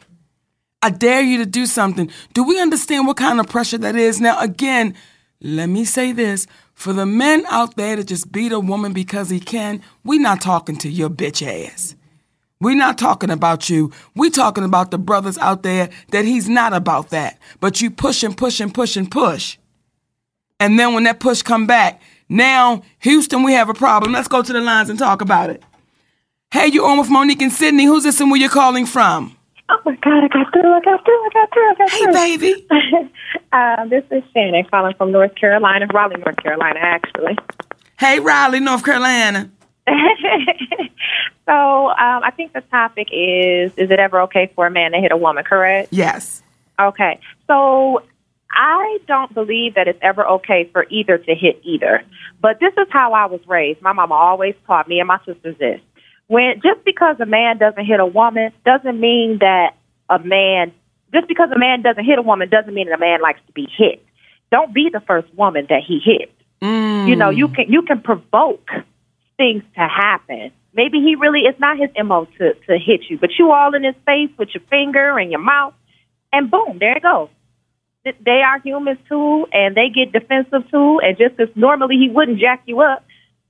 I 0.82 0.90
dare 0.90 1.22
you 1.22 1.38
to 1.38 1.46
do 1.46 1.64
something. 1.64 2.10
Do 2.34 2.44
we 2.44 2.60
understand 2.60 3.06
what 3.06 3.16
kind 3.16 3.40
of 3.40 3.48
pressure 3.48 3.78
that 3.78 3.96
is? 3.96 4.20
Now, 4.20 4.38
again, 4.40 4.94
let 5.40 5.68
me 5.70 5.86
say 5.86 6.12
this. 6.12 6.46
For 6.74 6.92
the 6.92 7.06
men 7.06 7.44
out 7.48 7.76
there 7.76 7.96
to 7.96 8.04
just 8.04 8.30
beat 8.30 8.52
a 8.52 8.60
woman 8.60 8.92
because 8.92 9.28
he 9.30 9.40
can, 9.40 9.82
we 10.04 10.18
not 10.18 10.40
talking 10.42 10.76
to 10.78 10.88
your 10.90 11.10
bitch 11.10 11.40
ass. 11.46 11.94
We 12.60 12.74
not 12.74 12.98
talking 12.98 13.30
about 13.30 13.70
you. 13.70 13.90
We're 14.14 14.30
talking 14.30 14.64
about 14.64 14.90
the 14.90 14.98
brothers 14.98 15.38
out 15.38 15.62
there 15.62 15.88
that 16.10 16.24
he's 16.24 16.48
not 16.48 16.74
about 16.74 17.10
that. 17.10 17.38
But 17.58 17.80
you 17.80 17.90
push 17.90 18.22
and 18.22 18.36
push 18.36 18.60
and 18.60 18.72
push 18.72 18.96
and 18.96 19.10
push. 19.10 19.56
And 20.58 20.78
then 20.78 20.92
when 20.92 21.04
that 21.04 21.20
push 21.20 21.40
come 21.40 21.66
back, 21.66 22.02
now, 22.28 22.82
Houston, 23.00 23.42
we 23.42 23.54
have 23.54 23.68
a 23.70 23.74
problem. 23.74 24.12
Let's 24.12 24.28
go 24.28 24.42
to 24.42 24.52
the 24.52 24.60
lines 24.60 24.90
and 24.90 24.98
talk 24.98 25.22
about 25.22 25.50
it. 25.50 25.62
Hey, 26.52 26.66
you 26.66 26.84
on 26.84 26.98
with 26.98 27.08
Monique 27.08 27.42
and 27.42 27.52
Sydney. 27.52 27.86
Who's 27.86 28.04
this 28.04 28.20
and 28.20 28.30
where 28.30 28.38
you're 28.38 28.50
calling 28.50 28.84
from? 28.84 29.36
Oh 29.70 29.78
my 29.84 29.96
God, 29.96 30.24
I 30.24 30.28
got 30.28 30.52
through, 30.52 30.72
I 30.72 30.80
got 30.80 31.04
through, 31.04 31.14
I 31.14 31.28
got 31.32 31.52
through, 31.52 31.70
I 31.70 31.74
got 31.74 31.90
through. 31.90 32.14
Hey, 32.14 32.36
baby. 32.36 32.66
uh, 33.52 33.84
this 33.86 34.04
is 34.10 34.22
Shannon 34.34 34.64
calling 34.70 34.94
from 34.98 35.12
North 35.12 35.34
Carolina, 35.36 35.86
Raleigh, 35.94 36.16
North 36.16 36.36
Carolina, 36.36 36.78
actually. 36.80 37.38
Hey, 37.98 38.20
Raleigh, 38.20 38.60
North 38.60 38.84
Carolina. 38.84 39.50
so 41.46 41.88
um, 41.88 42.22
I 42.22 42.30
think 42.36 42.52
the 42.52 42.60
topic 42.62 43.08
is 43.12 43.72
Is 43.76 43.90
it 43.90 43.98
ever 43.98 44.22
okay 44.22 44.50
for 44.54 44.66
a 44.66 44.70
man 44.70 44.92
to 44.92 44.98
hit 44.98 45.12
a 45.12 45.16
woman, 45.16 45.44
correct? 45.44 45.92
Yes. 45.92 46.42
Okay. 46.78 47.20
So 47.46 48.02
I 48.50 48.98
don't 49.06 49.32
believe 49.32 49.74
that 49.74 49.88
it's 49.88 49.98
ever 50.02 50.26
okay 50.26 50.68
for 50.72 50.86
either 50.90 51.18
to 51.18 51.34
hit 51.34 51.60
either. 51.62 52.02
But 52.40 52.58
this 52.60 52.72
is 52.74 52.86
how 52.90 53.12
I 53.12 53.26
was 53.26 53.40
raised. 53.46 53.80
My 53.82 53.92
mama 53.92 54.14
always 54.14 54.54
taught 54.66 54.88
me 54.88 54.98
and 54.98 55.08
my 55.08 55.18
sisters 55.24 55.56
this. 55.58 55.80
When 56.26 56.60
just 56.62 56.84
because 56.84 57.16
a 57.20 57.26
man 57.26 57.58
doesn't 57.58 57.84
hit 57.84 58.00
a 58.00 58.06
woman 58.06 58.52
doesn't 58.64 58.98
mean 58.98 59.38
that 59.40 59.74
a 60.08 60.18
man 60.18 60.72
just 61.12 61.26
because 61.26 61.50
a 61.54 61.58
man 61.58 61.82
doesn't 61.82 62.04
hit 62.04 62.18
a 62.18 62.22
woman 62.22 62.48
doesn't 62.48 62.72
mean 62.72 62.88
that 62.88 62.94
a 62.94 63.00
man 63.00 63.20
likes 63.20 63.40
to 63.46 63.52
be 63.52 63.68
hit. 63.76 64.04
Don't 64.50 64.72
be 64.72 64.90
the 64.92 65.00
first 65.00 65.32
woman 65.34 65.66
that 65.68 65.82
he 65.86 65.98
hits. 65.98 66.32
You 67.08 67.16
know, 67.16 67.30
you 67.30 67.48
can 67.48 67.72
you 67.72 67.82
can 67.82 68.02
provoke 68.02 68.68
things 69.40 69.62
to 69.74 69.80
happen. 69.80 70.52
Maybe 70.74 70.98
he 70.98 71.14
really 71.14 71.40
it's 71.48 71.58
not 71.58 71.78
his 71.78 71.88
mo 72.04 72.26
to 72.38 72.52
to 72.66 72.78
hit 72.78 73.08
you, 73.08 73.16
but 73.18 73.30
you 73.38 73.50
all 73.52 73.74
in 73.74 73.82
his 73.84 73.94
face 74.04 74.28
with 74.38 74.50
your 74.54 74.62
finger 74.68 75.16
and 75.18 75.30
your 75.30 75.40
mouth, 75.40 75.72
and 76.30 76.50
boom, 76.50 76.76
there 76.78 76.94
it 76.98 77.02
goes. 77.02 77.30
They 78.04 78.42
are 78.48 78.60
humans 78.60 78.98
too, 79.08 79.46
and 79.52 79.74
they 79.74 79.88
get 79.88 80.12
defensive 80.12 80.70
too. 80.70 81.00
And 81.02 81.16
just 81.16 81.40
as 81.40 81.48
normally 81.56 81.96
he 81.96 82.10
wouldn't 82.10 82.38
jack 82.38 82.62
you 82.66 82.82
up, 82.82 83.02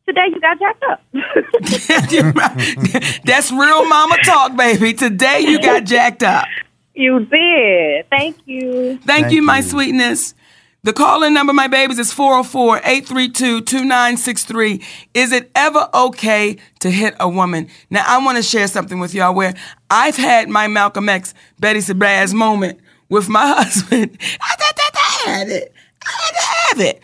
today 0.06 0.26
you 0.32 0.40
got 0.40 0.58
jacked 0.60 0.84
up. 0.90 1.02
That's 3.24 3.50
real 3.50 3.84
mama 3.88 4.16
talk, 4.24 4.54
baby. 4.56 4.92
Today 4.94 5.40
you 5.40 5.60
got 5.60 5.82
jacked 5.84 6.22
up. 6.22 6.46
you 6.94 7.18
did. 7.26 8.08
Thank 8.10 8.36
you. 8.46 8.98
Thank, 8.98 9.04
Thank 9.04 9.32
you, 9.32 9.42
my 9.42 9.56
you. 9.58 9.62
sweetness. 9.64 10.34
The 10.82 10.94
call-in 10.94 11.34
number, 11.34 11.52
my 11.52 11.66
babies, 11.66 11.98
is 11.98 12.10
404-832-2963. 12.14 14.82
Is 15.12 15.32
it 15.32 15.50
ever 15.54 15.90
okay 15.92 16.56
to 16.78 16.90
hit 16.90 17.14
a 17.20 17.28
woman? 17.28 17.68
Now, 17.90 18.02
I 18.06 18.24
want 18.24 18.38
to 18.38 18.42
share 18.42 18.66
something 18.66 18.98
with 18.98 19.12
y'all 19.12 19.34
where 19.34 19.52
I've 19.90 20.16
had 20.16 20.48
my 20.48 20.68
Malcolm 20.68 21.10
X, 21.10 21.34
Betty 21.58 21.80
Shabazz 21.80 22.32
moment 22.32 22.80
with 23.10 23.28
my 23.28 23.46
husband. 23.58 24.16
I, 24.40 24.56
I, 24.58 24.72
I 24.94 25.28
had 25.28 25.50
it. 25.50 25.74
I 26.02 26.10
had 26.10 26.30
to 26.30 26.40
have 26.40 26.80
it. 26.80 27.02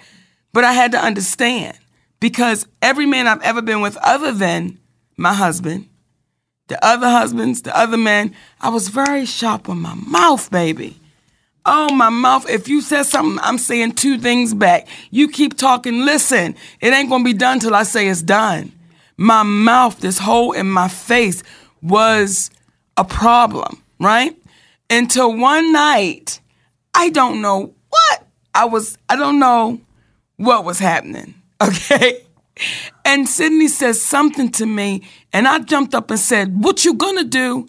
But 0.54 0.64
I 0.64 0.72
had 0.72 0.92
to 0.92 0.98
understand 0.98 1.78
because 2.18 2.66
every 2.80 3.04
man 3.04 3.28
I've 3.28 3.42
ever 3.42 3.60
been 3.60 3.82
with 3.82 3.98
other 3.98 4.32
than 4.32 4.78
my 5.18 5.34
husband, 5.34 5.86
the 6.68 6.82
other 6.82 7.10
husbands, 7.10 7.60
the 7.60 7.76
other 7.76 7.98
men, 7.98 8.34
I 8.58 8.70
was 8.70 8.88
very 8.88 9.26
sharp 9.26 9.68
on 9.68 9.80
my 9.80 9.92
mouth, 9.94 10.50
baby. 10.50 10.98
Oh, 11.68 11.92
my 11.92 12.10
mouth. 12.10 12.48
If 12.48 12.68
you 12.68 12.80
said 12.80 13.02
something, 13.04 13.40
I'm 13.42 13.58
saying 13.58 13.92
two 13.92 14.18
things 14.18 14.54
back. 14.54 14.86
You 15.10 15.28
keep 15.28 15.56
talking, 15.56 16.04
listen. 16.04 16.54
It 16.80 16.92
ain't 16.92 17.10
gonna 17.10 17.24
be 17.24 17.32
done 17.32 17.58
till 17.58 17.74
I 17.74 17.82
say 17.82 18.06
it's 18.06 18.22
done. 18.22 18.70
My 19.16 19.42
mouth, 19.42 19.98
this 19.98 20.18
hole 20.18 20.52
in 20.52 20.70
my 20.70 20.86
face, 20.86 21.42
was 21.82 22.50
a 22.96 23.04
problem, 23.04 23.82
right? 23.98 24.36
Until 24.88 25.36
one 25.36 25.72
night, 25.72 26.40
I 26.94 27.10
don't 27.10 27.42
know 27.42 27.74
what 27.88 28.26
I 28.54 28.66
was, 28.66 28.96
I 29.08 29.16
don't 29.16 29.40
know 29.40 29.80
what 30.36 30.64
was 30.64 30.78
happening, 30.78 31.34
okay? 31.62 32.24
And 33.04 33.28
Sydney 33.28 33.68
says 33.68 34.00
something 34.00 34.50
to 34.52 34.66
me, 34.66 35.02
and 35.32 35.48
I 35.48 35.58
jumped 35.58 35.94
up 35.94 36.10
and 36.10 36.20
said, 36.20 36.62
What 36.62 36.84
you 36.84 36.94
gonna 36.94 37.24
do? 37.24 37.68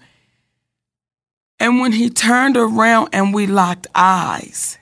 And 1.59 1.79
when 1.79 1.91
he 1.91 2.09
turned 2.09 2.57
around 2.57 3.09
and 3.13 3.33
we 3.33 3.47
locked 3.47 3.87
eyes, 3.95 4.77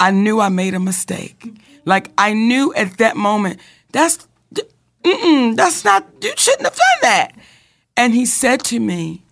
I 0.00 0.10
knew 0.10 0.40
I 0.40 0.48
made 0.48 0.74
a 0.74 0.80
mistake. 0.80 1.44
Like 1.84 2.10
I 2.18 2.32
knew 2.34 2.72
at 2.74 2.98
that 2.98 3.16
moment, 3.16 3.60
that's 3.92 4.26
that's 5.04 5.84
not 5.84 6.06
you 6.22 6.32
shouldn't 6.36 6.64
have 6.64 6.76
done 6.76 7.00
that. 7.02 7.32
And 7.96 8.14
he 8.14 8.26
said 8.26 8.62
to 8.64 8.80
me, 8.80 9.22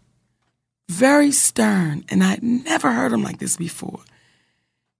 very 0.88 1.32
stern, 1.32 2.04
and 2.08 2.24
I'd 2.24 2.42
never 2.42 2.92
heard 2.92 3.12
him 3.12 3.22
like 3.22 3.38
this 3.38 3.56
before. 3.56 4.00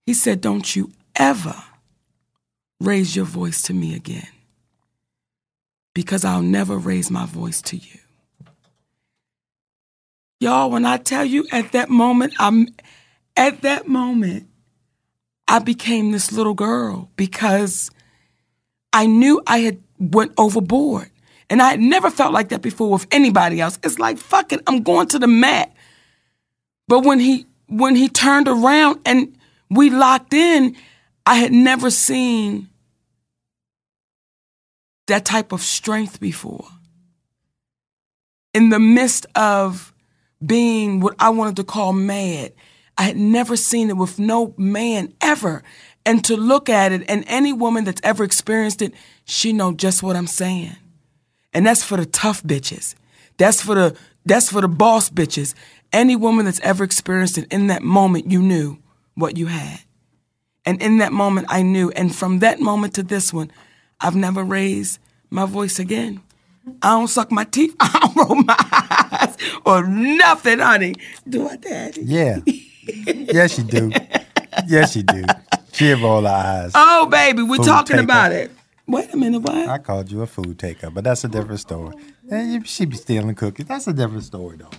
He 0.05 0.13
said, 0.13 0.41
Don't 0.41 0.75
you 0.75 0.91
ever 1.15 1.55
raise 2.79 3.15
your 3.15 3.25
voice 3.25 3.61
to 3.63 3.73
me 3.73 3.95
again. 3.95 4.27
because 5.93 6.23
I'll 6.23 6.41
never 6.43 6.77
raise 6.77 7.11
my 7.11 7.25
voice 7.25 7.61
to 7.63 7.75
you. 7.75 7.99
Y'all, 10.39 10.71
when 10.71 10.85
I 10.85 10.97
tell 10.97 11.25
you 11.25 11.45
at 11.51 11.73
that 11.73 11.89
moment, 11.89 12.33
I'm 12.39 12.67
at 13.35 13.61
that 13.61 13.87
moment, 13.87 14.47
I 15.47 15.59
became 15.59 16.11
this 16.11 16.31
little 16.31 16.53
girl 16.53 17.09
because 17.15 17.91
I 18.93 19.05
knew 19.05 19.41
I 19.45 19.59
had 19.59 19.81
went 19.99 20.33
overboard. 20.37 21.09
And 21.49 21.61
I 21.61 21.71
had 21.71 21.79
never 21.79 22.11
felt 22.11 22.31
like 22.31 22.49
that 22.49 22.61
before 22.61 22.91
with 22.91 23.07
anybody 23.11 23.59
else. 23.59 23.79
It's 23.83 23.97
like, 23.97 24.17
fuck 24.17 24.53
it, 24.53 24.61
I'm 24.67 24.83
going 24.83 25.07
to 25.07 25.19
the 25.19 25.27
mat. 25.27 25.73
But 26.87 27.05
when 27.05 27.19
he 27.19 27.45
when 27.67 27.95
he 27.95 28.07
turned 28.09 28.47
around 28.47 28.99
and 29.05 29.35
we 29.69 29.89
locked 29.89 30.33
in, 30.33 30.75
I 31.25 31.35
had 31.35 31.51
never 31.51 31.89
seen 31.91 32.69
that 35.07 35.25
type 35.25 35.51
of 35.51 35.61
strength 35.61 36.19
before. 36.19 36.67
In 38.53 38.69
the 38.69 38.79
midst 38.79 39.25
of 39.35 39.93
being 40.45 40.99
what 40.99 41.15
I 41.19 41.29
wanted 41.29 41.55
to 41.57 41.63
call 41.63 41.93
mad, 41.93 42.53
I 42.97 43.03
had 43.03 43.17
never 43.17 43.55
seen 43.55 43.89
it 43.89 43.97
with 43.97 44.19
no 44.19 44.53
man 44.57 45.13
ever. 45.21 45.63
And 46.05 46.23
to 46.25 46.35
look 46.35 46.69
at 46.69 46.91
it, 46.91 47.03
and 47.07 47.23
any 47.27 47.53
woman 47.53 47.83
that's 47.83 48.01
ever 48.03 48.23
experienced 48.23 48.81
it, 48.81 48.93
she 49.25 49.53
know 49.53 49.73
just 49.73 50.01
what 50.01 50.15
I'm 50.15 50.27
saying. 50.27 50.75
And 51.53 51.65
that's 51.65 51.83
for 51.83 51.97
the 51.97 52.05
tough 52.05 52.43
bitches. 52.43 52.95
That's 53.37 53.61
for 53.61 53.75
the 53.75 53.97
that's 54.25 54.51
for 54.51 54.61
the 54.61 54.67
boss 54.67 55.09
bitches. 55.09 55.55
Any 55.91 56.15
woman 56.15 56.45
that's 56.45 56.59
ever 56.59 56.83
experienced 56.83 57.37
it 57.37 57.51
in 57.51 57.67
that 57.67 57.81
moment, 57.81 58.29
you 58.29 58.41
knew 58.41 58.77
what 59.15 59.37
you 59.37 59.47
had. 59.47 59.79
And 60.65 60.81
in 60.81 60.97
that 60.97 61.11
moment, 61.11 61.47
I 61.49 61.63
knew. 61.63 61.89
And 61.91 62.13
from 62.15 62.39
that 62.39 62.59
moment 62.59 62.93
to 62.95 63.03
this 63.03 63.33
one, 63.33 63.51
I've 63.99 64.15
never 64.15 64.43
raised 64.43 64.99
my 65.29 65.45
voice 65.45 65.79
again. 65.79 66.21
I 66.81 66.89
don't 66.91 67.07
suck 67.07 67.31
my 67.31 67.43
teeth. 67.43 67.75
I 67.79 67.99
don't 67.99 68.15
roll 68.15 68.35
my 68.43 68.55
eyes 69.11 69.37
or 69.65 69.85
nothing, 69.85 70.59
honey. 70.59 70.95
Do 71.27 71.47
I, 71.49 71.55
Daddy? 71.57 72.01
Yeah. 72.03 72.39
yes, 72.45 73.57
you 73.57 73.63
do. 73.65 73.91
Yes, 74.67 74.95
you 74.95 75.03
do. 75.03 75.23
She 75.73 75.91
roll 75.93 76.21
her 76.23 76.27
eyes. 76.29 76.71
Oh, 76.75 77.05
baby, 77.07 77.43
we're 77.43 77.57
Food 77.57 77.65
talking 77.65 77.95
taker. 77.97 78.03
about 78.03 78.31
it. 78.31 78.51
Wait 78.87 79.13
a 79.13 79.17
minute, 79.17 79.39
what? 79.41 79.69
I 79.69 79.77
called 79.77 80.11
you 80.11 80.21
a 80.23 80.27
food 80.27 80.57
taker, 80.57 80.89
but 80.89 81.03
that's 81.03 81.23
a 81.23 81.27
different 81.27 81.59
story. 81.59 81.95
And 82.29 82.67
she 82.67 82.85
be 82.85 82.95
stealing 82.97 83.35
cookies. 83.35 83.67
That's 83.67 83.87
a 83.87 83.93
different 83.93 84.23
story, 84.23 84.57
though. 84.57 84.69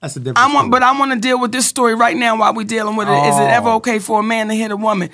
That's 0.00 0.16
a 0.16 0.20
different 0.20 0.38
I 0.38 0.42
story. 0.48 0.54
want, 0.54 0.70
but 0.72 0.82
I 0.82 0.98
want 0.98 1.12
to 1.12 1.18
deal 1.20 1.38
with 1.40 1.52
this 1.52 1.66
story 1.68 1.94
right 1.94 2.16
now 2.16 2.36
while 2.36 2.52
we're 2.52 2.64
dealing 2.66 2.96
with 2.96 3.08
it. 3.08 3.12
Is 3.12 3.36
it 3.38 3.42
ever 3.42 3.68
Oh. 3.68 3.76
okay 3.76 3.98
for 4.00 4.20
a 4.20 4.22
man 4.24 4.48
to 4.48 4.54
hit 4.54 4.70
a 4.72 4.76
woman? 4.76 5.10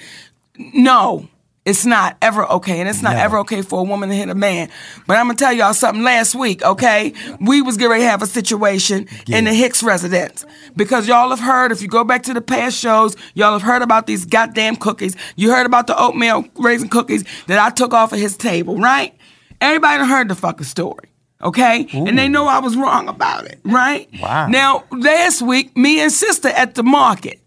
No, 0.59 1.29
it's 1.67 1.85
not 1.85 2.17
ever 2.23 2.47
okay, 2.47 2.79
and 2.79 2.89
it's 2.89 3.03
not 3.03 3.15
Never. 3.15 3.25
ever 3.25 3.39
okay 3.39 3.61
for 3.61 3.81
a 3.81 3.83
woman 3.83 4.09
to 4.09 4.15
hit 4.15 4.29
a 4.29 4.37
man. 4.37 4.71
But 5.09 5.19
I'm 5.19 5.27
gonna 5.27 5.37
tell 5.37 5.53
y'all 5.53 5.75
something. 5.75 6.05
Last 6.05 6.37
week, 6.37 6.63
okay, 6.63 7.13
we 7.41 7.61
was 7.61 7.77
getting 7.77 7.91
ready 7.91 8.05
to 8.05 8.09
have 8.09 8.23
a 8.23 8.27
situation 8.27 9.09
in 9.27 9.45
the 9.45 9.53
Hicks 9.53 9.83
residence 9.83 10.47
because 10.77 11.09
y'all 11.09 11.31
have 11.31 11.41
heard. 11.41 11.73
If 11.73 11.83
you 11.83 11.89
go 11.89 12.05
back 12.05 12.23
to 12.23 12.35
the 12.35 12.41
past 12.41 12.79
shows, 12.79 13.17
y'all 13.35 13.53
have 13.53 13.63
heard 13.63 13.83
about 13.83 14.07
these 14.07 14.25
goddamn 14.25 14.77
cookies. 14.77 15.17
You 15.35 15.51
heard 15.51 15.67
about 15.67 15.89
the 15.89 16.01
oatmeal 16.01 16.45
raisin 16.55 16.89
cookies 16.89 17.25
that 17.49 17.59
I 17.59 17.71
took 17.71 17.93
off 17.93 18.13
of 18.13 18.21
his 18.21 18.37
table, 18.37 18.79
right? 18.79 19.13
Everybody 19.61 20.05
heard 20.05 20.29
the 20.29 20.37
fucking 20.37 20.65
story. 20.65 21.09
Okay, 21.43 21.87
and 21.93 22.17
they 22.17 22.29
know 22.29 22.47
I 22.47 22.61
was 22.61 22.77
wrong 22.77 23.09
about 23.09 23.45
it, 23.45 23.59
right? 23.65 24.09
Wow. 24.23 24.47
Now, 24.47 24.85
last 24.91 25.43
week, 25.43 25.77
me 25.77 26.01
and 26.01 26.11
sister 26.11 26.49
at 26.49 26.77
the 26.77 26.83
market, 26.83 27.41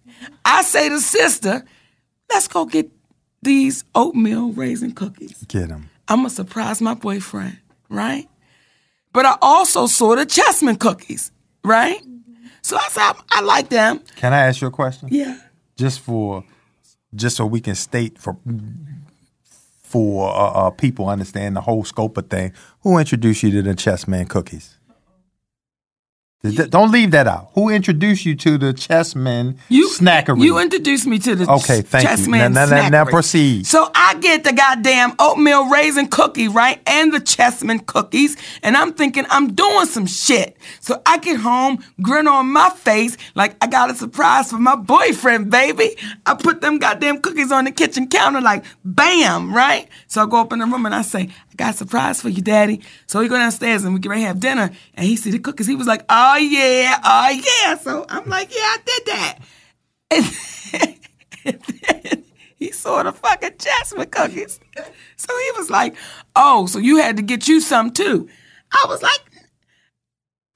I 0.45 0.61
say 0.61 0.89
to 0.89 0.99
sister, 0.99 1.65
let's 2.29 2.47
go 2.47 2.65
get 2.65 2.91
these 3.41 3.83
oatmeal 3.95 4.51
raisin 4.51 4.91
cookies. 4.93 5.43
Get 5.47 5.69
them. 5.69 5.89
I'm 6.07 6.19
gonna 6.19 6.29
surprise 6.29 6.81
my 6.81 6.93
boyfriend, 6.93 7.57
right? 7.89 8.27
But 9.13 9.25
I 9.25 9.37
also 9.41 9.87
saw 9.87 10.15
the 10.15 10.25
chessman 10.25 10.75
cookies, 10.75 11.31
right? 11.63 12.01
So 12.61 12.77
I 12.77 12.87
said, 12.89 13.13
I, 13.31 13.41
like 13.41 13.69
them. 13.69 14.01
Can 14.15 14.33
I 14.33 14.47
ask 14.47 14.61
you 14.61 14.67
a 14.67 14.71
question? 14.71 15.09
Yeah. 15.11 15.39
Just 15.77 16.01
for, 16.01 16.43
just 17.15 17.37
so 17.37 17.45
we 17.45 17.61
can 17.61 17.75
state 17.75 18.17
for, 18.19 18.37
for 19.81 20.29
uh, 20.29 20.67
uh, 20.67 20.69
people 20.71 21.07
understand 21.09 21.55
the 21.55 21.61
whole 21.61 21.83
scope 21.83 22.17
of 22.17 22.29
thing. 22.29 22.53
Who 22.81 22.97
introduced 22.97 23.43
you 23.43 23.51
to 23.51 23.61
the 23.61 23.75
Chessman 23.75 24.27
cookies? 24.27 24.77
Don't 26.41 26.89
leave 26.91 27.11
that 27.11 27.27
out. 27.27 27.49
Who 27.53 27.67
introduced 27.67 28.25
you 28.25 28.33
to 28.33 28.57
the 28.57 28.71
Chessman 28.73 29.57
You 29.67 29.89
snackery? 29.89 30.41
You 30.41 30.57
introduced 30.59 31.05
me 31.05 31.19
to 31.19 31.35
the 31.35 31.49
Okay, 31.51 31.81
thank 31.81 32.03
you. 32.17 32.27
Now- 32.31 32.47
now- 32.47 32.65
now- 32.65 32.87
now 32.89 33.03
proceed. 33.05 33.67
So 33.67 33.91
I 33.93 34.15
get 34.21 34.45
the 34.45 34.53
goddamn 34.53 35.15
oatmeal 35.19 35.69
raisin 35.69 36.07
cookie, 36.07 36.47
right, 36.47 36.79
and 36.87 37.11
the 37.13 37.19
Chessman 37.19 37.85
cookies, 37.85 38.37
and 38.63 38.77
I'm 38.77 38.93
thinking 38.93 39.25
I'm 39.29 39.51
doing 39.51 39.85
some 39.85 40.05
shit. 40.05 40.55
So 40.79 41.01
I 41.05 41.17
get 41.17 41.41
home, 41.41 41.79
grin 42.01 42.25
on 42.25 42.45
my 42.53 42.69
face, 42.69 43.17
like 43.35 43.57
I 43.61 43.67
got 43.67 43.91
a 43.91 43.95
surprise 43.95 44.49
for 44.49 44.59
my 44.59 44.77
boyfriend, 44.77 45.49
baby. 45.49 45.97
I 46.25 46.35
put 46.35 46.61
them 46.61 46.77
goddamn 46.79 47.19
cookies 47.19 47.51
on 47.51 47.65
the 47.65 47.71
kitchen 47.71 48.07
counter, 48.07 48.39
like 48.39 48.63
bam, 48.85 49.53
right? 49.53 49.89
So 50.07 50.23
I 50.23 50.25
go 50.25 50.39
up 50.39 50.53
in 50.53 50.59
the 50.59 50.65
room 50.67 50.85
and 50.85 50.95
I 50.95 51.01
say, 51.01 51.31
got 51.59 51.75
a 51.75 51.77
surprise 51.77 52.21
for 52.21 52.29
you, 52.29 52.41
daddy. 52.41 52.81
So 53.05 53.19
we 53.19 53.27
go 53.27 53.37
downstairs 53.37 53.83
and 53.83 53.93
we 53.93 53.99
get 53.99 54.09
ready 54.09 54.21
to 54.21 54.27
have 54.27 54.39
dinner, 54.39 54.71
and 54.95 55.05
he 55.05 55.17
see 55.17 55.29
the 55.29 55.39
cookies. 55.39 55.67
He 55.67 55.75
was 55.75 55.87
like, 55.87 56.03
Oh 56.09 56.37
yeah, 56.37 56.99
oh 57.03 57.29
yeah. 57.29 57.77
So 57.77 58.05
I'm 58.09 58.27
like, 58.27 58.49
Yeah, 58.55 58.61
I 58.61 58.77
did 58.85 59.05
that. 59.05 59.37
And 60.11 60.25
and 61.45 61.61
then 61.83 62.23
he 62.57 62.71
saw 62.71 63.03
the 63.03 63.11
fucking 63.11 63.57
Chessman 63.59 64.09
cookies. 64.09 64.59
So 65.17 65.37
he 65.37 65.51
was 65.57 65.69
like, 65.69 65.95
Oh, 66.35 66.65
so 66.65 66.79
you 66.79 66.97
had 66.97 67.17
to 67.17 67.23
get 67.23 67.47
you 67.47 67.59
some 67.59 67.91
too. 67.91 68.29
I 68.71 68.85
was 68.87 69.01
like, 69.03 69.28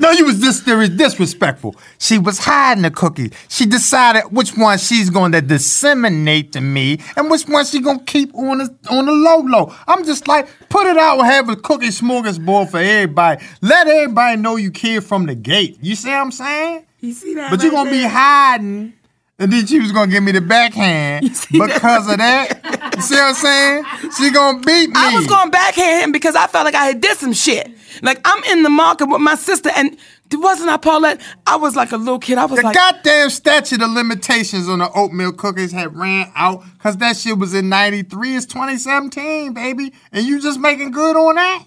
No, 0.03 0.11
you 0.11 0.25
was 0.25 0.37
dis- 0.37 0.59
there 0.59 0.81
is 0.81 0.89
disrespectful. 0.89 1.77
She 1.97 2.17
was 2.17 2.37
hiding 2.37 2.81
the 2.81 2.91
cookies. 2.91 3.31
She 3.47 3.65
decided 3.65 4.23
which 4.33 4.57
one 4.57 4.77
she's 4.77 5.09
going 5.09 5.31
to 5.31 5.39
disseminate 5.39 6.51
to 6.51 6.59
me 6.59 6.99
and 7.15 7.31
which 7.31 7.47
one 7.47 7.63
she 7.63 7.79
going 7.79 7.99
to 7.99 8.03
keep 8.03 8.35
on 8.35 8.57
the, 8.57 8.75
on 8.89 9.05
the 9.05 9.13
low 9.13 9.37
low. 9.37 9.73
I'm 9.87 10.03
just 10.03 10.27
like, 10.27 10.49
put 10.67 10.87
it 10.87 10.97
out 10.97 11.19
and 11.19 11.27
have 11.27 11.47
a 11.47 11.55
cookie 11.55 11.87
smorgasbord 11.87 12.69
for 12.69 12.79
everybody. 12.79 13.45
Let 13.61 13.87
everybody 13.87 14.41
know 14.41 14.57
you 14.57 14.71
care 14.71 14.99
from 14.99 15.25
the 15.25 15.35
gate. 15.35 15.77
You 15.81 15.95
see 15.95 16.09
what 16.09 16.17
I'm 16.17 16.31
saying? 16.33 16.85
You 16.99 17.13
see 17.13 17.35
that? 17.35 17.49
But 17.49 17.63
you're 17.63 17.71
going 17.71 17.85
to 17.85 17.91
be 17.91 18.03
hiding. 18.03 18.93
And 19.39 19.51
then 19.51 19.65
she 19.65 19.79
was 19.79 19.91
gonna 19.91 20.11
give 20.11 20.23
me 20.23 20.31
the 20.31 20.41
backhand 20.41 21.35
see 21.35 21.57
that? 21.57 21.73
because 21.73 22.09
of 22.09 22.17
that. 22.17 22.93
You 22.95 23.01
see 23.01 23.15
what 23.15 23.23
I'm 23.23 23.33
saying? 23.35 24.11
She 24.17 24.31
gonna 24.31 24.59
beat 24.59 24.89
me. 24.89 24.93
I 24.95 25.15
was 25.15 25.25
gonna 25.25 25.49
backhand 25.49 26.03
him 26.05 26.11
because 26.11 26.35
I 26.35 26.47
felt 26.47 26.65
like 26.65 26.75
I 26.75 26.85
had 26.85 27.01
did 27.01 27.17
some 27.17 27.33
shit. 27.33 27.71
Like 28.01 28.21
I'm 28.25 28.43
in 28.45 28.63
the 28.63 28.69
market 28.69 29.07
with 29.07 29.21
my 29.21 29.35
sister, 29.35 29.69
and 29.75 29.97
wasn't 30.31 30.69
I 30.69 30.77
Paulette? 30.77 31.21
I 31.45 31.55
was 31.57 31.75
like 31.75 31.91
a 31.91 31.97
little 31.97 32.19
kid. 32.19 32.37
I 32.37 32.45
was 32.45 32.59
The 32.59 32.65
like, 32.65 32.75
goddamn 32.75 33.29
statute 33.29 33.81
of 33.81 33.89
limitations 33.91 34.67
on 34.69 34.79
the 34.79 34.91
oatmeal 34.91 35.31
cookies 35.31 35.71
had 35.71 35.95
ran 35.95 36.31
out 36.35 36.63
because 36.73 36.97
that 36.97 37.17
shit 37.17 37.37
was 37.37 37.53
in 37.53 37.69
93. 37.69 38.35
It's 38.35 38.45
2017, 38.45 39.53
baby. 39.53 39.93
And 40.11 40.25
you 40.25 40.41
just 40.41 40.59
making 40.59 40.91
good 40.91 41.15
on 41.15 41.35
that? 41.35 41.65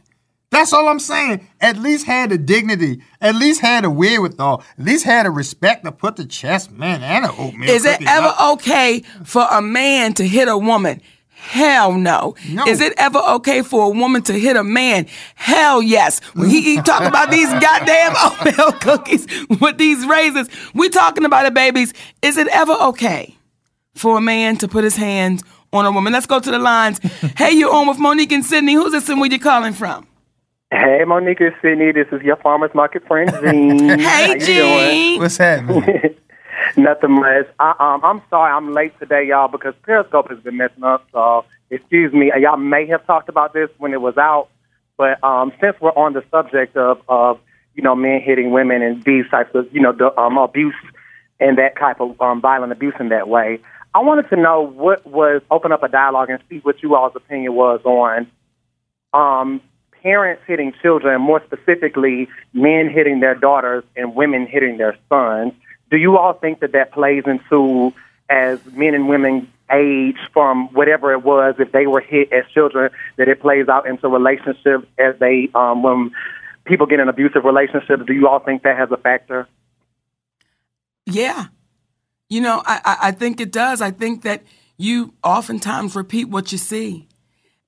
That's 0.57 0.73
all 0.73 0.89
I'm 0.89 0.99
saying. 0.99 1.47
At 1.61 1.77
least 1.77 2.07
had 2.07 2.31
the 2.31 2.39
dignity. 2.39 3.03
At 3.21 3.35
least 3.35 3.61
had 3.61 3.85
the 3.85 3.91
wherewithal. 3.91 4.65
At 4.79 4.85
least 4.85 5.05
had 5.05 5.27
the 5.27 5.31
respect 5.31 5.85
to 5.85 5.93
put 5.93 6.17
the 6.17 6.25
Chessman 6.25 7.03
and 7.03 7.27
the 7.27 7.33
oatmeal 7.33 7.69
Is 7.69 7.85
it 7.85 8.01
ever 8.03 8.29
up. 8.29 8.55
okay 8.55 9.03
for 9.25 9.47
a 9.51 9.61
man 9.61 10.15
to 10.15 10.27
hit 10.27 10.49
a 10.49 10.57
woman? 10.57 11.03
Hell 11.29 11.93
no. 11.93 12.35
No. 12.49 12.65
Is 12.67 12.81
it 12.81 12.95
ever 12.97 13.19
okay 13.19 13.61
for 13.63 13.85
a 13.85 13.89
woman 13.91 14.23
to 14.23 14.33
hit 14.33 14.57
a 14.57 14.65
man? 14.65 15.07
Hell 15.35 15.83
yes. 15.83 16.21
When 16.35 16.49
he, 16.49 16.63
he 16.63 16.77
talk 16.83 17.03
about 17.03 17.31
these 17.31 17.49
goddamn 17.49 18.15
oatmeal 18.25 18.73
cookies 18.73 19.27
with 19.61 19.77
these 19.77 20.07
raisins, 20.07 20.49
we 20.75 20.89
talking 20.89 21.27
about 21.27 21.45
it, 21.45 21.53
babies. 21.53 21.93
Is 22.23 22.39
it 22.39 22.49
ever 22.49 22.73
okay 22.73 23.37
for 23.95 24.17
a 24.17 24.21
man 24.23 24.57
to 24.57 24.69
put 24.69 24.85
his 24.85 24.97
hands 24.97 25.45
on 25.73 25.85
a 25.85 25.93
woman? 25.93 26.15
Let's 26.15 26.27
go 26.27 26.41
to 26.41 26.51
the 26.51 26.59
lines. 26.59 26.99
hey, 27.37 27.53
you're 27.53 27.73
on 27.73 27.87
with 27.87 27.99
Monique 27.99 28.33
and 28.33 28.45
Sydney. 28.45 28.73
Who's 28.73 28.93
this 28.93 29.09
and 29.11 29.21
where 29.21 29.31
you 29.31 29.39
calling 29.39 29.75
from? 29.75 30.07
Hey, 30.71 31.05
Monique 31.07 31.41
and 31.41 31.55
Sydney. 31.62 31.93
This 31.93 32.09
is 32.11 32.23
your 32.23 32.37
farmer's 32.37 32.75
market 32.75 33.07
friend, 33.07 33.31
Jean. 33.43 33.89
How 33.89 33.97
Hey, 33.99 34.33
you 34.35 34.39
doing? 34.41 34.91
Gene. 34.91 35.21
What's 35.21 35.37
happening? 35.37 36.17
Nothing 36.77 37.12
much. 37.12 37.47
I, 37.61 37.71
um, 37.79 38.05
I'm 38.05 38.21
sorry 38.29 38.53
I'm 38.53 38.73
late 38.73 38.99
today, 38.99 39.25
y'all, 39.29 39.49
because 39.49 39.75
Periscope 39.85 40.29
has 40.29 40.41
been 40.41 40.57
messing 40.57 40.83
up. 40.83 41.07
So, 41.12 41.45
excuse 41.71 42.12
me. 42.12 42.33
Y'all 42.41 42.57
may 42.57 42.87
have 42.89 43.07
talked 43.07 43.29
about 43.29 43.53
this 43.53 43.71
when 43.79 43.93
it 43.93 44.01
was 44.01 44.17
out, 44.17 44.49
but 44.97 45.23
um, 45.23 45.53
since 45.61 45.77
we're 45.81 45.91
on 45.91 46.14
the 46.14 46.25
subject 46.33 46.77
of, 46.77 47.01
of 47.09 47.39
you 47.75 47.83
know 47.83 47.95
men 47.95 48.21
hitting 48.21 48.51
women 48.51 48.83
and 48.83 49.05
these 49.05 49.29
types 49.31 49.55
of 49.55 49.73
you 49.73 49.81
know 49.81 49.93
the, 49.93 50.19
um, 50.19 50.37
abuse 50.37 50.75
and 51.39 51.59
that 51.59 51.79
type 51.79 52.01
of 52.01 52.21
um, 52.21 52.41
violent 52.41 52.73
abuse 52.73 52.95
in 52.99 53.11
that 53.11 53.29
way, 53.29 53.61
I 53.95 54.01
wanted 54.01 54.29
to 54.31 54.37
know 54.37 54.62
what 54.62 55.07
was 55.07 55.43
open 55.51 55.71
up 55.71 55.85
a 55.85 55.89
dialogue 55.89 56.31
and 56.31 56.41
see 56.51 56.59
what 56.59 56.83
you 56.83 56.97
all's 56.97 57.14
opinion 57.14 57.55
was 57.55 57.81
on 57.85 58.27
um, 59.12 59.61
parents 60.03 60.43
hitting 60.47 60.73
children, 60.83 61.21
more 61.21 61.43
specifically, 61.45 62.29
men 62.53 62.89
hitting 62.91 63.21
their 63.21 63.35
daughters 63.35 63.85
and 63.97 64.15
women 64.15 64.47
hitting 64.47 64.79
their 64.79 64.97
sons. 65.09 65.53
Do 65.91 65.97
you 65.97 66.19
all 66.19 66.33
think 66.33 66.61
that 66.61 66.73
that 66.73 66.93
plays 66.93 67.25
into 67.27 67.93
as 68.29 68.65
men 68.73 68.95
and 68.95 69.09
women 69.09 69.51
age 69.71 70.19
from 70.33 70.73
whatever 70.73 71.13
it 71.13 71.23
was, 71.25 71.57
if 71.59 71.73
they 71.73 71.87
were 71.87 72.01
hit 72.01 72.33
as 72.33 72.45
children, 72.53 72.91
that 73.17 73.29
it 73.29 73.41
plays 73.41 73.69
out 73.69 73.87
into 73.87 74.09
relationships 74.09 74.87
as 74.99 75.19
they, 75.19 75.49
um, 75.55 75.83
when 75.83 76.13
people 76.65 76.87
get 76.87 77.01
in 77.01 77.09
abusive 77.09 77.45
relationships. 77.45 78.05
Do 78.07 78.13
you 78.13 78.29
all 78.29 78.39
think 78.39 78.63
that 78.63 78.77
has 78.77 78.91
a 78.91 78.97
factor? 78.97 79.49
Yeah. 81.05 81.47
You 82.29 82.41
know, 82.41 82.63
I, 82.65 82.97
I 83.03 83.11
think 83.13 83.41
it 83.41 83.53
does. 83.53 83.81
I 83.81 83.93
think 83.93 84.23
that 84.23 84.43
you 84.77 85.15
oftentimes 85.23 85.95
repeat 85.95 86.27
what 86.29 86.53
you 86.53 86.59
see. 86.59 87.09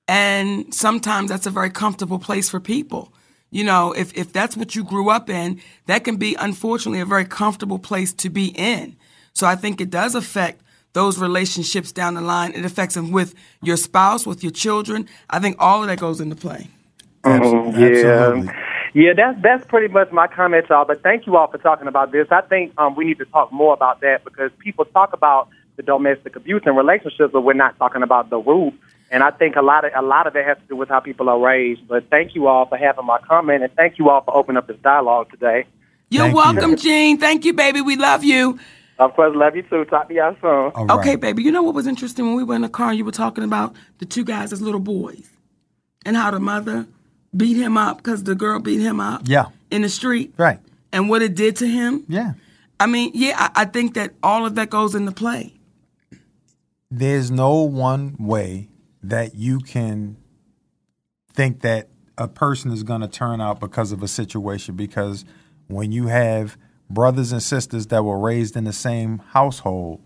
And 0.09 0.73
sometimes 0.73 1.29
that's 1.29 1.45
a 1.45 1.51
very 1.51 1.69
comfortable 1.69 2.17
place 2.17 2.49
for 2.49 2.59
people. 2.59 3.13
You 3.51 3.63
know, 3.63 3.93
if, 3.93 4.11
if 4.17 4.33
that's 4.33 4.57
what 4.57 4.75
you 4.75 4.83
grew 4.83 5.11
up 5.11 5.29
in, 5.29 5.61
that 5.85 6.03
can 6.03 6.15
be 6.15 6.35
unfortunately 6.39 6.99
a 6.99 7.05
very 7.05 7.25
comfortable 7.25 7.77
place 7.77 8.11
to 8.13 8.29
be 8.31 8.47
in. 8.47 8.95
So 9.33 9.45
I 9.45 9.55
think 9.55 9.79
it 9.79 9.91
does 9.91 10.15
affect 10.15 10.63
those 10.93 11.19
relationships 11.19 11.91
down 11.91 12.15
the 12.15 12.21
line. 12.21 12.53
It 12.53 12.65
affects 12.65 12.95
them 12.95 13.11
with 13.11 13.35
your 13.61 13.77
spouse, 13.77 14.25
with 14.25 14.41
your 14.41 14.51
children. 14.51 15.07
I 15.29 15.37
think 15.37 15.57
all 15.59 15.83
of 15.83 15.89
that 15.89 15.99
goes 15.99 16.19
into 16.19 16.35
play. 16.35 16.69
Mhm, 17.23 17.77
Yeah. 17.77 18.51
Yeah, 18.95 19.13
that's 19.15 19.39
that's 19.43 19.65
pretty 19.67 19.93
much 19.93 20.11
my 20.11 20.25
comment, 20.25 20.65
y'all. 20.67 20.85
But 20.85 21.03
thank 21.03 21.27
you 21.27 21.37
all 21.37 21.45
for 21.45 21.59
talking 21.59 21.87
about 21.87 22.11
this. 22.11 22.25
I 22.31 22.41
think 22.41 22.73
um, 22.79 22.95
we 22.95 23.05
need 23.05 23.19
to 23.19 23.25
talk 23.25 23.51
more 23.51 23.75
about 23.75 24.01
that 24.01 24.23
because 24.23 24.49
people 24.57 24.85
talk 24.85 25.13
about 25.13 25.49
the 25.75 25.83
domestic 25.83 26.35
abuse 26.35 26.63
and 26.65 26.75
relationships, 26.75 27.31
but 27.31 27.41
we're 27.41 27.53
not 27.53 27.77
talking 27.77 28.01
about 28.01 28.31
the 28.31 28.39
root. 28.39 28.73
And 29.11 29.23
I 29.23 29.31
think 29.31 29.55
a 29.55 29.61
lot 29.61 29.85
of 29.85 29.91
a 29.95 30.01
lot 30.05 30.27
of 30.27 30.35
it 30.35 30.45
has 30.45 30.57
to 30.57 30.63
do 30.67 30.75
with 30.75 30.89
how 30.89 30.99
people 30.99 31.29
are 31.29 31.39
raised. 31.39 31.87
But 31.87 32.09
thank 32.09 32.35
you 32.35 32.47
all 32.47 32.65
for 32.67 32.77
having 32.77 33.05
my 33.05 33.19
comment, 33.19 33.63
and 33.63 33.73
thank 33.75 33.97
you 33.97 34.09
all 34.09 34.21
for 34.21 34.35
opening 34.35 34.57
up 34.57 34.67
this 34.67 34.77
dialogue 34.83 35.31
today. 35.31 35.65
You're 36.09 36.31
welcome, 36.33 36.75
Gene. 36.75 37.17
Thank 37.19 37.45
you, 37.45 37.53
baby. 37.53 37.81
We 37.81 37.95
love 37.95 38.23
you. 38.23 38.59
Of 38.99 39.13
course, 39.15 39.35
love 39.35 39.55
you 39.55 39.63
too. 39.63 39.85
Talk 39.85 40.09
to 40.09 40.13
y'all 40.13 40.35
soon. 40.41 40.89
Okay, 40.91 41.15
baby. 41.15 41.41
You 41.43 41.51
know 41.51 41.63
what 41.63 41.73
was 41.73 41.87
interesting 41.87 42.25
when 42.25 42.35
we 42.35 42.43
were 42.43 42.55
in 42.55 42.61
the 42.61 42.69
car? 42.69 42.93
You 42.93 43.05
were 43.05 43.11
talking 43.11 43.43
about 43.43 43.73
the 43.99 44.05
two 44.05 44.23
guys 44.23 44.51
as 44.53 44.61
little 44.61 44.79
boys, 44.79 45.29
and 46.05 46.15
how 46.17 46.29
the 46.31 46.39
mother 46.39 46.85
beat 47.35 47.57
him 47.57 47.77
up 47.77 47.97
because 47.97 48.23
the 48.23 48.35
girl 48.35 48.59
beat 48.59 48.79
him 48.81 48.99
up 48.99 49.21
Yeah. 49.25 49.45
in 49.71 49.83
the 49.83 49.89
street, 49.89 50.33
Right. 50.37 50.59
and 50.91 51.09
what 51.09 51.21
it 51.21 51.35
did 51.35 51.55
to 51.57 51.67
him. 51.67 52.03
Yeah. 52.07 52.33
I 52.79 52.87
mean, 52.87 53.11
yeah, 53.13 53.35
I, 53.37 53.61
I 53.61 53.65
think 53.65 53.93
that 53.95 54.13
all 54.23 54.45
of 54.45 54.55
that 54.55 54.69
goes 54.69 54.95
into 54.95 55.11
play. 55.11 55.53
There's 56.91 57.29
no 57.29 57.61
one 57.61 58.15
way 58.17 58.68
that 59.01 59.35
you 59.35 59.59
can 59.59 60.17
think 61.33 61.61
that 61.61 61.89
a 62.17 62.27
person 62.27 62.71
is 62.71 62.83
going 62.83 63.01
to 63.01 63.07
turn 63.07 63.39
out 63.39 63.59
because 63.59 63.91
of 63.91 64.03
a 64.03 64.07
situation 64.07 64.75
because 64.75 65.23
when 65.67 65.91
you 65.91 66.07
have 66.07 66.57
brothers 66.89 67.31
and 67.31 67.41
sisters 67.41 67.87
that 67.87 68.03
were 68.03 68.19
raised 68.19 68.57
in 68.57 68.65
the 68.65 68.73
same 68.73 69.19
household 69.29 70.01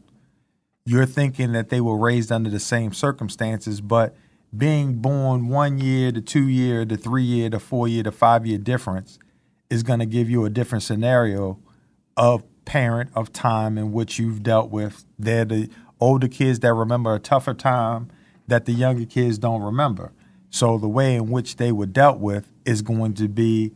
you're 0.85 1.05
thinking 1.05 1.53
that 1.53 1.69
they 1.69 1.79
were 1.79 1.97
raised 1.97 2.31
under 2.31 2.49
the 2.49 2.59
same 2.59 2.93
circumstances 2.93 3.81
but 3.81 4.15
being 4.55 4.95
born 4.95 5.47
one 5.47 5.79
year 5.79 6.11
to 6.11 6.21
two 6.21 6.47
year 6.47 6.85
to 6.85 6.95
three 6.95 7.23
year 7.23 7.49
to 7.49 7.59
four 7.59 7.87
year 7.87 8.03
to 8.03 8.11
five 8.11 8.45
year 8.45 8.57
difference 8.57 9.17
is 9.69 9.81
going 9.81 9.99
to 9.99 10.05
give 10.05 10.29
you 10.29 10.45
a 10.45 10.49
different 10.49 10.83
scenario 10.83 11.59
of 12.15 12.43
parent 12.65 13.09
of 13.15 13.33
time 13.33 13.77
in 13.77 13.91
which 13.91 14.19
you've 14.19 14.43
dealt 14.43 14.69
with. 14.69 15.05
They're 15.17 15.45
the 15.45 15.69
older 15.99 16.27
kids 16.27 16.59
that 16.59 16.73
remember 16.73 17.15
a 17.15 17.19
tougher 17.19 17.53
time 17.53 18.09
that 18.47 18.65
the 18.65 18.73
younger 18.73 19.05
kids 19.05 19.37
don't 19.37 19.61
remember. 19.61 20.11
So 20.49 20.77
the 20.77 20.87
way 20.87 21.15
in 21.15 21.29
which 21.29 21.55
they 21.55 21.71
were 21.71 21.85
dealt 21.85 22.19
with 22.19 22.51
is 22.65 22.81
going 22.81 23.15
to 23.15 23.27
be 23.27 23.73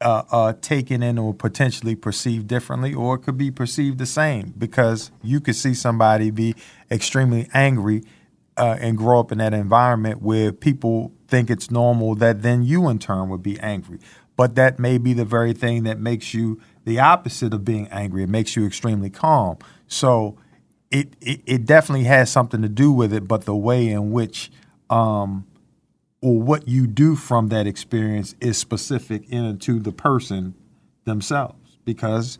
uh, 0.00 0.24
uh, 0.30 0.52
taken 0.60 1.02
in 1.02 1.16
or 1.16 1.32
potentially 1.32 1.94
perceived 1.94 2.48
differently, 2.48 2.92
or 2.92 3.14
it 3.14 3.20
could 3.20 3.38
be 3.38 3.50
perceived 3.50 3.98
the 3.98 4.06
same 4.06 4.52
because 4.58 5.10
you 5.22 5.40
could 5.40 5.56
see 5.56 5.74
somebody 5.74 6.30
be 6.30 6.54
extremely 6.90 7.48
angry 7.54 8.02
uh, 8.56 8.76
and 8.80 8.98
grow 8.98 9.20
up 9.20 9.32
in 9.32 9.38
that 9.38 9.54
environment 9.54 10.20
where 10.20 10.52
people 10.52 11.12
think 11.28 11.48
it's 11.50 11.70
normal 11.70 12.14
that 12.16 12.42
then 12.42 12.62
you 12.62 12.88
in 12.88 12.98
turn 12.98 13.28
would 13.28 13.42
be 13.42 13.58
angry. 13.60 13.98
But 14.36 14.54
that 14.56 14.78
may 14.78 14.98
be 14.98 15.12
the 15.12 15.24
very 15.24 15.52
thing 15.52 15.84
that 15.84 15.98
makes 15.98 16.34
you 16.34 16.60
the 16.84 16.98
opposite 16.98 17.54
of 17.54 17.64
being 17.64 17.88
angry. 17.88 18.24
It 18.24 18.28
makes 18.28 18.56
you 18.56 18.66
extremely 18.66 19.08
calm. 19.08 19.58
So 19.86 20.36
it, 20.92 21.14
it, 21.20 21.40
it 21.46 21.66
definitely 21.66 22.04
has 22.04 22.30
something 22.30 22.62
to 22.62 22.68
do 22.68 22.92
with 22.92 23.12
it, 23.12 23.26
but 23.26 23.44
the 23.46 23.56
way 23.56 23.88
in 23.88 24.12
which 24.12 24.50
um, 24.90 25.46
or 26.20 26.40
what 26.40 26.68
you 26.68 26.86
do 26.86 27.16
from 27.16 27.48
that 27.48 27.66
experience 27.66 28.34
is 28.40 28.56
specific 28.58 29.28
into 29.28 29.80
the 29.80 29.90
person 29.92 30.54
themselves. 31.04 31.78
Because 31.84 32.38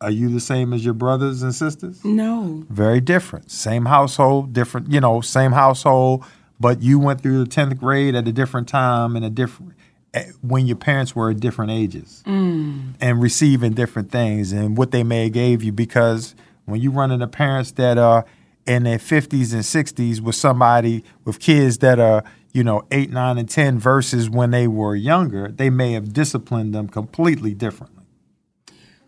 are 0.00 0.10
you 0.10 0.30
the 0.30 0.40
same 0.40 0.72
as 0.72 0.84
your 0.84 0.94
brothers 0.94 1.42
and 1.42 1.54
sisters? 1.54 2.02
No. 2.04 2.64
Very 2.70 3.00
different. 3.00 3.50
Same 3.50 3.84
household, 3.84 4.52
different, 4.54 4.90
you 4.90 5.00
know, 5.00 5.20
same 5.20 5.52
household, 5.52 6.24
but 6.58 6.80
you 6.82 6.98
went 6.98 7.20
through 7.20 7.44
the 7.44 7.50
10th 7.50 7.78
grade 7.78 8.14
at 8.14 8.26
a 8.26 8.32
different 8.32 8.68
time 8.68 9.16
and 9.16 9.24
a 9.24 9.30
different 9.30 9.72
eh, 10.14 10.30
when 10.40 10.66
your 10.66 10.76
parents 10.76 11.14
were 11.14 11.30
at 11.30 11.40
different 11.40 11.70
ages 11.72 12.22
Mm. 12.26 12.94
and 13.00 13.20
receiving 13.22 13.72
different 13.74 14.10
things 14.10 14.52
and 14.52 14.78
what 14.78 14.90
they 14.92 15.02
may 15.04 15.24
have 15.24 15.32
gave 15.32 15.62
you 15.62 15.72
because 15.72 16.34
when 16.70 16.80
you 16.80 16.90
run 16.90 17.10
into 17.10 17.26
parents 17.26 17.72
that 17.72 17.98
are 17.98 18.24
in 18.66 18.84
their 18.84 18.98
50s 18.98 19.52
and 19.52 19.62
60s 19.62 20.20
with 20.20 20.34
somebody 20.34 21.04
with 21.24 21.40
kids 21.40 21.78
that 21.78 21.98
are 21.98 22.24
you 22.52 22.62
know 22.62 22.82
8 22.90 23.10
9 23.10 23.38
and 23.38 23.48
10 23.48 23.78
versus 23.78 24.30
when 24.30 24.50
they 24.50 24.68
were 24.68 24.94
younger 24.94 25.48
they 25.48 25.70
may 25.70 25.92
have 25.92 26.12
disciplined 26.12 26.74
them 26.74 26.88
completely 26.88 27.54
differently 27.54 28.00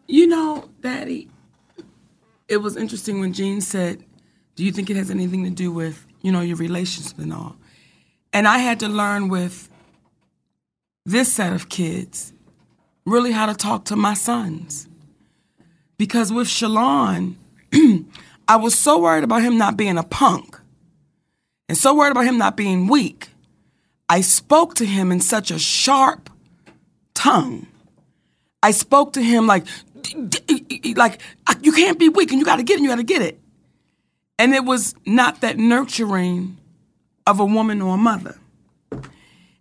You 0.07 0.27
know, 0.27 0.69
Daddy, 0.83 1.31
it 2.49 2.59
was 2.59 2.77
interesting 2.77 3.21
when 3.21 3.33
jean 3.33 3.63
said, 3.63 4.05
Do 4.57 4.65
you 4.65 4.73
think 4.73 4.91
it 4.91 4.97
has 4.97 5.11
anything 5.11 5.45
to 5.45 5.51
do 5.51 5.73
with, 5.73 6.07
you 6.21 6.31
know, 6.31 6.43
your 6.43 6.57
relationship 6.57 7.19
and 7.19 7.33
all? 7.33 7.57
And 8.33 8.47
I 8.47 8.59
had 8.59 8.79
to 8.81 8.89
learn 8.89 9.29
with 9.29 9.71
this 11.07 11.33
set 11.33 11.55
of 11.55 11.71
kids 11.71 12.35
really 13.07 13.33
how 13.33 13.47
to 13.47 13.55
talk 13.55 13.87
to 13.87 13.97
my 13.97 14.15
sons. 14.15 14.87
Because 15.97 16.31
with 16.31 16.49
Shalon, 16.49 17.37
I 18.49 18.57
was 18.57 18.79
so 18.79 18.99
worried 18.99 19.25
about 19.25 19.43
him 19.43 19.59
not 19.59 19.77
being 19.77 19.99
a 19.99 20.03
punk 20.03 20.59
and 21.69 21.79
so 21.79 21.95
worried 21.95 22.11
about 22.11 22.27
him 22.27 22.39
not 22.39 22.57
being 22.57 22.87
weak. 22.87 23.29
I 24.09 24.21
spoke 24.21 24.75
to 24.75 24.85
him 24.85 25.11
in 25.11 25.21
such 25.21 25.51
a 25.51 25.59
sharp 25.59 26.29
tongue. 27.15 27.67
I 28.63 28.73
spoke 28.73 29.15
to 29.15 29.23
him 29.23 29.47
like, 29.47 29.65
like 30.97 31.21
you 31.63 31.73
can't 31.73 31.99
be 31.99 32.09
weak 32.09 32.31
and 32.31 32.39
you 32.39 32.45
got 32.45 32.57
to 32.57 32.63
get 32.63 32.79
it, 32.79 32.83
you 32.83 32.89
got 32.89 32.97
to 32.97 33.03
get 33.03 33.23
it. 33.23 33.41
And 34.39 34.55
it 34.55 34.65
was 34.65 34.95
not 35.07 35.41
that 35.41 35.57
nurturing 35.57 36.59
of 37.27 37.41
a 37.41 37.45
woman 37.45 37.81
or 37.81 37.95
a 37.95 37.99
mother. 37.99 38.37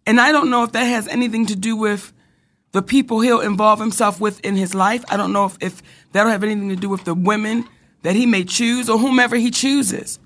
And 0.06 0.20
I 0.20 0.32
don't 0.32 0.50
know 0.50 0.64
if 0.64 0.74
that 0.74 0.84
has 0.84 1.08
anything 1.08 1.46
to 1.46 1.56
do 1.56 1.76
with 1.76 2.12
the 2.72 2.82
people 2.82 3.20
he'll 3.22 3.42
involve 3.42 3.80
himself 3.80 4.20
with 4.20 4.40
in 4.42 4.56
his 4.56 4.74
life. 4.74 5.06
I 5.10 5.18
don't 5.18 5.32
know 5.32 5.46
if, 5.46 5.58
if 5.62 5.82
that'll 6.12 6.32
have 6.32 6.44
anything 6.44 6.70
to 6.70 6.76
do 6.76 6.90
with 6.90 7.04
the 7.06 7.14
women 7.14 7.68
that 8.02 8.16
he 8.16 8.26
may 8.26 8.44
choose 8.44 8.90
or 8.90 8.98
whomever 8.98 9.36
he 9.36 9.52
chooses. 9.52 10.20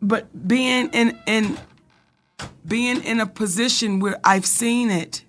But 0.00 0.46
being 0.46 0.90
in 0.90 1.18
in 1.26 1.58
being 2.66 3.02
in 3.02 3.20
a 3.20 3.26
position 3.26 4.00
where 4.00 4.18
I've 4.24 4.46
seen 4.46 4.90
it, 4.90 5.24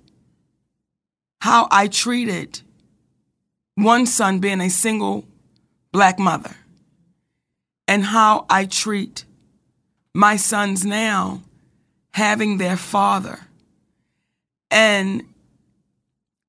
how 1.41 1.67
I 1.71 1.87
treated 1.87 2.61
one 3.75 4.05
son 4.05 4.39
being 4.39 4.61
a 4.61 4.69
single 4.69 5.25
black 5.91 6.19
mother, 6.19 6.55
and 7.87 8.03
how 8.03 8.45
I 8.49 8.65
treat 8.65 9.25
my 10.13 10.37
sons 10.37 10.85
now 10.85 11.41
having 12.11 12.57
their 12.57 12.77
father. 12.77 13.39
And 14.71 15.23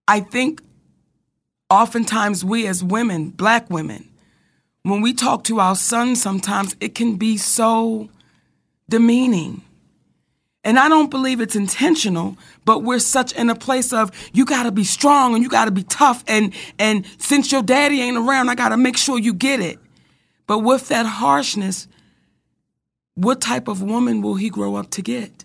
I 0.09 0.21
think 0.21 0.63
oftentimes 1.71 2.45
we 2.45 2.67
as 2.67 2.83
women, 2.83 3.31
black 3.31 3.69
women, 3.71 4.09
when 4.83 5.01
we 5.01 5.13
talk 5.13 5.45
to 5.45 5.59
our 5.59 5.75
sons, 5.75 6.23
sometimes 6.23 6.77
it 6.81 6.95
can 6.95 7.17
be 7.17 7.37
so 7.37 8.09
demeaning. 8.89 9.63
And 10.63 10.79
I 10.79 10.89
don't 10.89 11.11
believe 11.11 11.41
it's 11.41 11.57
intentional, 11.57 12.37
but 12.65 12.83
we're 12.83 12.99
such 12.99 13.33
in 13.33 13.51
a 13.51 13.55
place 13.55 13.93
of 13.93 14.11
you 14.33 14.45
got 14.45 14.65
to 14.65 14.73
be 14.73 14.85
strong 14.85 15.35
and 15.35 15.43
you 15.43 15.49
got 15.49 15.67
to 15.67 15.71
be 15.71 15.85
tough 15.85 16.25
and 16.27 16.53
and 16.79 17.05
since 17.19 17.53
your 17.53 17.63
daddy 17.63 18.01
ain't 18.01 18.17
around, 18.17 18.49
I 18.49 18.55
got 18.55 18.71
to 18.71 18.77
make 18.77 18.97
sure 18.97 19.19
you 19.19 19.33
get 19.33 19.61
it. 19.61 19.79
But 20.47 20.61
with 20.61 20.89
that 20.89 21.07
harshness, 21.07 21.89
what 23.15 23.41
type 23.41 23.69
of 23.69 23.83
woman 23.83 24.23
will 24.23 24.35
he 24.35 24.51
grow 24.51 24.77
up 24.77 24.91
to 24.91 25.03
get? 25.03 25.45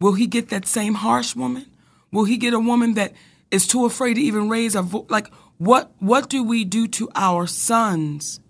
Will 0.00 0.14
he 0.14 0.26
get 0.26 0.48
that 0.50 0.66
same 0.66 0.94
harsh 0.94 1.34
woman? 1.34 1.66
Will 2.12 2.24
he 2.24 2.36
get 2.36 2.52
a 2.52 2.60
woman 2.60 2.94
that 2.94 3.12
is 3.50 3.66
too 3.66 3.86
afraid 3.86 4.14
to 4.14 4.20
even 4.20 4.48
raise 4.48 4.74
a 4.74 4.82
vo- 4.82 5.06
like 5.08 5.28
what 5.58 5.90
what 5.98 6.28
do 6.28 6.42
we 6.42 6.64
do 6.64 6.86
to 6.88 7.08
our 7.14 7.46
sons 7.46 8.40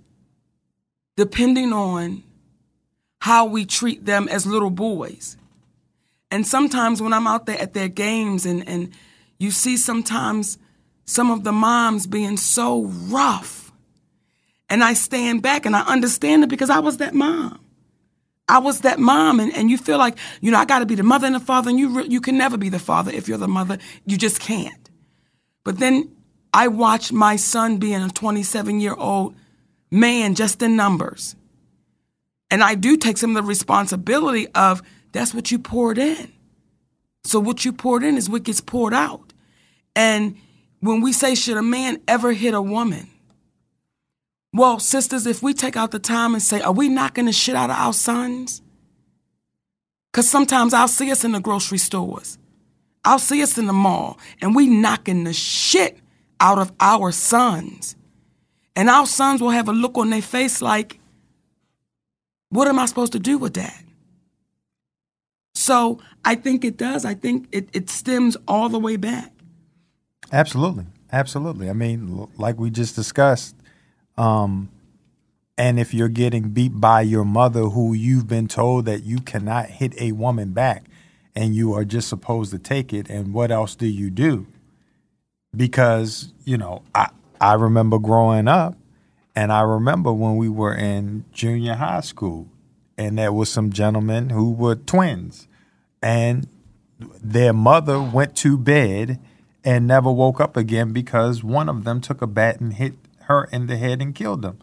depending 1.17 1.73
on 1.73 2.23
how 3.21 3.47
we 3.47 3.65
treat 3.65 4.05
them 4.05 4.29
as 4.29 4.47
little 4.47 4.71
boys? 4.71 5.37
And 6.31 6.47
sometimes 6.47 7.01
when 7.01 7.13
I'm 7.13 7.27
out 7.27 7.47
there 7.47 7.61
at 7.61 7.73
their 7.73 7.89
games 7.89 8.45
and, 8.45 8.67
and 8.69 8.93
you 9.39 9.51
see 9.51 9.77
sometimes 9.77 10.59
some 11.05 11.31
of 11.31 11.45
the 11.45 11.53
moms 11.53 12.07
being 12.07 12.37
so 12.37 12.85
rough. 12.85 13.73
And 14.69 14.83
I 14.83 14.95
stand 14.95 15.43
back 15.43 15.65
and 15.65 15.77
I 15.77 15.83
understand 15.83 16.43
it 16.43 16.49
because 16.49 16.71
I 16.71 16.81
was 16.81 16.97
that 16.97 17.15
mom. 17.15 17.61
I 18.49 18.59
was 18.59 18.83
that 18.83 19.01
mom, 19.01 19.41
and, 19.41 19.53
and 19.57 19.71
you 19.71 19.77
feel 19.77 19.99
like, 19.99 20.17
you 20.41 20.53
know, 20.53 20.59
I 20.59 20.65
got 20.65 20.79
to 20.79 20.87
be 20.87 20.95
the 20.95 21.03
mother 21.03 21.27
and 21.27 21.35
the 21.35 21.41
father, 21.41 21.69
and 21.69 21.81
you, 21.81 21.89
re- 21.89 22.07
you 22.09 22.21
can 22.21 22.39
never 22.39 22.57
be 22.57 22.69
the 22.69 22.79
father 22.79 23.11
if 23.11 23.27
you're 23.27 23.39
the 23.39 23.49
mother. 23.49 23.79
You 24.05 24.17
just 24.17 24.39
can't. 24.39 24.89
But 25.65 25.81
then 25.81 26.16
I 26.57 26.69
watched 26.69 27.13
my 27.13 27.37
son 27.37 27.77
being 27.77 28.03
a 28.03 28.09
27 28.09 28.81
year 28.81 28.95
old 28.95 29.37
man 29.91 30.35
just 30.35 30.63
in 30.63 30.75
numbers. 30.75 31.37
And 32.51 32.63
I 32.63 32.75
do 32.75 32.97
take 32.97 33.19
some 33.19 33.37
of 33.37 33.45
the 33.45 33.47
responsibility 33.47 34.49
of 34.55 34.81
that's 35.13 35.35
what 35.35 35.51
you 35.51 35.59
poured 35.59 35.99
in. 35.99 36.33
So 37.25 37.41
what 37.41 37.67
you 37.67 37.75
poured 37.75 38.05
in 38.05 38.17
is 38.17 38.31
what 38.31 38.45
gets 38.45 38.63
poured 38.63 38.95
out. 38.95 39.35
And 39.95 40.39
when 40.81 41.03
we 41.03 41.13
say, 41.13 41.35
should 41.35 41.59
a 41.59 41.63
man 41.63 42.01
ever 42.09 42.33
hit 42.33 42.55
a 42.55 42.63
woman? 42.63 43.11
Well, 44.55 44.79
sisters, 44.79 45.27
if 45.27 45.43
we 45.43 45.53
take 45.53 45.77
out 45.77 45.91
the 45.91 45.99
time 45.99 46.33
and 46.33 46.43
say, 46.43 46.63
are 46.63 46.73
we 46.73 46.89
knocking 46.89 47.27
the 47.27 47.33
shit 47.33 47.55
out 47.55 47.69
of 47.69 47.77
our 47.77 47.93
sons? 47.93 48.63
Because 50.11 50.27
sometimes 50.27 50.73
I'll 50.73 50.89
see 50.89 51.13
us 51.13 51.23
in 51.23 51.33
the 51.33 51.41
grocery 51.41 51.77
stores. 51.77 52.39
I'll 53.05 53.19
see 53.19 53.43
us 53.43 53.59
in 53.59 53.67
the 53.67 53.75
mall, 53.75 54.19
and 54.41 54.55
we 54.55 54.67
knocking 54.67 55.25
the 55.25 55.35
shit 55.35 55.99
out 56.41 56.59
of 56.59 56.73
our 56.81 57.13
sons. 57.13 57.97
And 58.75 58.91
our 58.91 59.07
sons 59.07 59.41
will 59.41 59.51
have 59.51 59.69
a 59.69 59.73
look 59.73 59.97
on 59.97 60.11
their 60.11 60.23
face 60.23 60.61
like, 60.61 61.01
what 62.51 62.69
am 62.69 62.79
I 62.79 62.87
supposed 62.87 63.13
to 63.13 63.19
do 63.19 63.39
with 63.39 63.55
that? 63.55 63.83
So 65.55 66.01
I 66.25 66.35
think 66.35 66.65
it 66.65 66.77
does. 66.77 67.05
I 67.05 67.15
think 67.15 67.49
it, 67.53 67.69
it 67.73 67.89
stems 67.89 68.37
all 68.47 68.69
the 68.69 68.79
way 68.79 68.97
back. 68.97 69.33
Absolutely. 70.31 70.85
Absolutely. 71.13 71.71
I 71.71 71.73
mean, 71.73 72.29
like 72.37 72.59
we 72.59 72.71
just 72.71 72.95
discussed, 72.95 73.57
um, 74.19 74.71
and 75.57 75.81
if 75.81 75.95
you're 75.95 76.09
getting 76.09 76.51
beat 76.51 76.81
by 76.81 77.01
your 77.01 77.25
mother, 77.25 77.63
who 77.63 77.95
you've 77.95 78.27
been 78.27 78.49
told 78.49 78.85
that 78.85 79.05
you 79.05 79.19
cannot 79.21 79.67
hit 79.67 79.99
a 80.01 80.13
woman 80.13 80.53
back, 80.53 80.85
and 81.35 81.55
you 81.55 81.73
are 81.75 81.85
just 81.85 82.09
supposed 82.09 82.51
to 82.51 82.59
take 82.59 82.93
it, 82.93 83.09
and 83.09 83.33
what 83.33 83.51
else 83.51 83.75
do 83.75 83.87
you 83.87 84.11
do? 84.11 84.47
Because 85.57 86.33
you 86.45 86.59
know, 86.59 86.83
I 86.95 87.09
I 87.41 87.55
remember 87.55 87.99
growing 87.99 88.49
up, 88.49 88.77
and 89.35 89.53
I 89.53 89.63
remember 89.63 90.13
when 90.13 90.37
we 90.37 90.49
were 90.49 90.75
in 90.75 91.25
junior 91.33 91.75
high 91.75 92.01
school, 92.01 92.49
and 92.99 93.19
there 93.19 93.33
was 93.33 93.51
some 93.51 93.71
gentlemen 93.73 94.31
who 94.31 94.53
were 94.53 94.75
twins, 94.75 95.49
and 96.03 96.49
their 96.99 97.53
mother 97.53 98.01
went 98.01 98.37
to 98.37 98.57
bed 98.57 99.21
and 99.65 99.87
never 99.87 100.11
woke 100.11 100.41
up 100.41 100.57
again 100.57 100.93
because 100.93 101.43
one 101.43 101.69
of 101.69 101.85
them 101.85 102.01
took 102.01 102.23
a 102.23 102.27
bat 102.27 102.61
and 102.61 102.75
hit 102.75 102.95
her 103.23 103.49
in 103.53 103.67
the 103.67 103.77
head 103.77 104.01
and 104.01 104.15
killed 104.15 104.43
them 104.43 104.59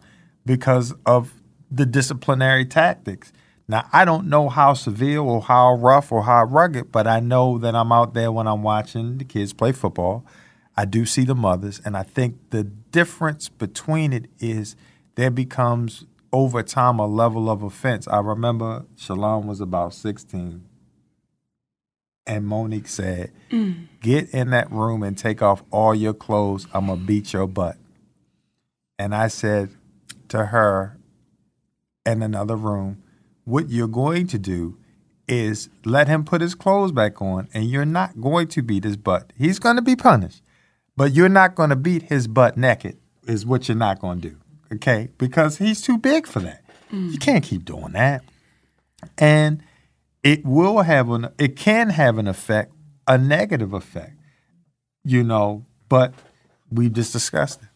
because 0.46 0.94
of 1.04 1.34
the 1.70 1.86
disciplinary 1.86 2.64
tactics. 2.64 3.32
Now, 3.68 3.88
I 3.92 4.04
don't 4.04 4.28
know 4.28 4.48
how 4.48 4.74
severe 4.74 5.20
or 5.20 5.42
how 5.42 5.74
rough 5.74 6.12
or 6.12 6.24
how 6.24 6.44
rugged, 6.44 6.92
but 6.92 7.06
I 7.06 7.20
know 7.20 7.58
that 7.58 7.74
I'm 7.74 7.92
out 7.92 8.14
there 8.14 8.30
when 8.30 8.46
I'm 8.46 8.62
watching 8.62 9.18
the 9.18 9.24
kids 9.24 9.52
play 9.52 9.72
football. 9.72 10.24
I 10.76 10.84
do 10.84 11.06
see 11.06 11.24
the 11.24 11.34
mothers, 11.34 11.80
and 11.84 11.96
I 11.96 12.02
think 12.02 12.50
the 12.50 12.64
difference 12.64 13.48
between 13.48 14.12
it 14.12 14.26
is 14.40 14.76
there 15.14 15.30
becomes 15.30 16.04
over 16.32 16.62
time 16.62 16.98
a 16.98 17.06
level 17.06 17.48
of 17.48 17.62
offense. 17.62 18.08
I 18.08 18.18
remember 18.18 18.84
Shalon 18.96 19.44
was 19.44 19.60
about 19.60 19.94
16 19.94 20.64
and 22.26 22.46
Monique 22.46 22.88
said, 22.88 23.32
Mm. 23.50 23.88
Get 24.00 24.30
in 24.30 24.50
that 24.50 24.70
room 24.70 25.02
and 25.02 25.16
take 25.16 25.42
off 25.42 25.62
all 25.70 25.94
your 25.94 26.14
clothes. 26.14 26.66
I'm 26.74 26.86
going 26.86 26.98
to 26.98 27.04
beat 27.04 27.32
your 27.32 27.46
butt. 27.46 27.76
And 28.98 29.14
I 29.14 29.28
said 29.28 29.70
to 30.28 30.46
her 30.46 30.98
in 32.04 32.22
another 32.22 32.56
room, 32.56 33.02
What 33.44 33.70
you're 33.70 33.88
going 33.88 34.26
to 34.28 34.38
do 34.38 34.76
is 35.28 35.68
let 35.84 36.08
him 36.08 36.24
put 36.24 36.40
his 36.40 36.54
clothes 36.54 36.92
back 36.92 37.22
on, 37.22 37.48
and 37.54 37.70
you're 37.70 37.84
not 37.84 38.20
going 38.20 38.48
to 38.48 38.62
beat 38.62 38.84
his 38.84 38.96
butt. 38.96 39.32
He's 39.36 39.58
going 39.58 39.76
to 39.76 39.82
be 39.82 39.96
punished, 39.96 40.42
but 40.96 41.12
you're 41.12 41.28
not 41.28 41.54
going 41.54 41.70
to 41.70 41.76
beat 41.76 42.04
his 42.04 42.26
butt 42.26 42.56
naked, 42.56 42.98
is 43.26 43.44
what 43.44 43.68
you're 43.68 43.76
not 43.76 44.00
going 44.00 44.20
to 44.20 44.30
do. 44.30 44.36
Okay? 44.74 45.08
Because 45.18 45.58
he's 45.58 45.80
too 45.80 45.98
big 45.98 46.26
for 46.26 46.40
that. 46.40 46.64
You 46.90 46.98
mm. 46.98 47.20
can't 47.20 47.44
keep 47.44 47.64
doing 47.64 47.92
that. 47.92 48.22
And 49.18 49.62
it 50.22 50.44
will 50.44 50.82
have 50.82 51.10
an 51.10 51.28
it 51.38 51.56
can 51.56 51.90
have 51.90 52.18
an 52.18 52.26
effect, 52.26 52.72
a 53.06 53.18
negative 53.18 53.72
effect, 53.72 54.16
you 55.04 55.22
know, 55.22 55.66
but 55.88 56.14
we 56.70 56.88
just 56.88 57.12
discussed 57.12 57.62
it. 57.62 57.68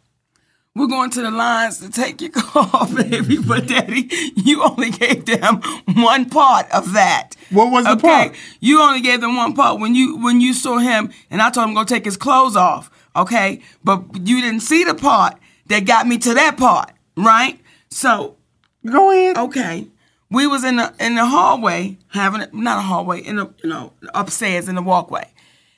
We're 0.75 0.87
going 0.87 1.11
to 1.11 1.23
the 1.23 1.31
lines 1.33 1.79
to 1.81 1.91
take 1.91 2.21
your 2.21 2.31
call, 2.35 2.87
baby. 2.95 3.39
But 3.39 3.67
daddy, 3.69 4.09
you 4.37 4.63
only 4.63 4.91
gave 4.91 5.27
them 5.27 5.61
one 5.95 6.31
part 6.31 6.71
of 6.71 6.93
that. 6.93 7.31
What 7.51 7.73
was 7.73 7.85
the 7.85 7.93
okay? 7.93 8.01
part? 8.01 8.37
You 8.61 8.81
only 8.81 9.01
gave 9.01 9.21
them 9.21 9.37
one 9.37 9.55
part 9.55 9.81
when 9.81 9.95
you 9.95 10.19
when 10.19 10.41
you 10.41 10.55
saw 10.55 10.79
him 10.79 11.11
and 11.31 11.43
I 11.43 11.51
told 11.51 11.69
him 11.69 11.75
go 11.75 11.85
take 11.85 12.05
his 12.05 12.17
clothes 12.17 12.57
off. 12.57 12.91
Okay? 13.17 13.61
But 13.85 14.05
you 14.27 14.41
didn't 14.41 14.61
see 14.61 14.85
the 14.85 14.95
part 14.95 15.39
that 15.67 15.85
got 15.85 16.07
me 16.07 16.19
to 16.19 16.35
that 16.35 16.57
part, 16.57 16.93
right? 17.17 17.59
So 17.91 18.37
go 18.85 19.11
ahead. 19.11 19.39
Okay. 19.39 19.87
We 20.31 20.47
was 20.47 20.65
in 20.65 20.77
the 20.77 20.93
in 21.01 21.15
the 21.15 21.25
hallway 21.25 21.97
having 22.09 22.45
not 22.53 22.79
a 22.79 22.83
hallway 22.83 23.21
in 23.21 23.37
the 23.37 23.53
you 23.63 23.71
know 23.71 23.93
upstairs 24.13 24.69
in 24.69 24.75
the 24.75 24.83
walkway, 24.83 25.27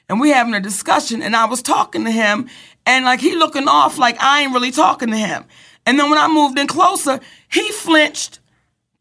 and 0.09 0.19
we 0.19 0.31
having 0.31 0.55
a 0.55 0.61
discussion. 0.61 1.23
And 1.23 1.37
I 1.37 1.45
was 1.45 1.63
talking 1.63 2.05
to 2.05 2.11
him, 2.11 2.49
and 2.85 3.05
like 3.05 3.21
he 3.21 3.37
looking 3.37 3.69
off 3.69 3.97
like 3.97 4.21
I 4.21 4.43
ain't 4.43 4.53
really 4.53 4.73
talking 4.73 5.11
to 5.11 5.17
him. 5.17 5.45
And 5.87 5.99
then 5.99 6.11
when 6.11 6.19
I 6.19 6.27
moved 6.27 6.59
in 6.59 6.67
closer, 6.67 7.21
he 7.51 7.71
flinched 7.71 8.41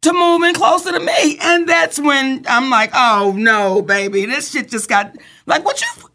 to 0.02 0.14
move 0.14 0.44
in 0.44 0.54
closer 0.54 0.92
to 0.92 1.00
me, 1.00 1.38
and 1.42 1.68
that's 1.68 2.00
when 2.00 2.46
I'm 2.48 2.70
like, 2.70 2.92
oh 2.94 3.34
no, 3.36 3.82
baby, 3.82 4.26
this 4.28 4.52
shit 4.52 4.70
just 4.70 4.88
got 4.88 5.16
like 5.48 5.66
what 5.66 5.82
you 5.82 6.09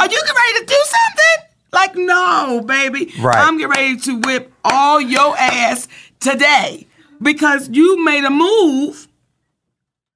are 0.00 0.06
you 0.06 0.20
getting 0.20 0.34
ready 0.36 0.60
to 0.60 0.66
do 0.66 0.82
something? 0.84 1.50
Like 1.72 1.96
no, 1.96 2.62
baby, 2.66 3.12
Right. 3.20 3.38
I'm 3.38 3.58
getting 3.58 3.70
ready 3.70 3.96
to 3.98 4.20
whip 4.20 4.52
all 4.64 5.00
your 5.00 5.36
ass 5.38 5.88
today 6.20 6.86
because 7.22 7.68
you 7.68 8.02
made 8.04 8.24
a 8.24 8.30
move. 8.30 9.08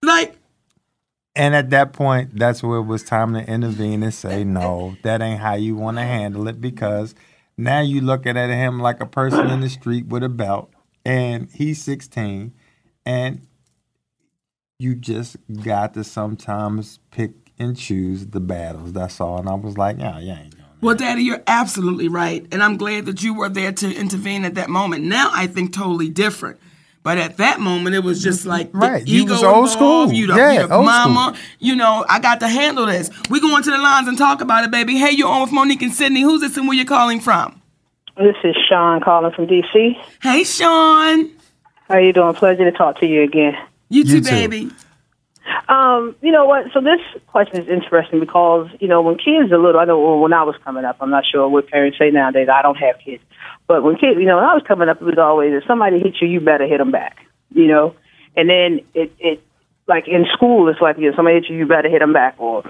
Like 0.02 0.36
And 1.36 1.54
at 1.54 1.70
that 1.70 1.92
point, 1.92 2.38
that's 2.38 2.62
where 2.62 2.78
it 2.78 2.84
was 2.84 3.02
time 3.04 3.34
to 3.34 3.40
intervene 3.48 4.02
and 4.02 4.14
say, 4.14 4.44
no, 4.44 4.96
that 5.02 5.22
ain't 5.22 5.40
how 5.40 5.54
you 5.54 5.76
want 5.76 5.98
to 5.98 6.02
handle 6.02 6.48
it 6.48 6.60
because 6.60 7.14
now 7.56 7.80
you 7.80 8.00
looking 8.00 8.36
at 8.36 8.50
him 8.50 8.80
like 8.80 9.00
a 9.00 9.06
person 9.06 9.48
in 9.50 9.60
the 9.60 9.68
street 9.68 10.06
with 10.06 10.22
a 10.24 10.28
belt 10.28 10.70
and 11.04 11.50
he's 11.52 11.82
16 11.82 12.52
and 13.06 13.46
you 14.78 14.94
just 14.94 15.36
got 15.62 15.94
to 15.94 16.04
sometimes 16.04 16.98
pick 17.10 17.43
and 17.58 17.76
choose 17.76 18.26
the 18.26 18.40
battles. 18.40 18.92
That's 18.92 19.20
all. 19.20 19.38
And 19.38 19.48
I 19.48 19.54
was 19.54 19.78
like, 19.78 19.98
yeah, 19.98 20.18
yeah, 20.18 20.40
ain't 20.40 20.52
doing 20.52 20.64
Well, 20.80 20.94
Daddy, 20.94 21.22
you're 21.22 21.42
absolutely 21.46 22.08
right. 22.08 22.46
And 22.52 22.62
I'm 22.62 22.76
glad 22.76 23.06
that 23.06 23.22
you 23.22 23.34
were 23.34 23.48
there 23.48 23.72
to 23.72 23.94
intervene 23.94 24.44
at 24.44 24.54
that 24.54 24.70
moment. 24.70 25.04
Now 25.04 25.30
I 25.32 25.46
think 25.46 25.72
totally 25.72 26.08
different. 26.08 26.58
But 27.02 27.18
at 27.18 27.36
that 27.36 27.60
moment, 27.60 27.94
it 27.94 28.02
was 28.02 28.22
just 28.22 28.46
like 28.46 28.72
the 28.72 28.78
Right. 28.78 29.06
You 29.06 29.24
ego 29.24 29.34
was 29.34 29.42
old 29.42 29.68
involved, 29.68 29.72
school. 29.72 30.12
You 30.14 30.26
the, 30.26 30.36
Yeah, 30.36 30.52
you 30.52 30.66
the 30.66 30.74
old 30.74 30.86
mama. 30.86 31.36
You 31.58 31.76
know, 31.76 32.02
I 32.08 32.18
got 32.18 32.40
to 32.40 32.48
handle 32.48 32.86
this. 32.86 33.10
We 33.28 33.40
go 33.40 33.54
into 33.58 33.70
the 33.70 33.76
lines 33.76 34.08
and 34.08 34.16
talk 34.16 34.40
about 34.40 34.64
it, 34.64 34.70
baby. 34.70 34.96
Hey, 34.96 35.10
you're 35.10 35.28
on 35.28 35.42
with 35.42 35.52
Monique 35.52 35.82
and 35.82 35.92
Sydney. 35.92 36.22
Who's 36.22 36.40
this 36.40 36.56
and 36.56 36.66
where 36.66 36.76
you 36.76 36.86
calling 36.86 37.20
from? 37.20 37.60
This 38.16 38.36
is 38.42 38.56
Sean 38.68 39.02
calling 39.02 39.32
from 39.32 39.46
DC. 39.46 40.00
Hey, 40.22 40.44
Sean. 40.44 41.30
How 41.88 41.98
you 41.98 42.14
doing? 42.14 42.32
Pleasure 42.34 42.64
to 42.64 42.72
talk 42.72 42.98
to 43.00 43.06
you 43.06 43.22
again. 43.22 43.54
You 43.90 44.04
too, 44.04 44.22
baby. 44.22 44.70
Um, 45.68 46.16
you 46.22 46.32
know 46.32 46.44
what? 46.46 46.66
So 46.72 46.80
this 46.80 47.00
question 47.26 47.60
is 47.60 47.68
interesting 47.68 48.20
because 48.20 48.68
you 48.80 48.88
know 48.88 49.02
when 49.02 49.16
kids 49.16 49.52
are 49.52 49.58
little. 49.58 49.80
I 49.80 49.84
know 49.84 50.18
when 50.18 50.32
I 50.32 50.42
was 50.42 50.56
coming 50.64 50.84
up. 50.84 50.96
I'm 51.00 51.10
not 51.10 51.24
sure 51.30 51.48
what 51.48 51.68
parents 51.68 51.98
say 51.98 52.10
nowadays. 52.10 52.48
I 52.52 52.62
don't 52.62 52.76
have 52.76 52.96
kids, 53.04 53.22
but 53.66 53.82
when 53.82 53.96
kids, 53.96 54.18
you 54.18 54.26
know, 54.26 54.36
when 54.36 54.44
I 54.44 54.54
was 54.54 54.62
coming 54.66 54.88
up, 54.88 55.00
it 55.00 55.04
was 55.04 55.18
always 55.18 55.52
if 55.52 55.64
somebody 55.66 55.98
hits 55.98 56.20
you, 56.20 56.28
you 56.28 56.40
better 56.40 56.66
hit 56.66 56.78
them 56.78 56.90
back. 56.90 57.16
You 57.50 57.66
know, 57.68 57.94
and 58.36 58.48
then 58.48 58.80
it 58.94 59.12
it 59.18 59.42
like 59.86 60.08
in 60.08 60.24
school, 60.32 60.68
it's 60.68 60.80
like 60.80 60.96
you 60.98 61.10
know, 61.10 61.16
somebody 61.16 61.36
hits 61.36 61.50
you, 61.50 61.56
you 61.56 61.66
better 61.66 61.90
hit 61.90 62.00
them 62.00 62.12
back. 62.12 62.36
Or, 62.38 62.64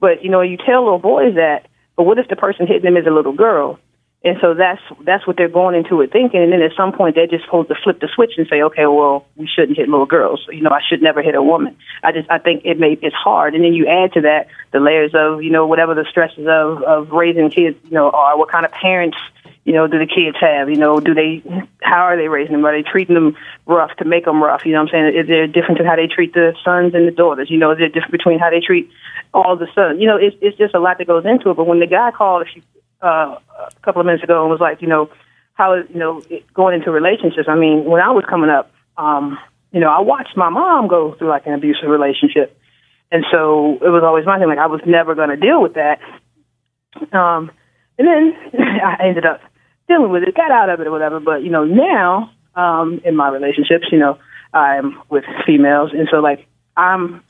but 0.00 0.22
you 0.22 0.30
know, 0.30 0.40
you 0.40 0.56
tell 0.56 0.84
little 0.84 0.98
boys 0.98 1.34
that. 1.34 1.66
But 1.96 2.04
what 2.04 2.18
if 2.18 2.28
the 2.28 2.36
person 2.36 2.66
hitting 2.66 2.84
them 2.84 2.96
is 2.96 3.06
a 3.06 3.10
little 3.14 3.34
girl? 3.34 3.78
And 4.22 4.36
so 4.42 4.52
that's 4.52 4.82
that's 5.00 5.26
what 5.26 5.38
they're 5.38 5.48
going 5.48 5.74
into 5.74 6.02
it 6.02 6.12
thinking. 6.12 6.42
And 6.42 6.52
then 6.52 6.60
at 6.60 6.72
some 6.76 6.92
point, 6.92 7.14
they're 7.14 7.26
just 7.26 7.44
supposed 7.46 7.68
to 7.68 7.74
flip 7.82 8.00
the 8.00 8.08
switch 8.14 8.32
and 8.36 8.46
say, 8.48 8.60
okay, 8.62 8.84
well, 8.84 9.24
we 9.36 9.46
shouldn't 9.46 9.78
hit 9.78 9.88
little 9.88 10.04
girls. 10.04 10.46
You 10.50 10.60
know, 10.60 10.70
I 10.70 10.80
should 10.86 11.00
never 11.00 11.22
hit 11.22 11.34
a 11.34 11.42
woman. 11.42 11.74
I 12.02 12.12
just 12.12 12.30
I 12.30 12.38
think 12.38 12.66
it 12.66 12.78
may 12.78 12.98
it's 13.00 13.16
hard. 13.16 13.54
And 13.54 13.64
then 13.64 13.72
you 13.72 13.86
add 13.86 14.12
to 14.14 14.20
that 14.22 14.48
the 14.72 14.80
layers 14.80 15.12
of 15.14 15.42
you 15.42 15.50
know 15.50 15.66
whatever 15.66 15.94
the 15.94 16.04
stresses 16.04 16.46
of 16.46 16.82
of 16.82 17.12
raising 17.12 17.48
kids 17.48 17.78
you 17.84 17.92
know 17.92 18.10
are. 18.10 18.36
What 18.36 18.50
kind 18.50 18.66
of 18.66 18.72
parents 18.72 19.16
you 19.64 19.72
know 19.72 19.86
do 19.86 19.98
the 19.98 20.06
kids 20.06 20.36
have? 20.38 20.68
You 20.68 20.76
know, 20.76 21.00
do 21.00 21.14
they 21.14 21.42
how 21.80 22.02
are 22.02 22.18
they 22.18 22.28
raising 22.28 22.52
them? 22.52 22.66
Are 22.66 22.76
they 22.76 22.86
treating 22.86 23.14
them 23.14 23.38
rough 23.64 23.96
to 24.00 24.04
make 24.04 24.26
them 24.26 24.42
rough? 24.42 24.66
You 24.66 24.72
know 24.72 24.82
what 24.82 24.94
I'm 24.94 25.12
saying? 25.12 25.16
Is 25.16 25.28
there 25.28 25.44
a 25.44 25.48
difference 25.48 25.80
in 25.80 25.86
how 25.86 25.96
they 25.96 26.08
treat 26.08 26.34
the 26.34 26.54
sons 26.62 26.94
and 26.94 27.08
the 27.08 27.12
daughters? 27.12 27.50
You 27.50 27.56
know, 27.56 27.70
is 27.70 27.78
there 27.78 27.86
a 27.86 27.90
difference 27.90 28.12
between 28.12 28.38
how 28.38 28.50
they 28.50 28.60
treat 28.60 28.90
all 29.32 29.56
the 29.56 29.68
sons? 29.74 29.98
You 29.98 30.08
know, 30.08 30.18
it's 30.18 30.36
it's 30.42 30.58
just 30.58 30.74
a 30.74 30.78
lot 30.78 30.98
that 30.98 31.06
goes 31.06 31.24
into 31.24 31.48
it. 31.48 31.56
But 31.56 31.66
when 31.66 31.80
the 31.80 31.86
guy 31.86 32.10
called 32.10 32.42
a 32.42 32.44
few 32.44 32.60
uh, 33.02 33.36
a 33.58 33.80
couple 33.82 34.00
of 34.00 34.06
minutes 34.06 34.24
ago 34.24 34.42
and 34.42 34.50
was 34.50 34.60
like, 34.60 34.82
you 34.82 34.88
know, 34.88 35.10
how 35.54 35.74
you 35.74 35.98
know 35.98 36.22
going 36.54 36.74
into 36.74 36.90
relationships. 36.90 37.48
I 37.48 37.54
mean, 37.54 37.84
when 37.84 38.00
I 38.00 38.10
was 38.10 38.24
coming 38.28 38.50
up, 38.50 38.72
um, 38.96 39.38
you 39.72 39.80
know, 39.80 39.90
I 39.90 40.00
watched 40.00 40.36
my 40.36 40.48
mom 40.48 40.88
go 40.88 41.14
through 41.14 41.28
like 41.28 41.46
an 41.46 41.52
abusive 41.52 41.88
relationship, 41.88 42.58
and 43.12 43.24
so 43.30 43.78
it 43.82 43.88
was 43.88 44.02
always 44.02 44.24
my 44.26 44.38
thing. 44.38 44.48
Like 44.48 44.58
I 44.58 44.66
was 44.66 44.80
never 44.86 45.14
going 45.14 45.28
to 45.30 45.36
deal 45.36 45.60
with 45.62 45.74
that. 45.74 46.00
Um, 47.12 47.50
and 47.98 48.08
then 48.08 48.36
I 48.84 49.04
ended 49.04 49.26
up 49.26 49.40
dealing 49.86 50.10
with 50.10 50.22
it, 50.22 50.34
got 50.34 50.50
out 50.50 50.70
of 50.70 50.80
it 50.80 50.86
or 50.86 50.90
whatever. 50.90 51.20
But 51.20 51.42
you 51.42 51.50
know, 51.50 51.64
now 51.64 52.30
um, 52.54 53.00
in 53.04 53.14
my 53.14 53.28
relationships, 53.28 53.86
you 53.92 53.98
know, 53.98 54.18
I'm 54.52 54.98
with 55.10 55.24
females, 55.46 55.90
and 55.92 56.08
so 56.10 56.18
like 56.18 56.46
I'm, 56.76 57.22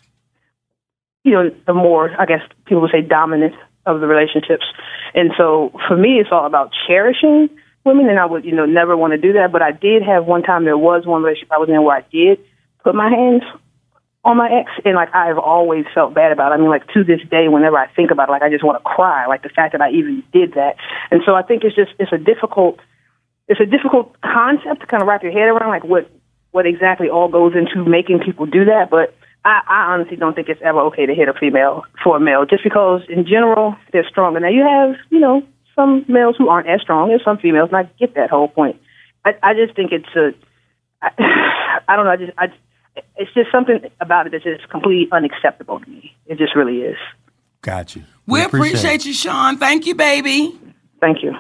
you 1.25 1.33
know, 1.33 1.51
the 1.67 1.75
more 1.75 2.11
I 2.19 2.27
guess 2.27 2.43
people 2.65 2.83
would 2.83 2.93
say 2.93 3.03
dominant 3.03 3.55
of 3.87 4.01
the 4.01 4.07
relationships, 4.07 4.65
and 5.15 5.31
so 5.37 5.73
for 5.89 5.97
me, 5.97 6.21
it's 6.21 6.31
all 6.33 6.47
about 6.47 6.71
cherishing 6.87 7.49
women, 7.85 8.09
and 8.09 8.19
I 8.19 8.27
would 8.27 8.45
you 8.45 8.55
know 8.55 8.67
never 8.67 8.97
want 8.97 9.13
to 9.13 9.19
do 9.19 9.35
that. 9.35 9.53
But 9.53 9.63
I 9.63 9.73
did 9.73 10.03
have 10.03 10.27
one 10.27 10.43
time 10.43 10.65
there 10.65 10.79
was 10.79 11.07
one 11.07 11.23
relationship 11.23 11.53
I 11.53 11.59
was 11.59 11.69
in 11.69 11.83
where 11.83 11.97
I 11.97 12.05
did 12.13 12.39
put 12.83 12.95
my 12.95 13.11
hands 13.11 13.43
on 14.23 14.37
my 14.37 14.51
ex, 14.53 14.71
and 14.85 14.95
like 14.95 15.15
I've 15.15 15.39
always 15.39 15.87
felt 15.95 16.15
bad 16.15 16.33
about 16.33 16.53
it. 16.53 16.57
I 16.57 16.59
mean, 16.59 16.69
like 16.69 16.87
to 16.95 17.05
this 17.05 17.21
day, 17.31 17.49
whenever 17.49 17.79
I 17.79 17.89
think 17.89 18.11
about 18.11 18.29
it, 18.29 18.33
like 18.33 18.43
I 18.43 18.51
just 18.51 18.65
want 18.65 18.79
to 18.79 18.85
cry. 18.85 19.27
Like 19.27 19.43
the 19.43 19.49
fact 19.49 19.73
that 19.73 19.81
I 19.81 19.91
even 19.91 20.23
did 20.33 20.55
that, 20.55 20.77
and 21.11 21.23
so 21.25 21.35
I 21.35 21.43
think 21.43 21.65
it's 21.65 21.75
just 21.75 21.93
it's 21.99 22.13
a 22.13 22.19
difficult 22.19 22.79
it's 23.49 23.61
a 23.61 23.67
difficult 23.67 24.15
concept 24.21 24.81
to 24.81 24.87
kind 24.87 25.03
of 25.03 25.09
wrap 25.09 25.23
your 25.23 25.33
head 25.33 25.49
around, 25.49 25.71
like 25.71 25.85
what 25.85 26.11
what 26.53 26.67
exactly 26.67 27.09
all 27.09 27.29
goes 27.29 27.55
into 27.55 27.89
making 27.89 28.21
people 28.21 28.47
do 28.47 28.67
that. 28.67 28.91
But 28.91 29.15
I, 29.45 29.61
I 29.67 29.93
honestly 29.93 30.17
don't 30.17 30.35
think 30.35 30.49
it's 30.49 30.61
ever 30.63 30.81
okay 30.89 31.07
to 31.07 31.15
hit 31.15 31.29
a 31.29 31.33
female 31.33 31.85
for 32.03 32.17
a 32.17 32.21
male, 32.21 32.45
just 32.45 32.63
because 32.63 33.03
in 33.09 33.25
general 33.27 33.77
they're 33.93 34.09
stronger. 34.09 34.41
Now 34.41 34.49
you 34.49 34.63
have 34.63 34.97
you 35.11 35.21
know 35.21 35.43
some 35.75 36.05
males 36.09 36.37
who 36.37 36.49
aren't 36.49 36.69
as 36.69 36.81
strong 36.83 37.13
as 37.13 37.21
some 37.25 37.39
females, 37.39 37.71
and 37.73 37.77
I 37.79 37.91
get 37.99 38.15
that 38.15 38.31
whole 38.31 38.49
point. 38.49 38.81
I, 39.25 39.35
I 39.43 39.55
just 39.55 39.75
think 39.75 39.93
it's 39.93 40.15
a 40.17 40.33
I, 41.03 41.83
I 41.89 41.97
don't 41.97 42.05
know. 42.05 42.11
I 42.11 42.17
just 42.17 42.33
I 42.39 42.47
it's 43.17 43.33
just 43.35 43.51
something 43.53 43.81
about 44.01 44.27
it 44.27 44.33
that's 44.33 44.45
just 44.45 44.69
completely 44.69 45.09
unacceptable 45.13 45.81
to 45.81 45.89
me. 45.89 46.15
It 46.27 46.39
just 46.39 46.55
really 46.55 46.79
is. 46.79 46.97
Got 47.63 47.95
you. 47.95 48.05
We, 48.27 48.43
appreciate, 48.43 49.05
you, 49.05 49.13
Sean. 49.13 49.59
Thank 49.59 49.87
you, 49.87 49.95
baby. 49.95 50.59
Thank 51.01 51.23
you. 51.23 51.35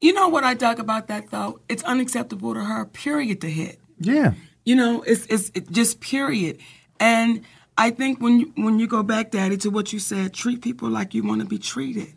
You 0.00 0.12
know 0.12 0.28
what 0.28 0.44
I 0.44 0.54
dug 0.54 0.78
about 0.78 1.08
that 1.08 1.30
though? 1.30 1.60
It's 1.68 1.82
unacceptable 1.82 2.54
to 2.54 2.64
her. 2.64 2.84
Period. 2.86 3.40
To 3.42 3.50
hit. 3.50 3.78
Yeah. 3.98 4.32
You 4.64 4.76
know, 4.76 5.02
it's 5.02 5.26
it's 5.26 5.50
it 5.54 5.70
just 5.70 6.00
period. 6.00 6.58
And 7.00 7.42
I 7.78 7.90
think 7.90 8.20
when 8.20 8.40
you, 8.40 8.52
when 8.56 8.78
you 8.78 8.86
go 8.86 9.02
back, 9.02 9.30
Daddy, 9.30 9.56
to 9.58 9.70
what 9.70 9.92
you 9.92 9.98
said, 9.98 10.34
treat 10.34 10.60
people 10.60 10.90
like 10.90 11.14
you 11.14 11.22
want 11.24 11.40
to 11.40 11.46
be 11.46 11.58
treated. 11.58 12.12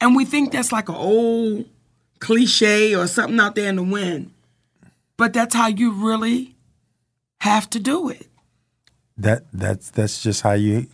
And 0.00 0.16
we 0.16 0.24
think 0.24 0.52
that's 0.52 0.72
like 0.72 0.88
an 0.88 0.96
old 0.96 1.66
cliche 2.18 2.94
or 2.94 3.06
something 3.06 3.38
out 3.38 3.54
there 3.54 3.68
in 3.68 3.76
the 3.76 3.82
wind. 3.82 4.32
But 5.16 5.32
that's 5.32 5.54
how 5.54 5.68
you 5.68 5.92
really 5.92 6.56
have 7.40 7.70
to 7.70 7.80
do 7.80 8.08
it. 8.08 8.26
That 9.16 9.46
that's 9.52 9.90
that's 9.90 10.22
just 10.22 10.42
how 10.42 10.52
you. 10.52 10.86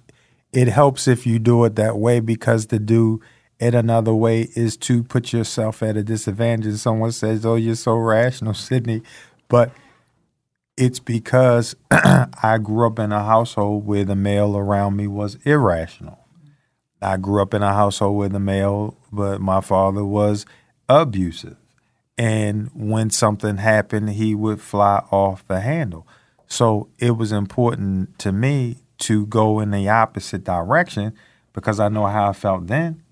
It 0.53 0.68
helps 0.68 1.09
if 1.09 1.27
you 1.27 1.39
do 1.39 1.64
it 1.64 1.77
that 1.77 1.99
way 1.99 2.20
because 2.20 2.66
to 2.66 2.79
do 2.79 3.20
it 3.59 3.75
another 3.75 4.14
way 4.14 4.49
is 4.55 4.77
to 4.79 5.03
put 5.03 5.33
yourself 5.33 5.83
at 5.83 5.97
a 5.97 6.03
disadvantage. 6.03 6.77
Someone 6.77 7.12
says, 7.12 7.45
"Oh, 7.45 7.57
you're 7.57 7.75
so 7.75 7.97
rational, 7.97 8.55
Sydney," 8.55 9.03
but 9.49 9.72
it's 10.77 10.99
because 10.99 11.77
I 11.91 12.59
grew 12.62 12.87
up 12.87 12.99
in 12.99 13.12
a 13.12 13.25
household 13.25 13.87
where 13.87 14.05
the 14.05 14.16
male 14.16 14.57
around 14.57 14.97
me 14.97 15.07
was 15.07 15.37
irrational. 15.45 16.18
I 17.01 17.16
grew 17.16 17.43
up 17.43 17.55
in 17.55 17.62
a 17.62 17.72
household 17.72 18.16
where 18.16 18.29
the 18.29 18.41
male, 18.41 18.97
but 19.12 19.41
my 19.41 19.61
father 19.61 20.05
was 20.05 20.47
abusive. 20.89 21.57
And 22.16 22.70
when 22.75 23.11
something 23.11 23.59
happened, 23.59 24.11
he 24.11 24.35
would 24.35 24.61
fly 24.61 25.05
off 25.11 25.47
the 25.47 25.61
handle. 25.61 26.07
So 26.47 26.89
it 26.99 27.12
was 27.12 27.33
important 27.33 28.18
to 28.20 28.33
me 28.33 28.79
to 28.99 29.27
go 29.27 29.61
in 29.61 29.70
the 29.70 29.89
opposite 29.89 30.45
direction 30.45 31.12
because 31.53 31.81
I 31.81 31.89
know 31.89 32.07
how 32.07 32.31
I 32.31 32.33
felt 32.33 32.68
then. 32.68 33.03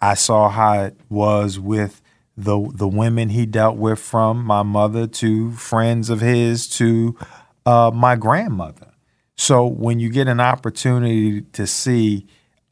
I 0.00 0.14
saw 0.14 0.48
how 0.48 0.82
it 0.82 0.98
was 1.08 1.58
with 1.58 2.00
the 2.44 2.70
the 2.74 2.88
women 2.88 3.30
he 3.30 3.46
dealt 3.46 3.76
with 3.76 3.98
from 3.98 4.44
my 4.44 4.62
mother 4.62 5.06
to 5.06 5.52
friends 5.52 6.10
of 6.10 6.20
his 6.20 6.68
to 6.68 7.16
uh, 7.66 7.90
my 7.94 8.16
grandmother. 8.16 8.92
So 9.36 9.66
when 9.66 10.00
you 10.00 10.10
get 10.10 10.28
an 10.28 10.40
opportunity 10.40 11.42
to 11.42 11.66
see 11.66 12.26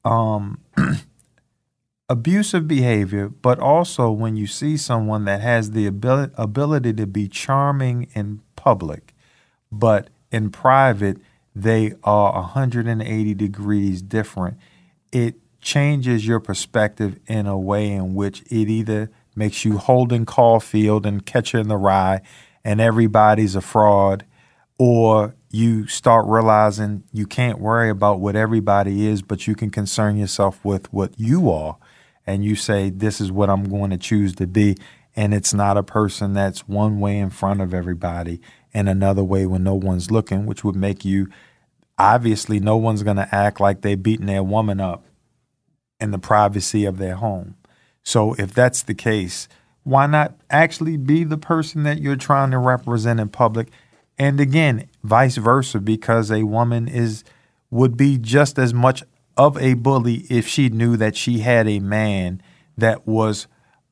um, 0.04 0.60
abusive 2.08 2.68
behavior, 2.68 3.28
but 3.28 3.58
also 3.58 4.10
when 4.10 4.36
you 4.36 4.46
see 4.46 4.76
someone 4.76 5.24
that 5.24 5.40
has 5.40 5.70
the 5.70 5.86
ability, 5.86 6.32
ability 6.36 6.92
to 6.94 7.06
be 7.06 7.28
charming 7.28 8.08
in 8.14 8.40
public, 8.56 9.14
but 9.72 10.08
in 10.30 10.50
private 10.50 11.18
they 11.54 11.92
are 12.04 12.32
180 12.34 13.34
degrees 13.34 14.02
different, 14.02 14.56
it 15.10 15.36
changes 15.60 16.26
your 16.26 16.38
perspective 16.38 17.18
in 17.26 17.46
a 17.46 17.58
way 17.58 17.90
in 17.90 18.14
which 18.14 18.42
it 18.42 18.68
either 18.68 19.10
makes 19.38 19.64
you 19.64 19.78
Holden 19.78 20.26
Caulfield 20.26 21.06
and 21.06 21.24
Catcher 21.24 21.58
in 21.58 21.68
the 21.68 21.76
Rye 21.76 22.20
and 22.64 22.80
everybody's 22.80 23.56
a 23.56 23.60
fraud, 23.60 24.26
or 24.78 25.34
you 25.50 25.86
start 25.86 26.26
realizing 26.26 27.04
you 27.12 27.26
can't 27.26 27.60
worry 27.60 27.88
about 27.88 28.20
what 28.20 28.36
everybody 28.36 29.06
is, 29.06 29.22
but 29.22 29.46
you 29.46 29.54
can 29.54 29.70
concern 29.70 30.18
yourself 30.18 30.62
with 30.64 30.92
what 30.92 31.18
you 31.18 31.50
are. 31.50 31.78
And 32.26 32.44
you 32.44 32.56
say, 32.56 32.90
This 32.90 33.20
is 33.20 33.32
what 33.32 33.48
I'm 33.48 33.64
going 33.64 33.90
to 33.90 33.96
choose 33.96 34.34
to 34.34 34.46
be. 34.46 34.76
And 35.16 35.32
it's 35.32 35.54
not 35.54 35.78
a 35.78 35.82
person 35.82 36.34
that's 36.34 36.68
one 36.68 37.00
way 37.00 37.18
in 37.18 37.30
front 37.30 37.60
of 37.60 37.72
everybody 37.72 38.40
and 38.74 38.88
another 38.88 39.24
way 39.24 39.46
when 39.46 39.64
no 39.64 39.74
one's 39.74 40.10
looking, 40.10 40.44
which 40.44 40.62
would 40.62 40.76
make 40.76 41.04
you 41.04 41.28
obviously 41.98 42.60
no 42.60 42.76
one's 42.76 43.02
going 43.02 43.16
to 43.16 43.34
act 43.34 43.60
like 43.60 43.80
they're 43.80 43.96
beating 43.96 44.26
their 44.26 44.42
woman 44.42 44.78
up 44.78 45.04
in 45.98 46.12
the 46.12 46.18
privacy 46.18 46.84
of 46.84 46.98
their 46.98 47.16
home. 47.16 47.56
So 48.08 48.32
if 48.38 48.54
that's 48.54 48.82
the 48.82 48.94
case, 48.94 49.48
why 49.82 50.06
not 50.06 50.34
actually 50.48 50.96
be 50.96 51.24
the 51.24 51.36
person 51.36 51.82
that 51.82 52.00
you're 52.00 52.16
trying 52.16 52.52
to 52.52 52.58
represent 52.58 53.20
in 53.20 53.28
public? 53.28 53.68
And 54.18 54.40
again, 54.40 54.88
vice 55.04 55.36
versa, 55.36 55.78
because 55.78 56.30
a 56.30 56.44
woman 56.44 56.88
is 56.88 57.22
would 57.70 57.98
be 57.98 58.16
just 58.16 58.58
as 58.58 58.72
much 58.72 59.02
of 59.36 59.58
a 59.58 59.74
bully 59.74 60.24
if 60.30 60.48
she 60.48 60.70
knew 60.70 60.96
that 60.96 61.16
she 61.16 61.40
had 61.40 61.68
a 61.68 61.80
man 61.80 62.40
that 62.78 63.06
was 63.06 63.46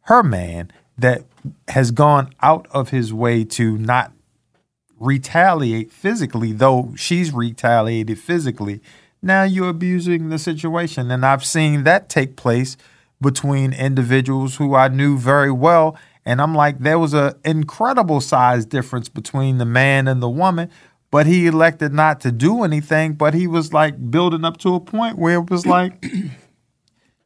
her 0.04 0.22
man 0.22 0.72
that 0.96 1.26
has 1.68 1.90
gone 1.90 2.30
out 2.40 2.66
of 2.70 2.88
his 2.88 3.12
way 3.12 3.44
to 3.44 3.76
not 3.76 4.12
retaliate 4.98 5.92
physically, 5.92 6.52
though 6.52 6.94
she's 6.96 7.34
retaliated 7.34 8.18
physically. 8.18 8.80
Now 9.20 9.42
you're 9.42 9.68
abusing 9.68 10.30
the 10.30 10.38
situation. 10.38 11.10
And 11.10 11.26
I've 11.26 11.44
seen 11.44 11.84
that 11.84 12.08
take 12.08 12.34
place 12.34 12.78
between 13.20 13.72
individuals 13.72 14.56
who 14.56 14.74
I 14.74 14.88
knew 14.88 15.18
very 15.18 15.50
well. 15.50 15.96
And 16.24 16.40
I'm 16.40 16.54
like, 16.54 16.80
there 16.80 16.98
was 16.98 17.14
an 17.14 17.34
incredible 17.44 18.20
size 18.20 18.66
difference 18.66 19.08
between 19.08 19.58
the 19.58 19.64
man 19.64 20.08
and 20.08 20.22
the 20.22 20.28
woman, 20.28 20.70
but 21.10 21.26
he 21.26 21.46
elected 21.46 21.92
not 21.92 22.20
to 22.22 22.32
do 22.32 22.64
anything. 22.64 23.14
But 23.14 23.34
he 23.34 23.46
was 23.46 23.72
like 23.72 24.10
building 24.10 24.44
up 24.44 24.56
to 24.58 24.74
a 24.74 24.80
point 24.80 25.18
where 25.18 25.38
it 25.38 25.50
was 25.50 25.66
like, 25.76 26.04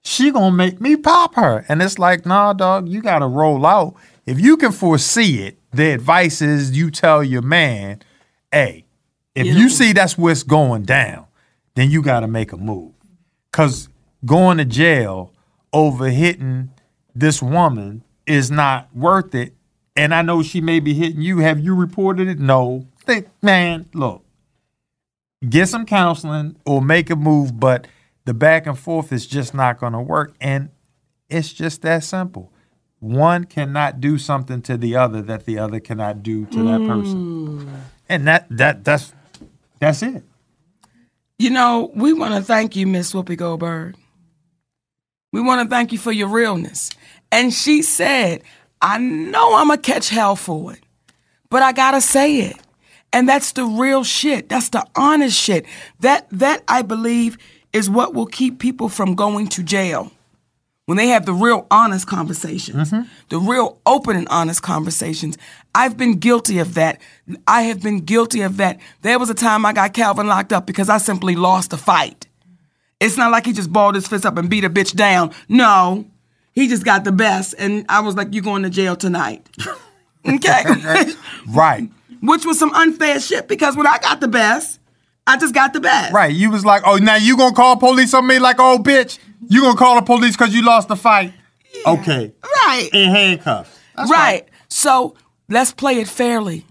she 0.03 0.31
gonna 0.31 0.55
make 0.55 0.81
me 0.81 0.97
pop 0.97 1.35
her. 1.35 1.65
And 1.69 1.83
it's 1.83 1.99
like, 1.99 2.27
nah, 2.27 2.53
dog, 2.53 2.89
you 2.89 3.03
gotta 3.03 3.27
roll 3.27 3.67
out. 3.67 3.95
If 4.27 4.39
you 4.39 4.57
can 4.57 4.73
foresee 4.73 5.43
it, 5.43 5.59
the 5.73 5.93
advice 5.93 6.43
is 6.43 6.77
you 6.77 6.91
tell 6.91 7.25
your 7.25 7.43
man, 7.43 8.01
hey, 8.53 8.85
if 9.35 9.47
you, 9.47 9.69
see 9.69 9.93
that's 9.93 10.19
what's 10.19 10.43
going 10.43 10.83
down, 10.83 11.27
then 11.75 11.91
you 11.91 12.03
gotta 12.03 12.29
make 12.29 12.53
a 12.53 12.57
move. 12.57 12.93
Cause 13.53 13.89
going 14.25 14.59
to 14.59 14.65
jail 14.65 15.33
over 15.73 16.09
hitting 16.09 16.71
this 17.15 17.43
woman 17.43 18.03
is 18.27 18.51
not 18.51 18.95
worth 18.95 19.35
it. 19.35 19.55
And 19.97 20.15
I 20.15 20.23
know 20.23 20.43
she 20.43 20.61
may 20.61 20.81
be 20.81 20.95
hitting 20.95 21.21
you. 21.21 21.39
Have 21.39 21.61
you 21.61 21.75
reported 21.75 22.29
it? 22.29 22.39
No. 22.39 22.87
Think, 23.05 23.29
man, 23.43 23.89
look, 23.93 24.25
get 25.47 25.69
some 25.69 25.85
counseling 25.85 26.57
or 26.65 26.81
make 26.81 27.11
a 27.11 27.17
move, 27.17 27.59
but 27.59 27.87
the 28.25 28.35
back 28.35 28.67
and 28.67 28.79
forth 28.79 29.13
is 29.13 29.27
just 29.27 29.55
not 29.55 29.79
going 29.79 29.93
to 29.93 30.01
work. 30.01 30.35
And 30.41 30.71
it's 31.29 31.53
just 31.53 31.83
that 31.83 32.05
simple. 32.05 32.53
One 33.01 33.45
cannot 33.45 34.01
do 34.01 34.19
something 34.19 34.61
to 34.63 34.77
the 34.77 34.95
other 34.97 35.23
that 35.23 35.47
the 35.47 35.59
other 35.59 35.81
cannot 35.81 36.23
do 36.23 36.45
to 36.47 36.63
that 36.65 36.79
hmm. 36.81 36.89
person. 36.89 37.83
And 38.09 38.27
that 38.27 38.47
that 38.51 38.85
that's 38.85 39.15
that's 39.79 40.03
it. 40.03 40.23
You 41.39 41.49
know, 41.49 41.91
we 41.95 42.13
want 42.13 42.35
to 42.35 42.43
thank 42.43 42.77
you, 42.77 42.87
Miss 42.87 43.13
Whoopi 43.15 43.37
Goldberg. 43.37 43.97
We 45.33 45.41
want 45.41 45.63
to 45.63 45.69
thank 45.69 45.93
you 45.93 45.99
for 45.99 46.13
your 46.13 46.29
realness. 46.29 46.91
And 47.31 47.53
she 47.53 47.83
said, 47.83 48.43
I 48.83 48.99
know 48.99 49.55
I'm 49.55 49.69
going 49.69 49.81
to 49.81 49.93
catch 49.93 50.09
hell 50.09 50.35
for 50.37 50.73
it, 50.73 50.81
but 51.49 51.63
I 51.63 51.73
got 51.73 51.93
to 51.93 52.01
say 52.01 52.41
it. 52.41 52.57
And 53.13 53.29
that's 53.29 53.53
the 53.53 53.65
real 53.65 54.05
shit. 54.05 54.49
That's 54.49 54.69
the 54.69 54.87
honest 54.97 55.37
shit. 55.39 55.67
That, 56.01 56.27
that 56.31 56.63
I 56.69 56.83
believe 56.83 57.39
is 57.73 57.91
what 57.91 58.15
will 58.15 58.27
keep 58.27 58.59
people 58.59 58.89
from 58.89 59.15
going 59.15 59.49
to 59.49 59.63
jail. 59.63 60.13
when 60.91 60.97
they 60.97 61.07
have 61.07 61.25
the 61.25 61.33
real 61.33 61.69
honest 61.71 62.09
conversations, 62.09 62.91
mm-hmm. 62.91 63.09
the 63.29 63.39
real 63.39 63.79
open 63.87 64.17
and 64.17 64.27
honest 64.29 64.61
conversations. 64.61 65.39
I've 65.73 65.97
been 65.97 66.19
guilty 66.19 66.59
of 66.59 66.75
that. 66.75 67.01
I 67.47 67.63
have 67.63 67.81
been 67.81 68.01
guilty 68.01 68.41
of 68.41 68.57
that. 68.57 68.81
There 69.03 69.17
was 69.17 69.31
a 69.31 69.35
time 69.35 69.65
I 69.65 69.73
got 69.73 69.95
Calvin 69.95 70.27
locked 70.27 70.53
up 70.53 70.67
because 70.67 70.89
I 70.89 70.99
simply 70.99 71.37
lost 71.37 71.73
a 71.73 71.77
fight. 71.77 72.27
It's 73.01 73.17
not 73.17 73.33
like 73.33 73.47
he 73.47 73.53
just 73.53 73.73
balled 73.73 73.95
his 73.95 74.07
fist 74.07 74.27
up 74.27 74.37
and 74.37 74.51
beat 74.51 74.65
a 74.65 74.71
bitch 74.71 74.95
down. 74.95 75.33
No, 75.49 76.07
he 76.53 76.69
just 76.69 76.85
got 76.85 77.05
the 77.05 77.13
best. 77.13 77.55
And 77.59 77.87
I 77.89 78.01
was 78.01 78.15
like, 78.15 78.35
you 78.35 78.43
going 78.43 78.63
to 78.63 78.71
jail 78.71 78.95
tonight. 78.95 79.49
okay. 80.29 80.65
Right. 81.49 81.89
Which 82.23 82.45
was 82.45 82.59
some 82.59 82.73
unfair 82.75 83.19
shit 83.19 83.49
because 83.49 83.77
when 83.77 83.87
I 83.87 83.97
got 83.99 84.21
the 84.21 84.29
best, 84.29 84.79
I 85.27 85.39
just 85.39 85.55
got 85.55 85.73
the 85.73 85.81
best. 85.81 86.13
Right. 86.13 86.35
You 86.35 86.51
was 86.51 86.67
like, 86.67 86.83
oh, 86.85 86.97
now 86.97 87.17
you 87.17 87.37
gonna 87.37 87.55
call 87.55 87.77
police 87.77 88.13
on 88.13 88.27
me 88.27 88.39
like, 88.39 88.57
oh, 88.59 88.79
bitch, 88.79 89.19
you 89.49 89.63
gonna 89.63 89.79
call 89.79 89.95
the 89.95 90.03
police 90.03 90.37
because 90.37 90.55
you 90.55 90.63
lost 90.63 90.89
the 90.89 90.97
fight. 90.97 91.33
Okay. 91.87 92.33
Right. 92.43 92.91
In 92.93 93.11
handcuffs. 93.11 93.79
That's 93.97 94.11
right. 94.11 94.49
So 94.69 95.15
let's 95.49 95.73
play 95.73 95.99
it 96.01 96.09
fairly. 96.09 96.67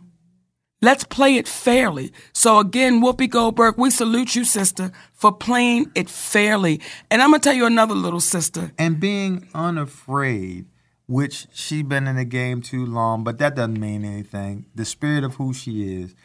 Let's 0.82 1.04
play 1.04 1.36
it 1.36 1.48
fairly. 1.48 2.14
So 2.32 2.60
again, 2.60 3.02
Whoopi 3.02 3.30
Goldberg, 3.30 3.76
we 3.78 3.92
salute 3.92 4.36
you, 4.36 4.46
sister, 4.46 4.92
for 5.14 5.32
playing 5.32 5.92
it 5.94 6.10
fairly. 6.10 6.80
And 7.12 7.22
I'm 7.22 7.32
gonna 7.32 7.40
tell 7.40 7.54
you 7.54 7.66
another 7.66 7.96
little 7.96 8.22
sister. 8.22 8.72
And 8.78 9.00
being 9.00 9.48
unafraid, 9.54 10.68
which 11.06 11.48
she 11.52 11.82
been 11.82 12.08
in 12.08 12.16
the 12.16 12.24
game 12.24 12.62
too 12.62 12.86
long, 12.86 13.26
but 13.26 13.40
that 13.40 13.56
doesn't 13.56 13.80
mean 13.80 14.06
anything. 14.06 14.68
The 14.74 14.86
spirit 14.86 15.26
of 15.26 15.36
who 15.36 15.54
she 15.54 16.02
is 16.02 16.16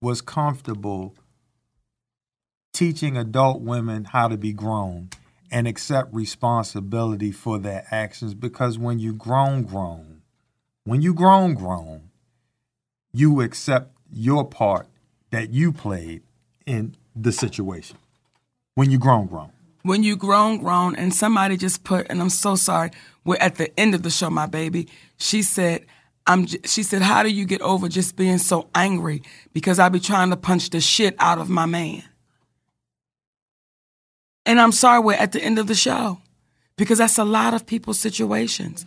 was 0.00 0.20
comfortable 0.20 1.16
teaching 2.72 3.16
adult 3.16 3.60
women 3.62 4.04
how 4.04 4.28
to 4.28 4.36
be 4.36 4.52
grown 4.52 5.10
and 5.50 5.66
accept 5.66 6.14
responsibility 6.14 7.32
for 7.32 7.58
their 7.58 7.84
actions 7.90 8.32
because 8.32 8.78
when 8.78 9.00
you 9.00 9.12
grown 9.12 9.64
grown, 9.64 10.22
when 10.84 11.02
you 11.02 11.12
grown 11.12 11.54
grown, 11.54 12.09
you 13.12 13.40
accept 13.40 13.92
your 14.12 14.44
part 14.44 14.86
that 15.30 15.50
you 15.50 15.72
played 15.72 16.22
in 16.66 16.96
the 17.14 17.32
situation. 17.32 17.96
When 18.74 18.90
you 18.90 18.98
grown 18.98 19.26
grown. 19.26 19.52
When 19.82 20.02
you 20.02 20.16
grown, 20.16 20.58
grown, 20.58 20.94
and 20.94 21.14
somebody 21.14 21.56
just 21.56 21.84
put, 21.84 22.06
and 22.10 22.20
I'm 22.20 22.30
so 22.30 22.54
sorry, 22.54 22.90
we're 23.24 23.36
at 23.36 23.56
the 23.56 23.78
end 23.80 23.94
of 23.94 24.02
the 24.02 24.10
show, 24.10 24.28
my 24.28 24.46
baby. 24.46 24.88
She 25.16 25.42
said, 25.42 25.86
I'm, 26.26 26.46
j- 26.46 26.60
she 26.64 26.82
said, 26.82 27.00
how 27.00 27.22
do 27.22 27.30
you 27.30 27.46
get 27.46 27.62
over 27.62 27.88
just 27.88 28.14
being 28.14 28.38
so 28.38 28.68
angry? 28.74 29.22
Because 29.54 29.78
I 29.78 29.88
be 29.88 29.98
trying 29.98 30.30
to 30.30 30.36
punch 30.36 30.70
the 30.70 30.80
shit 30.80 31.16
out 31.18 31.38
of 31.38 31.48
my 31.48 31.64
man. 31.64 32.02
And 34.44 34.60
I'm 34.60 34.72
sorry 34.72 35.00
we're 35.00 35.14
at 35.14 35.32
the 35.32 35.42
end 35.42 35.58
of 35.58 35.66
the 35.66 35.74
show 35.74 36.20
because 36.76 36.98
that's 36.98 37.18
a 37.18 37.24
lot 37.24 37.54
of 37.54 37.66
people's 37.66 37.98
situations. 37.98 38.84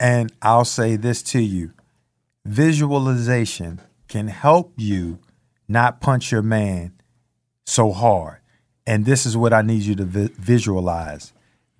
And 0.00 0.32
I'll 0.40 0.64
say 0.64 0.96
this 0.96 1.22
to 1.24 1.40
you 1.40 1.72
visualization 2.44 3.80
can 4.08 4.28
help 4.28 4.74
you 4.76 5.18
not 5.68 6.00
punch 6.00 6.32
your 6.32 6.42
man 6.42 6.92
so 7.64 7.92
hard. 7.92 8.38
And 8.86 9.04
this 9.04 9.26
is 9.26 9.36
what 9.36 9.52
I 9.52 9.62
need 9.62 9.82
you 9.82 9.94
to 9.96 10.04
vi- 10.04 10.30
visualize 10.34 11.32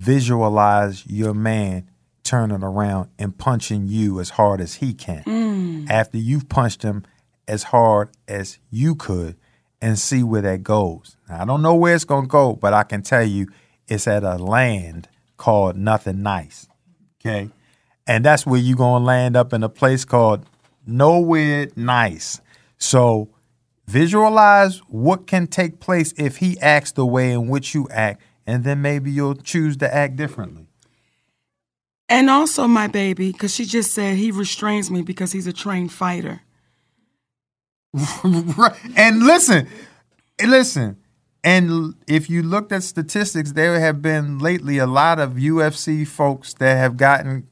visualize 0.02 1.06
your 1.06 1.32
man 1.32 1.88
turning 2.24 2.64
around 2.64 3.08
and 3.20 3.38
punching 3.38 3.86
you 3.86 4.18
as 4.18 4.30
hard 4.30 4.60
as 4.60 4.74
he 4.74 4.92
can. 4.92 5.22
Mm. 5.22 5.88
After 5.88 6.18
you've 6.18 6.48
punched 6.48 6.82
him 6.82 7.04
as 7.46 7.62
hard 7.64 8.10
as 8.26 8.58
you 8.68 8.96
could 8.96 9.36
and 9.80 9.96
see 9.96 10.24
where 10.24 10.42
that 10.42 10.64
goes. 10.64 11.16
Now, 11.28 11.42
I 11.42 11.44
don't 11.44 11.62
know 11.62 11.76
where 11.76 11.94
it's 11.94 12.04
going 12.04 12.24
to 12.24 12.28
go, 12.28 12.54
but 12.54 12.74
I 12.74 12.82
can 12.82 13.02
tell 13.02 13.22
you 13.22 13.46
it's 13.86 14.08
at 14.08 14.24
a 14.24 14.36
land 14.38 15.08
called 15.36 15.76
Nothing 15.76 16.22
Nice. 16.22 16.66
Okay? 17.20 17.50
And 18.06 18.24
that's 18.24 18.44
where 18.44 18.60
you're 18.60 18.76
going 18.76 19.02
to 19.02 19.06
land 19.06 19.36
up 19.36 19.52
in 19.52 19.62
a 19.62 19.68
place 19.68 20.04
called 20.04 20.44
Nowhere 20.86 21.68
Nice. 21.76 22.40
So 22.78 23.28
visualize 23.86 24.78
what 24.88 25.26
can 25.26 25.46
take 25.46 25.80
place 25.80 26.12
if 26.16 26.38
he 26.38 26.58
acts 26.60 26.92
the 26.92 27.06
way 27.06 27.32
in 27.32 27.48
which 27.48 27.74
you 27.74 27.88
act, 27.90 28.22
and 28.46 28.64
then 28.64 28.82
maybe 28.82 29.10
you'll 29.10 29.36
choose 29.36 29.76
to 29.78 29.94
act 29.94 30.16
differently. 30.16 30.66
And 32.08 32.28
also, 32.28 32.66
my 32.66 32.88
baby, 32.88 33.32
because 33.32 33.54
she 33.54 33.64
just 33.64 33.92
said 33.92 34.16
he 34.16 34.30
restrains 34.30 34.90
me 34.90 35.02
because 35.02 35.32
he's 35.32 35.46
a 35.46 35.52
trained 35.52 35.92
fighter. 35.92 36.42
right. 38.24 38.76
And 38.96 39.22
listen, 39.22 39.68
listen. 40.44 40.96
And 41.44 41.94
if 42.06 42.30
you 42.30 42.42
looked 42.42 42.70
at 42.72 42.82
statistics, 42.82 43.52
there 43.52 43.78
have 43.80 44.02
been 44.02 44.38
lately 44.38 44.78
a 44.78 44.86
lot 44.86 45.18
of 45.18 45.32
UFC 45.32 46.06
folks 46.06 46.54
that 46.54 46.76
have 46.76 46.96
gotten 46.96 47.48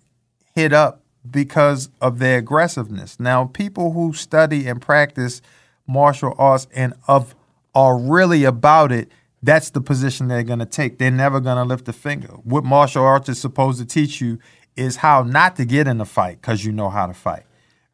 hit 0.55 0.73
up 0.73 1.00
because 1.29 1.91
of 2.01 2.19
their 2.19 2.39
aggressiveness. 2.39 3.19
Now, 3.21 3.45
people 3.47 3.93
who 3.93 4.13
study 4.13 4.67
and 4.67 4.81
practice 4.81 5.43
martial 5.87 6.35
arts 6.39 6.67
and 6.75 6.95
of 7.09 7.35
are 7.75 7.99
really 7.99 8.45
about 8.45 8.93
it, 8.93 9.11
that's 9.43 9.71
the 9.71 9.81
position 9.81 10.29
they're 10.29 10.43
going 10.43 10.59
to 10.59 10.67
take. 10.67 10.99
They're 10.99 11.11
never 11.11 11.41
going 11.41 11.57
to 11.57 11.65
lift 11.65 11.89
a 11.89 11.93
finger. 11.93 12.29
What 12.45 12.65
martial 12.65 13.05
arts 13.05 13.29
is 13.29 13.41
supposed 13.41 13.79
to 13.79 13.87
teach 13.87 14.21
you 14.21 14.39
is 14.77 14.97
how 14.97 15.23
not 15.23 15.57
to 15.57 15.65
get 15.65 15.87
in 15.87 16.01
a 16.01 16.05
fight 16.05 16.41
because 16.41 16.65
you 16.65 16.73
know 16.73 16.91
how 16.91 17.07
to 17.07 17.15
fight. 17.15 17.45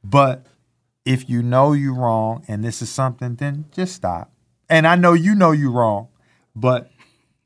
But 0.02 0.46
if 1.04 1.28
you 1.28 1.42
know 1.42 1.72
you're 1.72 1.94
wrong 1.94 2.44
and 2.48 2.64
this 2.64 2.82
is 2.82 2.90
something, 2.90 3.36
then 3.36 3.66
just 3.72 3.94
stop. 3.94 4.30
And 4.68 4.86
I 4.86 4.96
know 4.96 5.12
you 5.12 5.34
know 5.34 5.52
you're 5.52 5.70
wrong, 5.70 6.08
but 6.54 6.90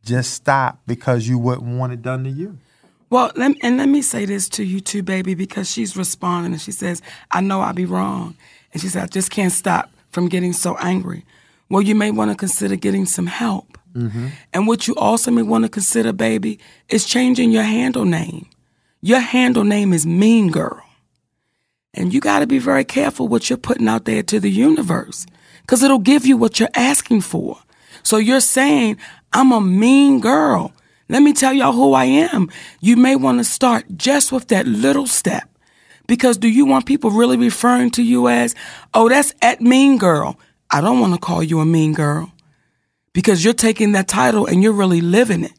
just 0.03 0.33
stop 0.33 0.81
because 0.87 1.29
you 1.29 1.39
wouldn't 1.39 1.79
want 1.79 1.93
it 1.93 2.03
done 2.03 2.25
to 2.25 2.31
you. 2.31 2.59
Well, 3.11 3.33
let, 3.35 3.57
and 3.63 3.77
let 3.77 3.89
me 3.89 4.03
say 4.03 4.25
this 4.25 4.49
to 4.51 4.65
you 4.65 4.81
too, 4.81 5.03
baby, 5.03 5.35
because 5.35 5.71
she's 5.71 5.97
responding 5.97 6.53
and 6.53 6.61
she 6.61 6.73
says, 6.73 7.03
I 7.31 7.41
know 7.41 7.61
I'll 7.61 7.75
be 7.75 7.85
wrong. 7.85 8.37
And 8.73 8.81
she 8.81 8.89
said, 8.89 9.03
I 9.03 9.07
just 9.07 9.31
can't 9.31 9.53
stop 9.53 9.91
from 10.11 10.29
getting 10.29 10.53
so 10.53 10.77
angry. 10.77 11.25
Well, 11.69 11.83
you 11.83 11.95
may 11.95 12.11
want 12.11 12.31
to 12.31 12.37
consider 12.37 12.77
getting 12.77 13.07
some 13.07 13.27
help. 13.27 13.79
Mm-hmm. 13.95 14.29
And 14.53 14.67
what 14.67 14.87
you 14.87 14.95
also 14.95 15.31
may 15.31 15.43
want 15.43 15.65
to 15.65 15.69
consider, 15.69 16.13
baby, 16.13 16.61
is 16.89 17.05
changing 17.05 17.51
your 17.51 17.65
handle 17.65 18.05
name. 18.05 18.47
Your 19.01 19.21
handle 19.21 19.65
name 19.65 19.93
is 19.93 20.07
Mean 20.07 20.51
Girl. 20.51 20.83
And 21.95 22.15
you 22.15 22.21
got 22.21 22.41
to 22.41 22.47
be 22.47 22.59
very 22.59 22.85
careful 22.85 23.27
what 23.27 23.51
you're 23.51 23.57
putting 23.57 23.89
out 23.89 24.05
there 24.05 24.23
to 24.23 24.39
the 24.39 24.51
universe 24.51 25.27
because 25.63 25.83
it'll 25.83 25.99
give 25.99 26.25
you 26.25 26.37
what 26.37 26.61
you're 26.61 26.69
asking 26.75 27.23
for. 27.23 27.59
So 28.03 28.17
you're 28.17 28.41
saying, 28.41 28.99
I'm 29.33 29.53
a 29.53 29.61
mean 29.61 30.21
girl. 30.21 30.73
Let 31.11 31.25
me 31.25 31.33
tell 31.33 31.53
y'all 31.53 31.73
who 31.73 31.93
I 31.93 32.05
am. 32.05 32.49
You 32.81 32.97
may 32.97 33.17
want 33.17 33.39
to 33.39 33.45
start 33.45 33.85
just 33.97 34.31
with 34.31 34.47
that 34.49 34.67
little 34.67 35.09
step. 35.09 35.49
Because 36.07 36.39
do 36.39 36.49
you 36.49 36.65
want 36.65 36.87
people 36.87 37.11
really 37.11 37.37
referring 37.37 37.91
to 37.93 38.03
you 38.03 38.29
as, 38.29 38.55
oh, 38.95 39.09
that's 39.09 39.35
at 39.43 39.61
mean 39.61 39.99
girl? 39.99 40.39
I 40.71 40.81
don't 40.81 41.01
want 41.01 41.15
to 41.15 41.19
call 41.19 41.43
you 41.43 41.59
a 41.59 41.67
mean 41.67 41.95
girl 41.95 42.33
because 43.13 43.45
you're 43.45 43.55
taking 43.55 43.91
that 43.93 44.07
title 44.07 44.47
and 44.47 44.63
you're 44.63 44.73
really 44.73 45.01
living 45.01 45.43
it. 45.43 45.53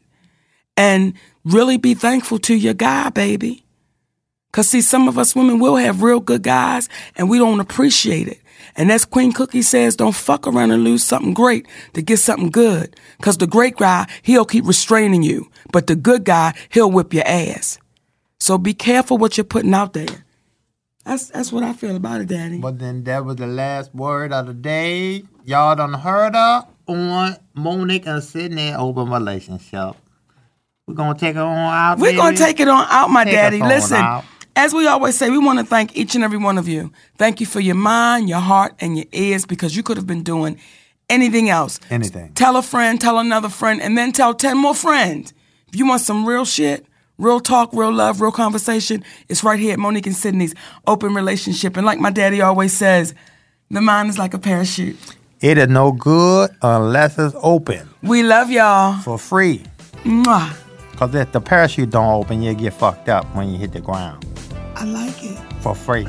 And 0.74 1.14
really 1.44 1.76
be 1.76 1.92
thankful 1.92 2.38
to 2.40 2.54
your 2.54 2.72
guy, 2.72 3.10
baby. 3.10 3.66
Because, 4.50 4.68
see, 4.68 4.80
some 4.80 5.06
of 5.06 5.18
us 5.18 5.36
women 5.36 5.58
will 5.58 5.76
have 5.76 6.02
real 6.02 6.20
good 6.20 6.42
guys 6.42 6.88
and 7.14 7.28
we 7.28 7.38
don't 7.38 7.60
appreciate 7.60 8.26
it. 8.28 8.40
And 8.76 8.90
as 8.90 9.04
Queen 9.04 9.32
Cookie 9.32 9.62
says, 9.62 9.96
don't 9.96 10.14
fuck 10.14 10.46
around 10.46 10.70
and 10.70 10.84
lose 10.84 11.04
something 11.04 11.34
great 11.34 11.66
to 11.94 12.02
get 12.02 12.18
something 12.18 12.50
good. 12.50 12.96
Because 13.18 13.38
the 13.38 13.46
great 13.46 13.76
guy, 13.76 14.06
he'll 14.22 14.44
keep 14.44 14.66
restraining 14.66 15.22
you. 15.22 15.50
But 15.72 15.86
the 15.86 15.96
good 15.96 16.24
guy, 16.24 16.54
he'll 16.70 16.90
whip 16.90 17.12
your 17.14 17.26
ass. 17.26 17.78
So 18.38 18.58
be 18.58 18.74
careful 18.74 19.18
what 19.18 19.36
you're 19.36 19.44
putting 19.44 19.74
out 19.74 19.92
there. 19.92 20.24
That's 21.04 21.28
that's 21.28 21.52
what 21.52 21.64
I 21.64 21.72
feel 21.72 21.96
about 21.96 22.20
it, 22.20 22.28
Daddy. 22.28 22.58
But 22.58 22.78
then 22.78 23.02
that 23.04 23.24
was 23.24 23.36
the 23.36 23.46
last 23.46 23.94
word 23.94 24.32
of 24.32 24.46
the 24.46 24.54
day. 24.54 25.24
Y'all 25.44 25.74
done 25.74 25.94
heard 25.94 26.34
her 26.34 26.66
on 26.86 27.36
Mo'Nique 27.56 28.06
and 28.06 28.22
Sidney 28.22 28.72
open 28.72 29.10
relationship. 29.10 29.96
We're 30.86 30.94
gonna 30.94 31.18
take 31.18 31.36
it 31.36 31.38
on 31.38 31.56
out. 31.56 31.98
We're 31.98 32.16
gonna 32.16 32.36
take 32.36 32.60
it 32.60 32.68
on 32.68 32.86
out, 32.88 33.10
my 33.10 33.24
Take 33.24 33.34
daddy. 33.34 33.62
Listen, 33.62 33.98
out. 33.98 34.24
As 34.54 34.74
we 34.74 34.86
always 34.86 35.16
say, 35.16 35.30
we 35.30 35.38
want 35.38 35.58
to 35.60 35.64
thank 35.64 35.96
each 35.96 36.14
and 36.14 36.22
every 36.22 36.36
one 36.38 36.58
of 36.58 36.68
you. 36.68 36.92
Thank 37.16 37.40
you 37.40 37.46
for 37.46 37.60
your 37.60 37.74
mind, 37.74 38.28
your 38.28 38.40
heart, 38.40 38.74
and 38.80 38.96
your 38.96 39.06
ears 39.12 39.46
because 39.46 39.74
you 39.74 39.82
could 39.82 39.96
have 39.96 40.06
been 40.06 40.22
doing 40.22 40.58
anything 41.08 41.48
else. 41.48 41.80
Anything. 41.90 42.32
Tell 42.34 42.56
a 42.56 42.62
friend, 42.62 43.00
tell 43.00 43.18
another 43.18 43.48
friend, 43.48 43.80
and 43.80 43.96
then 43.96 44.12
tell 44.12 44.34
10 44.34 44.58
more 44.58 44.74
friends. 44.74 45.32
If 45.68 45.76
you 45.76 45.86
want 45.86 46.02
some 46.02 46.26
real 46.26 46.44
shit, 46.44 46.84
real 47.16 47.40
talk, 47.40 47.70
real 47.72 47.92
love, 47.92 48.20
real 48.20 48.30
conversation, 48.32 49.02
it's 49.28 49.42
right 49.42 49.58
here 49.58 49.72
at 49.72 49.78
Mo'Nique 49.78 50.06
and 50.06 50.14
Sidney's 50.16 50.54
Open 50.86 51.14
Relationship. 51.14 51.76
And 51.78 51.86
like 51.86 51.98
my 51.98 52.10
daddy 52.10 52.42
always 52.42 52.74
says, 52.74 53.14
the 53.70 53.80
mind 53.80 54.10
is 54.10 54.18
like 54.18 54.34
a 54.34 54.38
parachute. 54.38 54.98
It 55.40 55.56
is 55.56 55.68
no 55.68 55.92
good 55.92 56.50
unless 56.60 57.18
it's 57.18 57.34
open 57.42 57.88
We 58.02 58.22
love 58.22 58.50
y'all. 58.50 58.98
for 59.00 59.18
free. 59.18 59.64
Mwah. 60.04 60.54
Cause 60.96 61.14
if 61.14 61.32
the 61.32 61.40
parachute 61.40 61.90
don't 61.90 62.12
open, 62.12 62.42
you 62.42 62.54
get 62.54 62.74
fucked 62.74 63.08
up 63.08 63.24
when 63.34 63.50
you 63.50 63.58
hit 63.58 63.72
the 63.72 63.80
ground 63.80 64.24
I 64.82 64.84
like 64.84 65.22
it. 65.22 65.38
for 65.60 65.76
free. 65.76 66.08